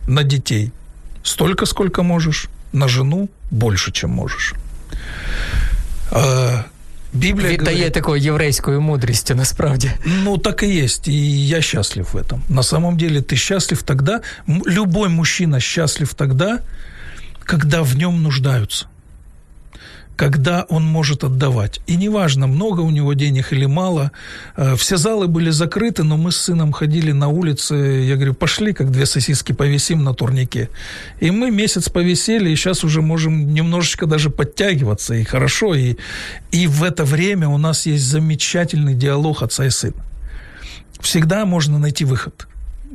на 0.06 0.22
детей 0.22 0.72
столько, 1.22 1.66
сколько 1.66 2.02
можешь, 2.02 2.48
на 2.72 2.88
жену 2.88 3.28
больше, 3.50 3.92
чем 3.92 4.10
можешь. 4.10 4.54
А, 6.10 6.64
Библия 7.12 7.52
Віддає 7.52 7.76
говорит, 7.76 7.92
такою 7.92 8.22
єврейською 8.22 8.80
мудрістю, 8.80 9.34
насправді. 9.34 9.90
Ну, 10.04 10.38
так 10.38 10.62
и 10.62 10.84
есть, 10.84 11.08
и 11.08 11.46
я 11.46 11.62
счастлив 11.62 12.08
в 12.12 12.16
этом. 12.16 12.40
На 12.48 12.62
самом 12.62 12.96
деле 12.96 13.20
ты 13.20 13.36
счастлив 13.36 13.82
тогда, 13.82 14.20
любой 14.46 15.08
мужчина 15.08 15.60
счастлив 15.60 16.14
тогда, 16.14 16.58
когда 17.47 17.81
в 17.81 17.95
нем 17.97 18.21
нуждаются 18.21 18.87
когда 20.17 20.65
он 20.69 20.83
может 20.83 21.23
отдавать. 21.23 21.79
И 21.85 21.95
неважно, 21.95 22.47
много 22.47 22.81
у 22.81 22.89
него 22.89 23.13
денег 23.13 23.53
или 23.53 23.67
мало. 23.67 24.11
Э, 24.55 24.75
все 24.75 24.97
залы 24.97 25.27
были 25.27 25.51
закрыты, 25.51 26.03
но 26.03 26.17
мы 26.17 26.31
с 26.31 26.37
сыном 26.37 26.71
ходили 26.71 27.11
на 27.11 27.27
улице. 27.27 27.75
Я 27.75 28.15
говорю, 28.15 28.33
пошли, 28.33 28.73
как 28.73 28.89
две 28.89 29.05
сосиски 29.05 29.53
повисим 29.53 30.03
на 30.03 30.15
турнике. 30.15 30.69
И 31.19 31.29
мы 31.29 31.51
месяц 31.51 31.89
повисели, 31.89 32.49
и 32.49 32.55
сейчас 32.55 32.83
уже 32.83 33.03
можем 33.03 33.53
немножечко 33.53 34.07
даже 34.07 34.31
подтягиваться. 34.31 35.13
И 35.13 35.23
хорошо. 35.23 35.75
И, 35.75 35.97
и 36.51 36.65
в 36.65 36.83
это 36.83 37.05
время 37.05 37.47
у 37.47 37.59
нас 37.59 37.85
есть 37.85 38.05
замечательный 38.05 38.95
диалог 38.95 39.43
отца 39.43 39.65
и 39.65 39.69
сына. 39.69 40.03
Всегда 40.99 41.45
можно 41.45 41.77
найти 41.77 42.05
выход 42.05 42.47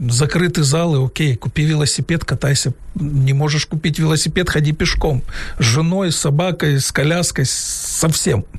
закрыты 0.08 0.62
залы, 0.62 1.04
окей, 1.04 1.36
купи 1.36 1.64
велосипед, 1.64 2.24
катайся. 2.24 2.72
Не 2.94 3.32
можешь 3.32 3.66
купить 3.66 3.98
велосипед, 3.98 4.48
ходи 4.48 4.72
пешком. 4.72 5.22
С 5.58 5.64
женой, 5.64 6.12
с 6.12 6.16
собакой, 6.16 6.80
с 6.80 6.92
коляской, 6.92 7.44
со 7.46 8.08
всем. 8.08 8.44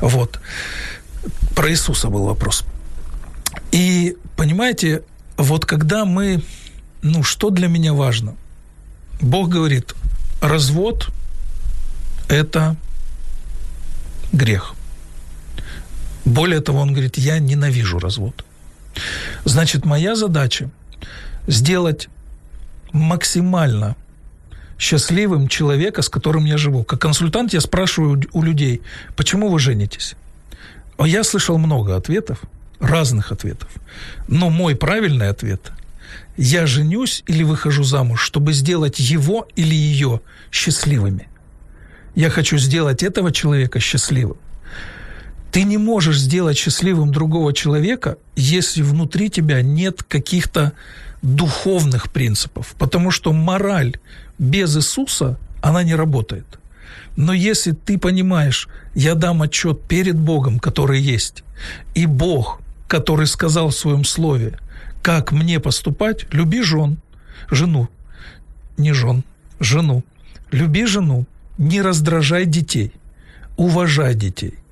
Вот. 0.00 0.40
Про 1.54 1.70
Иисуса 1.70 2.08
был 2.08 2.24
вопрос. 2.24 2.64
И, 3.72 4.16
понимаете, 4.36 5.02
вот 5.36 5.64
когда 5.66 6.04
мы... 6.04 6.42
Ну, 7.02 7.22
что 7.22 7.50
для 7.50 7.68
меня 7.68 7.92
важно? 7.92 8.34
Бог 9.20 9.48
говорит, 9.48 9.94
развод– 10.40 11.08
это 12.28 12.76
грех. 14.32 14.74
Более 16.24 16.60
того, 16.60 16.80
он 16.80 16.92
говорит, 16.92 17.18
я 17.18 17.38
ненавижу 17.38 17.98
развод. 17.98 18.44
Значит, 19.44 19.84
моя 19.84 20.14
задача 20.14 20.70
сделать 21.46 22.08
максимально 22.92 23.96
счастливым 24.78 25.48
человека, 25.48 26.02
с 26.02 26.08
которым 26.08 26.44
я 26.44 26.56
живу. 26.56 26.84
Как 26.84 27.00
консультант 27.00 27.52
я 27.52 27.60
спрашиваю 27.60 28.22
у 28.32 28.42
людей, 28.42 28.82
почему 29.16 29.48
вы 29.48 29.58
женитесь? 29.58 30.14
А 30.98 31.06
я 31.06 31.24
слышал 31.24 31.58
много 31.58 31.96
ответов, 31.96 32.40
разных 32.80 33.32
ответов. 33.32 33.68
Но 34.28 34.50
мой 34.50 34.76
правильный 34.76 35.28
ответ– 35.28 35.72
я 36.38 36.66
женюсь 36.66 37.24
или 37.26 37.42
выхожу 37.42 37.82
замуж, 37.82 38.22
чтобы 38.22 38.52
сделать 38.52 39.00
его 39.00 39.48
или 39.56 39.74
ее 39.74 40.20
счастливыми. 40.52 41.28
Я 42.14 42.30
хочу 42.30 42.58
сделать 42.58 43.02
этого 43.02 43.32
человека 43.32 43.80
счастливым. 43.80 44.36
Ты 45.52 45.64
не 45.64 45.78
можешь 45.78 46.20
сделать 46.20 46.58
счастливым 46.58 47.10
другого 47.10 47.52
человека, 47.52 48.18
если 48.36 48.82
внутри 48.82 49.30
тебя 49.30 49.62
нет 49.62 50.02
каких-то 50.02 50.72
духовных 51.22 52.12
принципов, 52.12 52.74
потому 52.78 53.10
что 53.10 53.32
мораль 53.32 53.96
без 54.38 54.76
Иисуса, 54.76 55.38
она 55.62 55.82
не 55.82 55.94
работает. 55.94 56.58
Но 57.16 57.32
если 57.32 57.72
ты 57.72 57.98
понимаешь, 57.98 58.68
я 58.94 59.14
дам 59.14 59.42
отчет 59.42 59.82
перед 59.82 60.16
Богом, 60.16 60.58
который 60.58 61.00
есть, 61.00 61.42
и 61.94 62.06
Бог, 62.06 62.60
который 62.86 63.26
сказал 63.26 63.70
в 63.70 63.74
своем 63.74 64.04
слове, 64.04 64.58
как 65.02 65.32
мне 65.32 65.60
поступать, 65.60 66.26
люби 66.32 66.62
жен, 66.62 66.98
жену, 67.50 67.88
не 68.76 68.92
жен, 68.92 69.24
жену, 69.58 70.04
люби 70.52 70.84
жену, 70.86 71.26
не 71.56 71.80
раздражай 71.82 72.44
детей, 72.44 72.92
уважай 73.56 74.14
детей– 74.14 74.54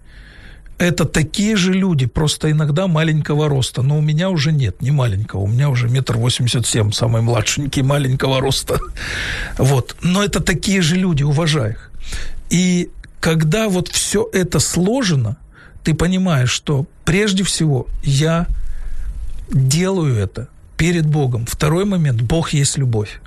это 0.78 1.04
такие 1.04 1.56
же 1.56 1.72
люди, 1.72 2.06
просто 2.06 2.50
иногда 2.50 2.86
маленького 2.86 3.48
роста. 3.48 3.82
Но 3.82 3.98
у 3.98 4.00
меня 4.00 4.30
уже 4.30 4.52
нет, 4.52 4.82
не 4.82 4.90
маленького. 4.90 5.40
У 5.40 5.46
меня 5.46 5.70
уже 5.70 5.88
метр 5.88 6.16
восемьдесят 6.16 6.66
семь, 6.66 6.92
самый 6.92 7.22
младшенький 7.22 7.82
маленького 7.82 8.40
роста. 8.40 8.78
Вот. 9.58 9.96
Но 10.02 10.22
это 10.22 10.40
такие 10.40 10.82
же 10.82 10.96
люди, 10.96 11.22
уважай 11.22 11.70
их. 11.70 11.90
И 12.50 12.90
когда 13.20 13.68
вот 13.68 13.88
все 13.88 14.28
это 14.32 14.60
сложено, 14.60 15.36
ты 15.82 15.94
понимаешь, 15.94 16.50
что 16.50 16.86
прежде 17.04 17.42
всего 17.42 17.86
я 18.02 18.46
делаю 19.50 20.16
это 20.16 20.48
перед 20.76 21.06
Богом. 21.06 21.46
Второй 21.46 21.84
момент– 21.84 22.20
Бог 22.22 22.50
есть 22.52 22.78
любовь. 22.78 23.20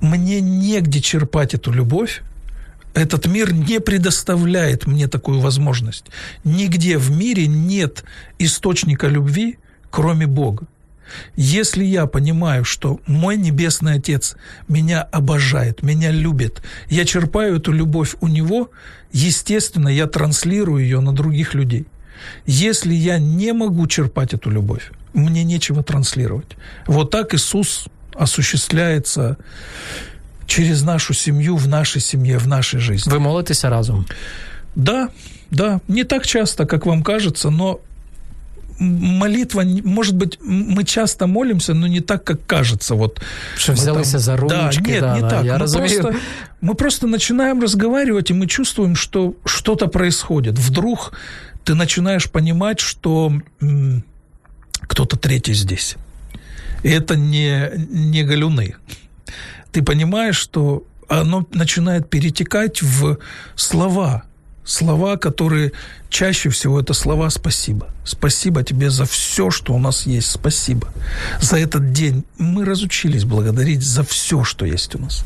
Мне 0.00 0.40
негде 0.40 1.00
черпать 1.00 1.54
эту 1.54 1.72
любовь, 1.72 2.22
этот 2.94 3.26
мир 3.26 3.52
не 3.52 3.80
предоставляет 3.80 4.86
мне 4.86 5.08
такую 5.08 5.40
возможность. 5.40 6.06
Нигде 6.44 6.98
в 6.98 7.10
мире 7.10 7.46
нет 7.46 8.04
источника 8.38 9.08
любви, 9.08 9.58
кроме 9.90 10.26
Бога. 10.26 10.66
Если 11.36 11.84
я 11.84 12.06
понимаю, 12.06 12.64
что 12.64 13.00
мой 13.06 13.36
Небесный 13.36 13.94
Отец 13.94 14.36
меня 14.68 15.02
обожает, 15.02 15.82
меня 15.82 16.10
любит, 16.10 16.62
я 16.88 17.04
черпаю 17.04 17.56
эту 17.56 17.72
любовь 17.72 18.14
у 18.20 18.28
Него, 18.28 18.70
естественно, 19.12 19.88
я 19.88 20.06
транслирую 20.06 20.82
ее 20.82 21.00
на 21.00 21.12
других 21.12 21.54
людей. 21.54 21.86
Если 22.46 22.94
я 22.94 23.18
не 23.18 23.52
могу 23.52 23.86
черпать 23.86 24.32
эту 24.32 24.50
любовь, 24.50 24.90
мне 25.12 25.44
нечего 25.44 25.82
транслировать. 25.82 26.56
Вот 26.86 27.10
так 27.10 27.34
Иисус 27.34 27.88
осуществляется 28.14 29.38
через 30.52 30.82
нашу 30.82 31.14
семью, 31.14 31.56
в 31.56 31.66
нашей 31.66 32.02
семье, 32.02 32.36
в 32.36 32.46
нашей 32.46 32.78
жизни. 32.78 33.10
Вы 33.10 33.20
молитесь 33.20 33.64
разом? 33.64 34.06
Да, 34.74 35.08
да. 35.50 35.80
Не 35.88 36.04
так 36.04 36.26
часто, 36.26 36.66
как 36.66 36.84
вам 36.84 37.02
кажется, 37.02 37.48
но 37.48 37.80
молитва, 38.78 39.62
может 39.64 40.14
быть, 40.14 40.38
мы 40.42 40.84
часто 40.84 41.26
молимся, 41.26 41.72
но 41.72 41.86
не 41.86 42.00
так, 42.00 42.24
как 42.24 42.44
кажется. 42.46 42.94
Вот, 42.94 43.22
Что 43.56 43.72
взялись 43.72 44.08
за 44.08 44.36
ручки. 44.36 44.50
Да, 44.50 44.90
нет, 44.90 45.00
да, 45.00 45.14
не 45.14 45.20
да, 45.22 45.28
так. 45.30 45.44
Я 45.44 45.58
мы, 45.58 45.66
просто, 45.66 46.14
мы 46.60 46.74
просто 46.74 47.06
начинаем 47.06 47.62
разговаривать, 47.62 48.30
и 48.30 48.34
мы 48.34 48.46
чувствуем, 48.46 48.94
что 48.94 49.34
что-то 49.46 49.86
происходит. 49.86 50.58
Вдруг 50.58 51.12
ты 51.64 51.74
начинаешь 51.74 52.30
понимать, 52.30 52.78
что 52.78 53.32
кто-то 54.82 55.16
третий 55.16 55.54
здесь. 55.54 55.96
И 56.82 56.90
это 56.90 57.16
не, 57.16 57.70
не 57.88 58.22
галюны 58.22 58.74
ты 59.71 59.81
понимаешь, 59.81 60.37
что 60.37 60.83
оно 61.07 61.47
начинает 61.53 62.09
перетекать 62.09 62.81
в 62.81 63.17
слова, 63.55 64.23
слова, 64.65 65.17
которые 65.17 65.71
чаще 66.09 66.49
всего 66.49 66.79
это 66.79 66.93
слова 66.93 67.29
«спасибо». 67.29 67.87
Спасибо 68.03 68.63
тебе 68.63 68.89
за 68.89 69.05
все, 69.05 69.49
что 69.51 69.73
у 69.73 69.79
нас 69.79 70.07
есть. 70.07 70.31
Спасибо. 70.31 70.87
За 71.41 71.57
этот 71.57 71.91
день 71.91 72.23
мы 72.37 72.65
разучились 72.65 73.23
благодарить 73.23 73.83
за 73.83 74.03
все, 74.03 74.43
что 74.43 74.65
есть 74.65 74.95
у 74.95 74.99
нас. 74.99 75.23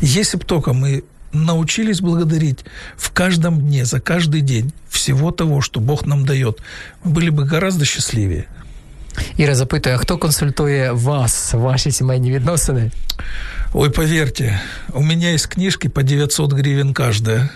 Если 0.00 0.36
бы 0.36 0.44
только 0.44 0.72
мы 0.72 1.04
научились 1.32 2.00
благодарить 2.00 2.64
в 2.96 3.10
каждом 3.10 3.60
дне, 3.60 3.84
за 3.84 4.00
каждый 4.00 4.40
день 4.40 4.72
всего 4.88 5.30
того, 5.30 5.60
что 5.60 5.80
Бог 5.80 6.06
нам 6.06 6.24
дает, 6.24 6.60
мы 7.04 7.12
были 7.12 7.30
бы 7.30 7.44
гораздо 7.44 7.84
счастливее. 7.84 8.46
Іра 9.36 9.54
запитує, 9.54 9.94
а 9.94 9.98
хто 9.98 10.18
консультує 10.18 10.92
вас, 10.92 11.54
ваші 11.54 11.90
сімейні 11.90 12.32
відносини? 12.32 12.90
Ой, 13.73 13.89
поверьте, 13.89 14.59
у 14.93 15.01
меня 15.01 15.31
есть 15.31 15.47
книжки 15.47 15.87
по 15.87 16.03
900 16.03 16.51
гривен 16.51 16.93
каждая. 16.93 17.49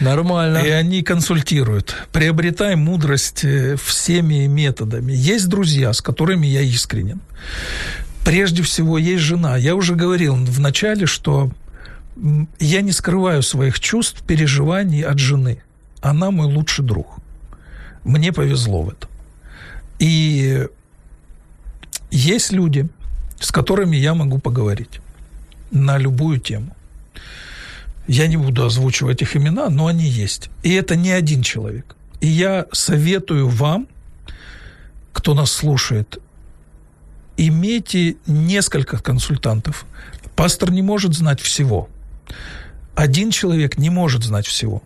Нормально. 0.00 0.58
И 0.58 0.68
они 0.70 1.02
консультируют. 1.02 1.94
Приобретай 2.10 2.74
мудрость 2.74 3.44
э, 3.44 3.76
всеми 3.76 4.46
методами. 4.46 5.12
Есть 5.12 5.48
друзья, 5.48 5.92
с 5.92 6.00
которыми 6.00 6.48
я 6.48 6.62
искренен. 6.62 7.20
Прежде 8.24 8.62
всего, 8.62 8.98
есть 8.98 9.22
жена. 9.22 9.56
Я 9.56 9.76
уже 9.76 9.94
говорил 9.94 10.34
в 10.34 10.58
начале, 10.58 11.06
что 11.06 11.50
я 12.58 12.80
не 12.80 12.90
скрываю 12.90 13.42
своих 13.42 13.78
чувств, 13.78 14.22
переживаний 14.26 15.02
от 15.02 15.20
жены. 15.20 15.62
Она 16.00 16.32
мой 16.32 16.52
лучший 16.52 16.84
друг. 16.84 17.18
Мне 18.02 18.32
повезло 18.32 18.82
в 18.82 18.88
этом. 18.90 19.10
И 20.00 20.66
есть 22.10 22.50
люди, 22.50 22.88
с 23.38 23.52
которыми 23.52 23.96
я 23.96 24.14
могу 24.14 24.38
поговорить 24.38 25.01
на 25.72 25.98
любую 25.98 26.38
тему. 26.38 26.76
Я 28.06 28.26
не 28.28 28.36
буду 28.36 28.64
озвучивать 28.64 29.22
их 29.22 29.36
имена, 29.36 29.70
но 29.70 29.86
они 29.86 30.04
есть. 30.04 30.50
И 30.62 30.72
это 30.74 30.96
не 30.96 31.10
один 31.10 31.42
человек. 31.42 31.96
И 32.20 32.26
я 32.26 32.66
советую 32.72 33.48
вам, 33.48 33.88
кто 35.12 35.34
нас 35.34 35.50
слушает, 35.50 36.18
имейте 37.36 38.16
несколько 38.26 38.98
консультантов. 38.98 39.86
Пастор 40.36 40.70
не 40.70 40.82
может 40.82 41.14
знать 41.14 41.40
всего. 41.40 41.88
Один 42.94 43.30
человек 43.30 43.78
не 43.78 43.90
может 43.90 44.24
знать 44.24 44.46
всего. 44.46 44.82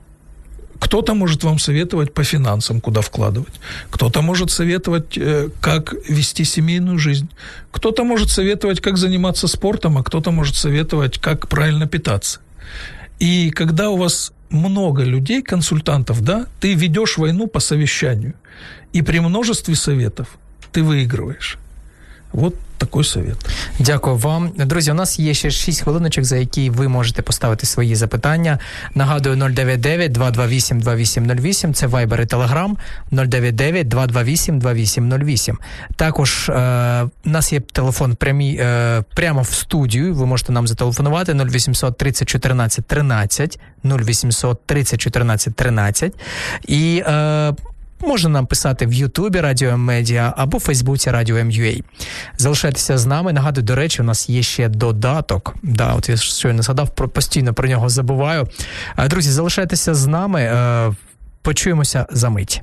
Кто-то 0.81 1.15
может 1.15 1.45
вам 1.45 1.59
советовать 1.59 2.13
по 2.13 2.25
финансам, 2.25 2.81
куда 2.81 3.01
вкладывать. 3.01 3.55
Кто-то 3.91 4.23
может 4.23 4.51
советовать, 4.51 5.19
э, 5.19 5.49
как 5.61 5.95
вести 6.09 6.45
семейную 6.45 6.99
жизнь. 6.99 7.29
Кто-то 7.71 8.05
может 8.05 8.31
советовать, 8.31 8.81
как 8.81 8.97
заниматься 8.97 9.49
спортом, 9.49 9.99
а 9.99 10.03
кто-то 10.03 10.31
может 10.31 10.57
советовать, 10.57 11.19
как 11.19 11.49
правильно 11.49 11.87
питаться. 11.87 12.41
И 13.19 13.51
когда 13.51 13.91
у 13.91 13.97
вас 13.97 14.33
много 14.51 15.03
людей, 15.03 15.43
консультантов, 15.43 16.23
да, 16.23 16.47
ты 16.61 16.75
ведешь 16.75 17.19
войну 17.19 17.47
по 17.47 17.61
совещанию. 17.61 18.35
И 18.93 19.03
при 19.03 19.21
множестве 19.21 19.75
советов 19.75 20.29
ты 20.73 20.83
выигрываешь. 20.83 21.59
Вот 22.33 22.55
такий 22.79 23.05
совет. 23.05 23.37
Дякую 23.79 24.17
вам, 24.17 24.51
друзі. 24.57 24.91
У 24.91 24.95
нас 24.95 25.19
є 25.19 25.35
ще 25.35 25.51
6 25.51 25.81
хвилиночок, 25.81 26.25
за 26.25 26.37
які 26.37 26.71
ви 26.71 26.89
можете 26.89 27.23
поставити 27.23 27.67
свої 27.67 27.95
запитання. 27.95 28.59
Нагадую 28.95 29.37
099 29.37 30.13
228 30.13 30.81
2808 30.81 31.75
Це 31.75 31.87
Viber 31.87 32.23
і 32.23 32.27
Telegram 32.27 32.75
099 33.11 33.89
228 33.89 34.59
2808 34.59 35.59
Також 35.97 36.49
е, 36.49 36.53
у 37.27 37.31
нас 37.31 37.53
є 37.53 37.61
телефон 37.61 38.15
прямі, 38.15 38.57
е, 38.61 39.03
прямо 39.15 39.43
в 39.43 39.51
студію. 39.51 40.15
Ви 40.15 40.27
можете 40.27 40.53
нам 40.53 40.67
зателефонувати 40.67 41.35
0800 41.35 41.99
30 41.99 42.29
14 42.29 42.85
13 42.87 43.59
0800 43.85 44.67
30 44.67 45.01
14 45.01 45.55
13 45.55 46.13
і 46.69 47.03
е, 47.07 47.55
Можна 48.01 48.31
нам 48.31 48.47
писати 48.47 48.87
в 48.87 48.93
Ютубі 48.93 49.41
Радіо 49.41 49.79
Медіа 49.79 50.35
або 50.37 50.59
в 50.59 50.61
Фейсбуці 50.61 51.11
Радіо 51.11 51.45
МЮА. 51.45 51.73
Залишайтеся 52.37 52.99
з 52.99 53.07
нами. 53.07 53.33
Нагадую, 53.33 53.65
до 53.65 53.75
речі, 53.75 54.03
у 54.03 54.05
нас 54.05 54.29
є 54.29 54.43
ще 54.43 54.69
додаток. 54.69 55.57
Да, 55.63 55.95
от 55.95 56.09
я 56.09 56.17
щойно 56.17 56.63
згадав, 56.63 56.95
про 56.95 57.09
постійно 57.09 57.55
про 57.55 57.69
нього 57.69 57.89
забуваю. 57.89 58.49
Друзі, 59.07 59.31
залишайтеся 59.31 59.95
з 59.95 60.07
нами. 60.07 60.41
Е, 60.41 60.93
почуємося 61.43 62.07
за 62.11 62.31
мить. 62.31 62.63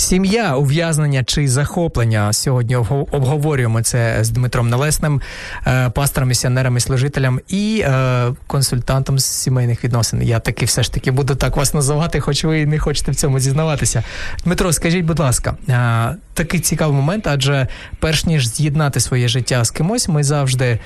Сім'я, 0.00 0.56
ув'язнення 0.56 1.24
чи 1.24 1.48
захоплення 1.48 2.32
сьогодні 2.32 2.76
обговорюємо 2.76 3.82
це 3.82 4.24
з 4.24 4.30
Дмитром 4.30 4.70
Нелесним, 4.70 5.20
е, 5.66 5.90
пастором, 5.90 6.28
місіонером 6.28 6.76
і 6.76 6.80
служителем 6.80 7.40
і 7.48 7.82
е, 7.84 8.32
консультантом 8.46 9.18
з 9.18 9.24
сімейних 9.24 9.84
відносин. 9.84 10.22
Я 10.22 10.38
таки 10.40 10.64
все 10.64 10.82
ж 10.82 10.92
таки 10.92 11.10
буду 11.10 11.34
так 11.34 11.56
вас 11.56 11.74
називати, 11.74 12.20
хоч 12.20 12.44
ви 12.44 12.66
не 12.66 12.78
хочете 12.78 13.12
в 13.12 13.14
цьому 13.14 13.40
зізнаватися. 13.40 14.02
Дмитро, 14.44 14.72
скажіть, 14.72 15.04
будь 15.04 15.18
ласка, 15.18 15.56
е, 15.68 16.16
такий 16.34 16.60
цікавий 16.60 16.96
момент, 16.96 17.26
адже 17.26 17.66
перш 17.98 18.24
ніж 18.24 18.46
з'єднати 18.46 19.00
своє 19.00 19.28
життя 19.28 19.64
з 19.64 19.70
кимось, 19.70 20.08
ми 20.08 20.24
завжди 20.24 20.78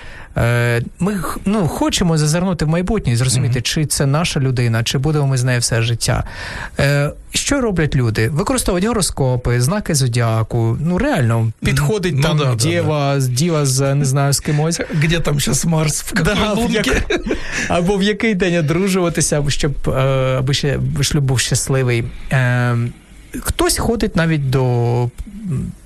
ми 1.01 1.21
ну, 1.45 1.69
хочемо 1.69 2.19
зазирнути 2.19 2.65
в 2.65 2.69
майбутнє 2.69 3.13
і 3.13 3.17
зрозуміти, 3.17 3.59
mm-hmm. 3.59 3.63
чи 3.63 3.87
це 3.87 4.07
наша 4.07 4.41
людина, 4.41 4.83
чи 4.83 4.99
будемо 4.99 5.27
ми 5.27 5.37
з 5.37 5.45
нею 5.45 5.61
все 5.61 5.83
життя. 5.83 6.25
Що 7.31 7.61
роблять 7.61 7.97
люди? 7.97 8.29
Використовують 8.29 8.87
гороскопи, 8.87 9.61
знаки 9.61 9.95
зодіаку. 9.95 10.79
Ну 10.81 10.99
реально 10.99 11.53
підходить 11.65 12.15
ну, 12.17 12.23
там 12.23 12.39
да, 12.39 12.55
дєва, 12.55 13.17
да, 13.19 13.27
діва 13.27 13.67
з 13.67 13.95
не 13.95 14.05
знаю 14.05 14.33
з 14.33 14.41
кимось. 14.41 14.81
Де 15.09 15.21
там 15.21 15.41
зараз 15.41 15.65
Марс 15.65 16.03
в 16.03 16.23
да, 16.23 16.55
в 16.55 16.71
як... 16.71 16.87
або 17.69 17.97
в 17.97 18.03
який 18.03 18.35
день 18.35 18.57
одружуватися, 18.57 19.45
щоб 19.49 19.73
е, 19.89 19.91
аби 20.39 20.55
ще 20.55 20.79
шлюб 21.03 21.25
був 21.25 21.41
щасливий. 21.41 22.05
Хтось 23.41 23.79
ходить 23.79 24.17
навіть 24.17 24.51
до 24.51 25.11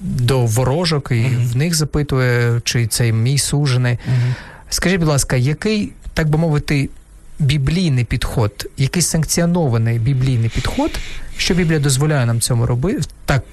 до 0.01 0.41
ворожок 0.41 1.09
і 1.11 1.15
uh-huh. 1.15 1.53
в 1.53 1.57
них 1.57 1.75
запитує, 1.75 2.61
чи 2.65 2.87
це 2.87 3.13
мій 3.13 3.39
сужений. 3.39 3.95
Uh-huh. 3.95 4.35
Скажіть, 4.71 4.99
будь 4.99 5.09
ласка, 5.09 5.37
який, 5.37 5.93
так 6.15 6.29
би 6.29 6.39
мовити, 6.39 6.89
біблійний 7.39 8.05
підход, 8.05 8.71
якийсь 8.77 9.07
санкціонований 9.07 9.99
біблійний 9.99 10.49
підход, 10.49 10.91
що 11.37 11.55
Біблія 11.55 11.81
дозволяє 11.81 12.27
нам 12.27 12.41
цьому 12.41 12.67
робити, 12.67 13.03
так 13.25 13.45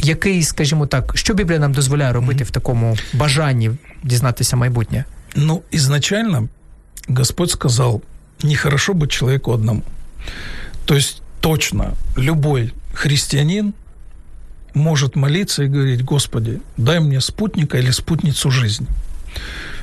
який, 0.00 0.42
скажімо 0.42 0.86
так, 0.86 1.12
що 1.14 1.34
Біблія 1.34 1.58
нам 1.58 1.72
дозволяє 1.72 2.12
робити 2.12 2.44
mm-hmm. 2.44 2.48
в 2.48 2.50
такому 2.50 2.96
бажанні 3.12 3.70
дізнатися 4.02 4.56
майбутнє? 4.56 5.04
Ну, 5.36 5.62
ізначально 5.70 6.48
Господь 7.08 7.50
сказав, 7.50 8.02
нехорошо 8.42 8.92
быть 8.92 9.08
человеку 9.08 9.52
одному. 9.52 9.82
То 10.84 10.94
есть 10.94 11.22
точно 11.40 11.94
любой 12.16 12.72
христианин 12.92 13.74
может 14.74 15.16
молиться 15.16 15.64
и 15.64 15.68
говорить, 15.68 16.04
Господи, 16.04 16.60
дай 16.76 17.00
мне 17.00 17.20
спутника 17.20 17.78
или 17.78 17.90
спутницу 17.90 18.50
жизни 18.50 18.88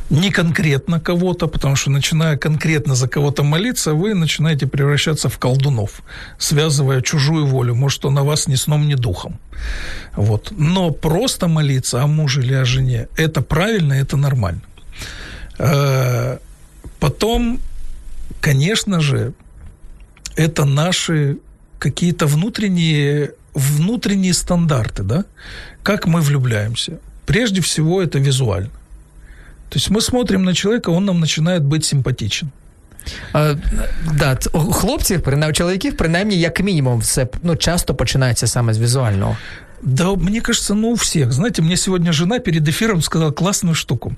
не 0.10 0.32
конкретно 0.32 1.00
кого-то, 1.00 1.48
потому 1.48 1.76
что 1.76 1.92
начиная 1.92 2.38
конкретно 2.38 2.96
за 2.96 3.08
кого-то 3.08 3.44
молиться, 3.44 3.94
вы 3.94 4.16
начинаете 4.16 4.66
превращаться 4.66 5.30
в 5.30 5.38
колдунов, 5.38 6.02
связывая 6.40 7.02
чужую 7.02 7.46
волю. 7.46 7.76
Может, 7.76 8.06
он 8.06 8.16
на 8.16 8.24
вас 8.24 8.48
ни 8.48 8.56
сном, 8.56 8.88
ни 8.88 8.96
духом. 8.96 9.40
Вот. 10.16 10.52
Но 10.52 10.92
просто 10.92 11.48
молиться 11.48 12.02
о 12.02 12.08
муже 12.08 12.42
или 12.42 12.54
о 12.54 12.66
жене– 12.66 13.08
это 13.18 13.42
правильно, 13.42 13.94
это 13.94 14.18
нормально. 14.18 14.62
Э, 15.60 16.40
потом, 17.00 17.60
конечно 18.42 19.02
же, 19.02 19.34
это 20.36 20.66
наши 20.66 21.38
какие-то 21.79 22.27
внутренние, 22.27 23.33
внутренние 23.55 24.33
стандарты, 24.33 25.03
да? 25.03 25.25
Как 25.83 26.07
мы 26.07 26.21
влюбляемся. 26.21 26.99
Прежде 27.27 27.61
всего, 27.61 28.03
это 28.03 28.19
визуально. 28.19 28.71
То 29.69 29.79
есть 29.79 29.91
мы 29.91 30.01
смотрим 30.01 30.45
на 30.45 30.55
человека, 30.55 30.91
он 30.91 31.05
нам 31.05 31.21
начинает 31.21 31.63
быть 31.63 31.85
симпатичен. 31.85 32.51
А, 33.33 33.55
да, 34.13 34.39
у 34.53 34.59
хлопців, 34.59 35.23
принаймні, 35.23 35.55
чоловіків, 35.55 35.97
принаймні, 35.97 36.41
як 36.41 36.61
мінімум, 36.61 36.99
все 36.99 37.27
ну, 37.43 37.57
часто 37.57 37.95
починається 37.95 38.47
саме 38.47 38.75
з 38.75 38.79
візуального. 38.79 39.37
Да, 39.83 40.15
мне 40.15 40.41
кажется, 40.41 40.75
ну 40.75 40.89
у 40.89 40.95
всех. 40.95 41.33
Знаете, 41.33 41.63
мне 41.63 41.77
сегодня 41.77 42.13
жена 42.13 42.39
перед 42.39 42.69
эфиром 42.69 43.03
сказала 43.03 43.33
классную 43.33 43.75
штуку. 43.75 44.17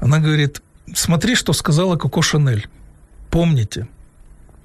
Она 0.00 0.18
говорит, 0.18 0.62
смотри, 0.94 1.36
что 1.36 1.52
сказала 1.52 1.96
Коко 1.96 2.22
Шанель. 2.22 2.66
Помните, 3.30 3.86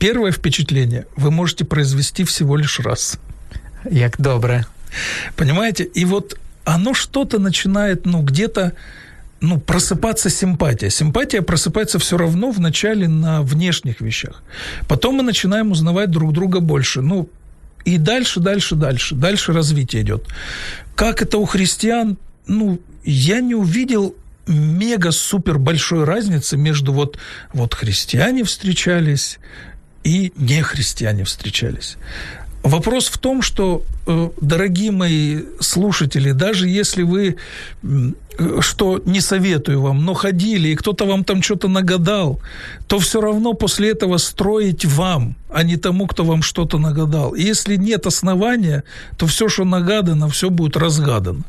первое 0.00 0.32
впечатление 0.32 1.06
вы 1.14 1.30
можете 1.30 1.64
произвести 1.64 2.24
всего 2.24 2.56
лишь 2.56 2.80
раз. 2.80 3.18
Як 3.88 4.20
добре. 4.20 4.66
Понимаете? 5.36 5.84
И 5.84 6.04
вот 6.04 6.36
оно 6.64 6.94
что-то 6.94 7.38
начинает, 7.38 8.06
ну, 8.06 8.22
где-то 8.22 8.72
ну, 9.40 9.60
просыпаться 9.60 10.30
симпатия. 10.30 10.90
Симпатия 10.90 11.42
просыпается 11.42 11.98
все 11.98 12.16
равно 12.16 12.50
в 12.50 12.60
начале 12.60 13.08
на 13.08 13.42
внешних 13.42 14.00
вещах. 14.00 14.42
Потом 14.88 15.16
мы 15.16 15.22
начинаем 15.22 15.70
узнавать 15.70 16.10
друг 16.10 16.32
друга 16.32 16.60
больше. 16.60 17.02
Ну, 17.02 17.28
и 17.84 17.98
дальше, 17.98 18.40
дальше, 18.40 18.74
дальше. 18.74 19.14
Дальше 19.14 19.52
развитие 19.52 20.02
идет. 20.02 20.26
Как 20.94 21.22
это 21.22 21.38
у 21.38 21.44
христиан? 21.44 22.16
Ну, 22.46 22.80
я 23.04 23.40
не 23.40 23.54
увидел 23.54 24.14
мега-супер 24.46 25.58
большой 25.58 26.04
разницы 26.04 26.56
между 26.56 26.92
вот, 26.92 27.18
вот 27.52 27.74
христиане 27.74 28.44
встречались 28.44 29.38
и 30.04 30.32
не 30.36 30.62
христиане 30.62 31.24
встречались. 31.24 31.96
Вопрос 32.62 33.08
в 33.08 33.16
том, 33.16 33.40
что, 33.42 33.82
э, 34.06 34.28
дорогие 34.40 34.90
мои 34.90 35.44
слушатели, 35.60 36.32
даже 36.32 36.68
если 36.68 37.02
вы, 37.04 37.36
что 38.60 39.00
не 39.06 39.20
советую 39.20 39.80
вам, 39.80 40.04
но 40.04 40.14
ходили, 40.14 40.68
и 40.68 40.76
кто-то 40.76 41.06
вам 41.06 41.24
там 41.24 41.42
что-то 41.42 41.68
нагадал, 41.68 42.40
то 42.86 42.98
все 42.98 43.20
равно 43.20 43.54
после 43.54 43.90
этого 43.90 44.18
строить 44.18 44.84
вам, 44.84 45.36
а 45.48 45.62
не 45.62 45.76
тому, 45.76 46.06
кто 46.06 46.24
вам 46.24 46.42
что-то 46.42 46.78
нагадал. 46.78 47.34
И 47.34 47.42
если 47.42 47.76
нет 47.76 48.06
основания, 48.06 48.84
то 49.16 49.26
все, 49.26 49.48
что 49.48 49.64
нагадано, 49.64 50.28
все 50.28 50.50
будет 50.50 50.76
разгадано. 50.76 51.44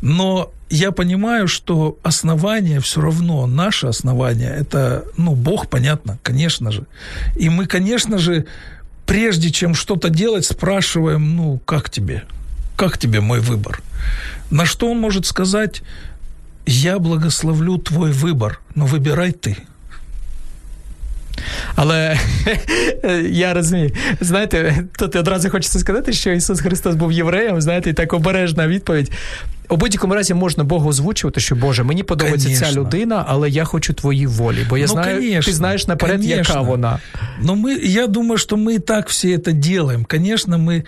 Но 0.00 0.52
я 0.70 0.90
понимаю, 0.90 1.48
что 1.48 1.98
основание 2.02 2.80
все 2.80 3.00
равно, 3.00 3.46
наше 3.46 3.86
основание, 3.88 4.56
это, 4.60 5.04
ну, 5.18 5.34
Бог, 5.34 5.68
понятно, 5.68 6.18
конечно 6.22 6.72
же. 6.72 6.86
И 7.36 7.50
мы, 7.50 7.66
конечно 7.66 8.18
же, 8.18 8.46
прежде 9.05 9.51
чем 9.51 9.75
что-то 9.75 10.09
делать, 10.09 10.45
спрашиваем, 10.45 11.35
ну, 11.35 11.59
как 11.65 11.89
тебе? 11.89 12.23
Как 12.75 12.97
тебе 12.97 13.19
мой 13.21 13.39
выбор? 13.39 13.81
На 14.49 14.65
что 14.65 14.91
он 14.91 14.99
может 14.99 15.25
сказать, 15.25 15.83
я 16.65 16.99
благословлю 16.99 17.77
твой 17.77 18.11
выбор, 18.11 18.59
но 18.75 18.85
выбирай 18.85 19.31
ты. 19.31 19.57
Але 21.75 22.19
я 23.29 23.53
розумію, 23.53 23.91
знаєте, 24.19 24.83
тут 24.97 25.15
одразу 25.15 25.49
хочеться 25.49 25.79
сказати, 25.79 26.13
що 26.13 26.31
Ісус 26.31 26.61
Христос 26.61 26.95
був 26.95 27.11
євреєм, 27.11 27.61
знаєте, 27.61 27.89
і 27.89 27.93
так 27.93 28.13
обережна 28.13 28.67
відповідь. 28.67 29.11
У 29.71 29.77
будь-якому 29.77 30.15
разі 30.15 30.33
можна 30.33 30.63
Богу 30.63 30.89
озвучувати, 30.89 31.39
що 31.39 31.55
Боже, 31.55 31.83
мені 31.83 32.03
подобається 32.03 32.47
конечно. 32.47 32.67
ця 32.67 32.79
людина, 32.79 33.25
але 33.27 33.49
я 33.49 33.63
хочу 33.63 33.93
твої 33.93 34.27
волі. 34.27 34.65
Бо 34.69 34.77
я 34.77 34.85
ну, 34.85 34.93
знаю, 34.93 35.17
конечно, 35.17 35.51
ти 35.51 35.57
знаєш 35.57 35.87
наперед, 35.87 36.21
конечно. 36.21 36.53
яка 36.55 36.61
вона. 36.61 36.99
Но 37.41 37.55
мы, 37.55 37.85
я 37.85 38.07
думаю, 38.07 38.37
что 38.37 38.57
мы 38.57 38.75
и 38.75 38.79
так 38.79 39.09
все 39.09 39.37
это 39.37 39.51
делаем. 39.51 40.05
Конечно, 40.05 40.57
мы, 40.57 40.83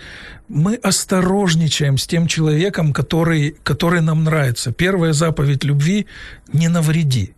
мы 0.48 0.78
осторожничаем 0.82 1.98
с 1.98 2.06
тем 2.06 2.28
человеком, 2.28 2.92
который, 2.92 3.54
который 3.62 4.00
нам 4.00 4.24
нравится. 4.24 4.72
Первая 4.72 5.12
заповедь 5.12 5.64
любви – 5.64 6.52
не 6.52 6.68
навреди 6.68 7.30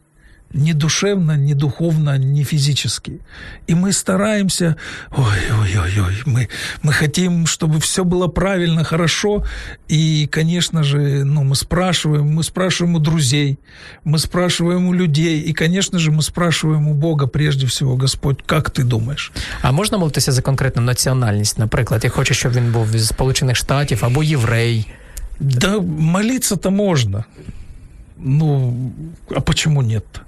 ни 0.55 0.73
душевно, 0.73 1.37
ни 1.37 1.55
духовно, 1.55 2.19
ни 2.19 2.45
физически. 2.45 3.21
И 3.69 3.75
мы 3.75 3.93
стараемся, 3.93 4.77
ой-ой-ой, 5.11 6.23
мы, 6.25 6.49
мы 6.83 6.93
хотим, 6.93 7.47
чтобы 7.47 7.79
все 7.81 8.05
было 8.05 8.29
правильно, 8.29 8.85
хорошо. 8.85 9.45
И, 9.89 10.29
конечно 10.31 10.83
же, 10.83 11.25
ну, 11.25 11.45
мы 11.45 11.57
спрашиваем, 11.57 12.27
мы 12.27 12.43
спрашиваем 12.43 12.95
у 12.95 12.99
друзей, 12.99 13.59
мы 14.05 14.19
спрашиваем 14.19 14.89
у 14.89 14.95
людей, 14.95 15.41
и, 15.41 15.53
конечно 15.53 15.99
же, 15.99 16.11
мы 16.11 16.23
спрашиваем 16.23 16.89
у 16.89 16.95
Бога 16.95 17.27
прежде 17.27 17.67
всего, 17.67 17.97
Господь, 17.97 18.39
как 18.47 18.71
ты 18.71 18.85
думаешь? 18.85 19.33
А 19.63 19.73
можна 19.73 19.99
молитися 19.99 20.33
за 20.33 20.43
конкретну 20.43 20.83
національність? 20.83 21.59
Наприклад, 21.59 22.05
я 22.05 22.11
хочу, 22.11 22.35
щоб 22.35 22.53
він 22.53 22.73
був 22.73 22.99
з 22.99 23.07
Сполучених 23.07 23.57
Штатів 23.57 24.05
або 24.05 24.23
єврей. 24.23 24.87
Да, 25.41 25.81
молиться-то 25.81 26.71
можно. 26.71 27.25
Ну, 28.19 28.75
а 29.37 29.41
почему 29.41 29.83
нет-то? 29.83 30.21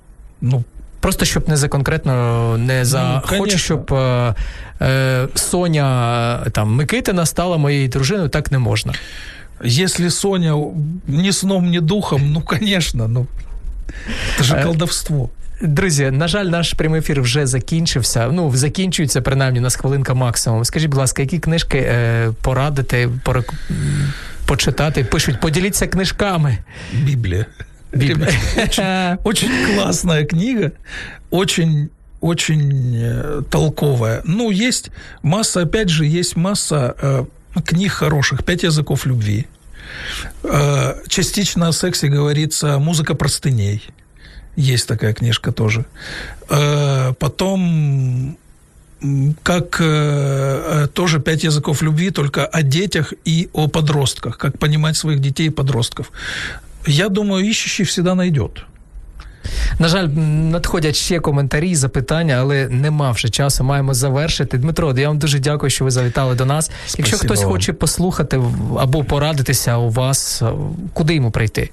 Ну, 0.43 0.63
Просто 0.99 1.25
щоб 1.25 1.49
не 1.49 1.57
за 1.57 1.67
конкретно 1.67 2.57
не 2.57 2.85
за 2.85 3.21
ну, 3.31 3.37
хочу, 3.37 3.57
щоб 3.57 3.93
е, 3.93 4.35
е, 4.81 5.27
Соня 5.35 6.37
там 6.51 6.75
Микитина 6.75 7.25
стала 7.25 7.57
моєю 7.57 7.87
дружиною, 7.87 8.29
так 8.29 8.51
не 8.51 8.59
можна. 8.59 8.93
Если 9.65 10.09
Соня 10.09 10.55
ні 11.07 11.33
сном, 11.33 11.65
ні 11.65 11.79
духом, 11.79 12.31
ну 12.31 12.43
звісно, 12.59 13.07
ну 13.07 13.27
це 14.37 14.43
ж 14.43 14.63
колдовство. 14.63 15.29
Друзі, 15.61 16.11
на 16.11 16.27
жаль, 16.27 16.45
наш 16.45 16.73
прямий 16.73 16.99
ефір 16.99 17.21
вже 17.21 17.47
закінчився. 17.47 18.29
Ну, 18.31 18.55
закінчується 18.55 19.21
принаймні 19.21 19.59
у 19.59 19.63
нас 19.63 19.75
хвилинка 19.75 20.13
максимум. 20.13 20.65
Скажіть, 20.65 20.89
будь 20.89 20.99
ласка, 20.99 21.21
які 21.21 21.39
книжки 21.39 21.77
е, 21.77 22.31
порадити, 22.41 23.09
порек... 23.23 23.53
почитати? 24.45 25.03
Пишуть, 25.03 25.39
поділіться 25.39 25.87
книжками. 25.87 26.57
Біблія. 26.93 27.45
Очень, 28.57 29.17
очень 29.23 29.75
классная 29.75 30.25
книга, 30.25 30.73
очень 31.29 31.89
очень 32.21 32.95
э, 32.95 33.41
толковая. 33.51 34.21
Ну, 34.23 34.49
есть 34.49 34.91
масса, 35.23 35.61
опять 35.61 35.89
же, 35.89 36.05
есть 36.05 36.37
масса 36.37 36.95
э, 37.01 37.25
книг 37.65 37.91
хороших. 37.91 38.45
«Пять 38.45 38.63
языков 38.63 39.05
любви». 39.05 39.45
Э, 40.43 40.95
частично 41.07 41.67
о 41.67 41.73
сексе 41.73 42.07
говорится 42.07 42.79
«Музыка 42.79 43.13
простыней». 43.13 43.83
Есть 44.55 44.87
такая 44.87 45.13
книжка 45.13 45.51
тоже. 45.51 45.85
Э, 46.49 47.13
потом 47.19 48.37
как 49.43 49.81
э, 49.81 50.87
тоже 50.93 51.19
пять 51.19 51.43
языков 51.43 51.81
любви, 51.81 52.09
только 52.09 52.45
о 52.45 52.61
детях 52.63 53.13
и 53.25 53.49
о 53.51 53.67
подростках, 53.67 54.37
как 54.37 54.57
понимать 54.57 54.95
своих 54.95 55.19
детей 55.19 55.47
и 55.47 55.49
подростков. 55.49 56.11
Я 56.87 57.09
думаю, 57.09 57.49
ищущий 57.49 57.85
всегда 57.85 58.15
найдет. 58.15 58.65
На 59.79 59.87
жаль, 59.87 60.07
надходять 60.51 60.95
ще 60.95 61.19
коментарі, 61.19 61.75
запитання, 61.75 62.35
але 62.39 62.69
нема 62.69 63.11
вже 63.11 63.29
часу. 63.29 63.63
Маємо 63.63 63.93
завершити. 63.93 64.57
Дмитро, 64.57 64.97
я 64.97 65.07
вам 65.07 65.17
дуже 65.17 65.39
дякую, 65.39 65.69
що 65.69 65.85
ви 65.85 65.91
завітали 65.91 66.35
до 66.35 66.45
нас. 66.45 66.65
Спасибо 66.65 67.07
Якщо 67.07 67.17
хтось 67.17 67.43
хоче 67.43 67.73
послухати 67.73 68.41
або 68.79 69.03
порадитися 69.03 69.77
у 69.77 69.89
вас, 69.89 70.43
куди 70.93 71.15
йому 71.15 71.31
прийти? 71.31 71.69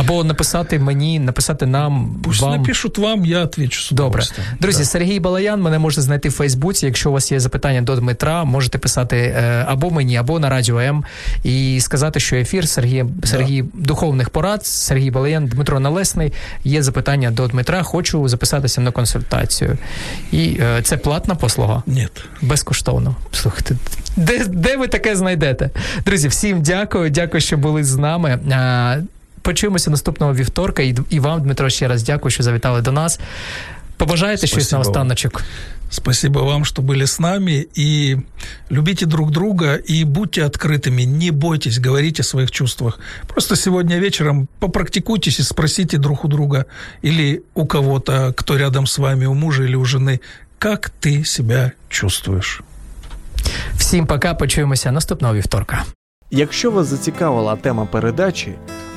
Або 0.00 0.24
написати 0.24 0.78
мені, 0.78 1.18
написати 1.18 1.66
нам. 1.66 2.16
Пусть 2.24 2.42
вам. 2.42 2.60
напишуть 2.60 2.98
вам, 2.98 3.24
я 3.24 3.42
відповідаю. 3.42 3.80
Добре. 3.92 4.22
Друзі, 4.60 4.78
да. 4.78 4.84
Сергій 4.84 5.20
Балаян, 5.20 5.62
мене 5.62 5.78
можете 5.78 6.02
знайти 6.02 6.28
в 6.28 6.32
Фейсбуці. 6.32 6.86
Якщо 6.86 7.10
у 7.10 7.12
вас 7.12 7.32
є 7.32 7.40
запитання 7.40 7.82
до 7.82 7.96
Дмитра, 7.96 8.44
можете 8.44 8.78
писати 8.78 9.16
е, 9.16 9.64
або 9.68 9.90
мені, 9.90 10.16
або 10.16 10.38
на 10.38 10.48
Радіо 10.48 10.78
М 10.78 11.04
і 11.44 11.80
сказати, 11.80 12.20
що 12.20 12.36
ефір 12.36 12.68
Сергій, 12.68 13.04
да. 13.08 13.28
Сергій 13.28 13.64
Духовних 13.74 14.30
порад, 14.30 14.66
Сергій 14.66 15.10
Балаян, 15.10 15.46
Дмитро 15.46 15.80
Налесний. 15.80 16.32
Є 16.64 16.82
запитання 16.82 17.30
до 17.30 17.46
Дмитра. 17.46 17.82
Хочу 17.82 18.28
записатися 18.28 18.80
на 18.80 18.90
консультацію. 18.90 19.78
І 20.32 20.58
е, 20.60 20.82
це 20.82 20.96
платна 20.96 21.34
послуга? 21.34 21.82
Ні. 21.86 22.08
Безкоштовно. 22.42 23.16
Слухайте, 23.32 23.76
де, 24.16 24.44
де 24.46 24.76
ви 24.76 24.88
таке 24.88 25.16
знайдете? 25.16 25.70
Друзі, 26.06 26.28
всім 26.28 26.62
дякую. 26.62 27.10
Дякую, 27.10 27.40
що 27.40 27.56
були 27.56 27.84
з 27.84 27.96
нами. 27.96 28.38
Почуємося 29.41 29.91
наступного 29.91 30.33
вівторка. 30.33 30.83
І, 30.83 30.95
і 31.09 31.19
вам, 31.19 31.41
Дмитро, 31.41 31.69
ще 31.69 31.87
раз 31.87 32.03
дякую, 32.03 32.31
що 32.31 32.43
завітали 32.43 32.81
до 32.81 32.91
нас. 32.91 33.19
Побажаєте 33.97 34.47
Спасибо 34.47 34.61
щось 34.61 34.71
на 34.71 34.79
останочок? 34.79 35.43
Спасибо 35.89 36.39
вам, 36.39 36.65
что 36.65 36.81
были 36.81 37.03
с 37.03 37.19
нами. 37.19 37.67
И 37.77 38.17
любите 38.69 39.05
друг 39.05 39.31
друга 39.31 39.75
и 39.75 40.03
будьте 40.03 40.43
открытыми. 40.43 41.05
Не 41.05 41.31
бойтесь 41.31 41.79
говорить 41.79 42.19
о 42.19 42.23
своих 42.23 42.51
чувствах. 42.51 42.99
Просто 43.27 43.55
сегодня 43.55 43.99
вечером 43.99 44.47
попрактикуйтесь 44.59 45.39
и 45.39 45.43
спросите 45.43 45.97
друг 45.97 46.25
у 46.25 46.27
друга 46.27 46.65
или 47.03 47.43
у 47.53 47.65
кого-то, 47.65 48.33
кто 48.35 48.57
рядом 48.57 48.87
с 48.87 48.97
вами, 48.97 49.25
у 49.25 49.33
мужа 49.33 49.63
или 49.63 49.75
у 49.75 49.85
жены, 49.85 50.19
как 50.59 50.91
ты 51.01 51.25
себя 51.25 51.71
чувствуешь. 51.89 52.61
Всім 53.77 54.05
пока. 54.05 54.33
Почуємося 54.33 54.91
наступного 54.91 55.33
вівторка. 55.33 55.83
Якщо 56.31 56.71
вас 56.71 56.87
зацікавила 56.87 57.55
тема 57.55 57.85
передачі 57.85 58.53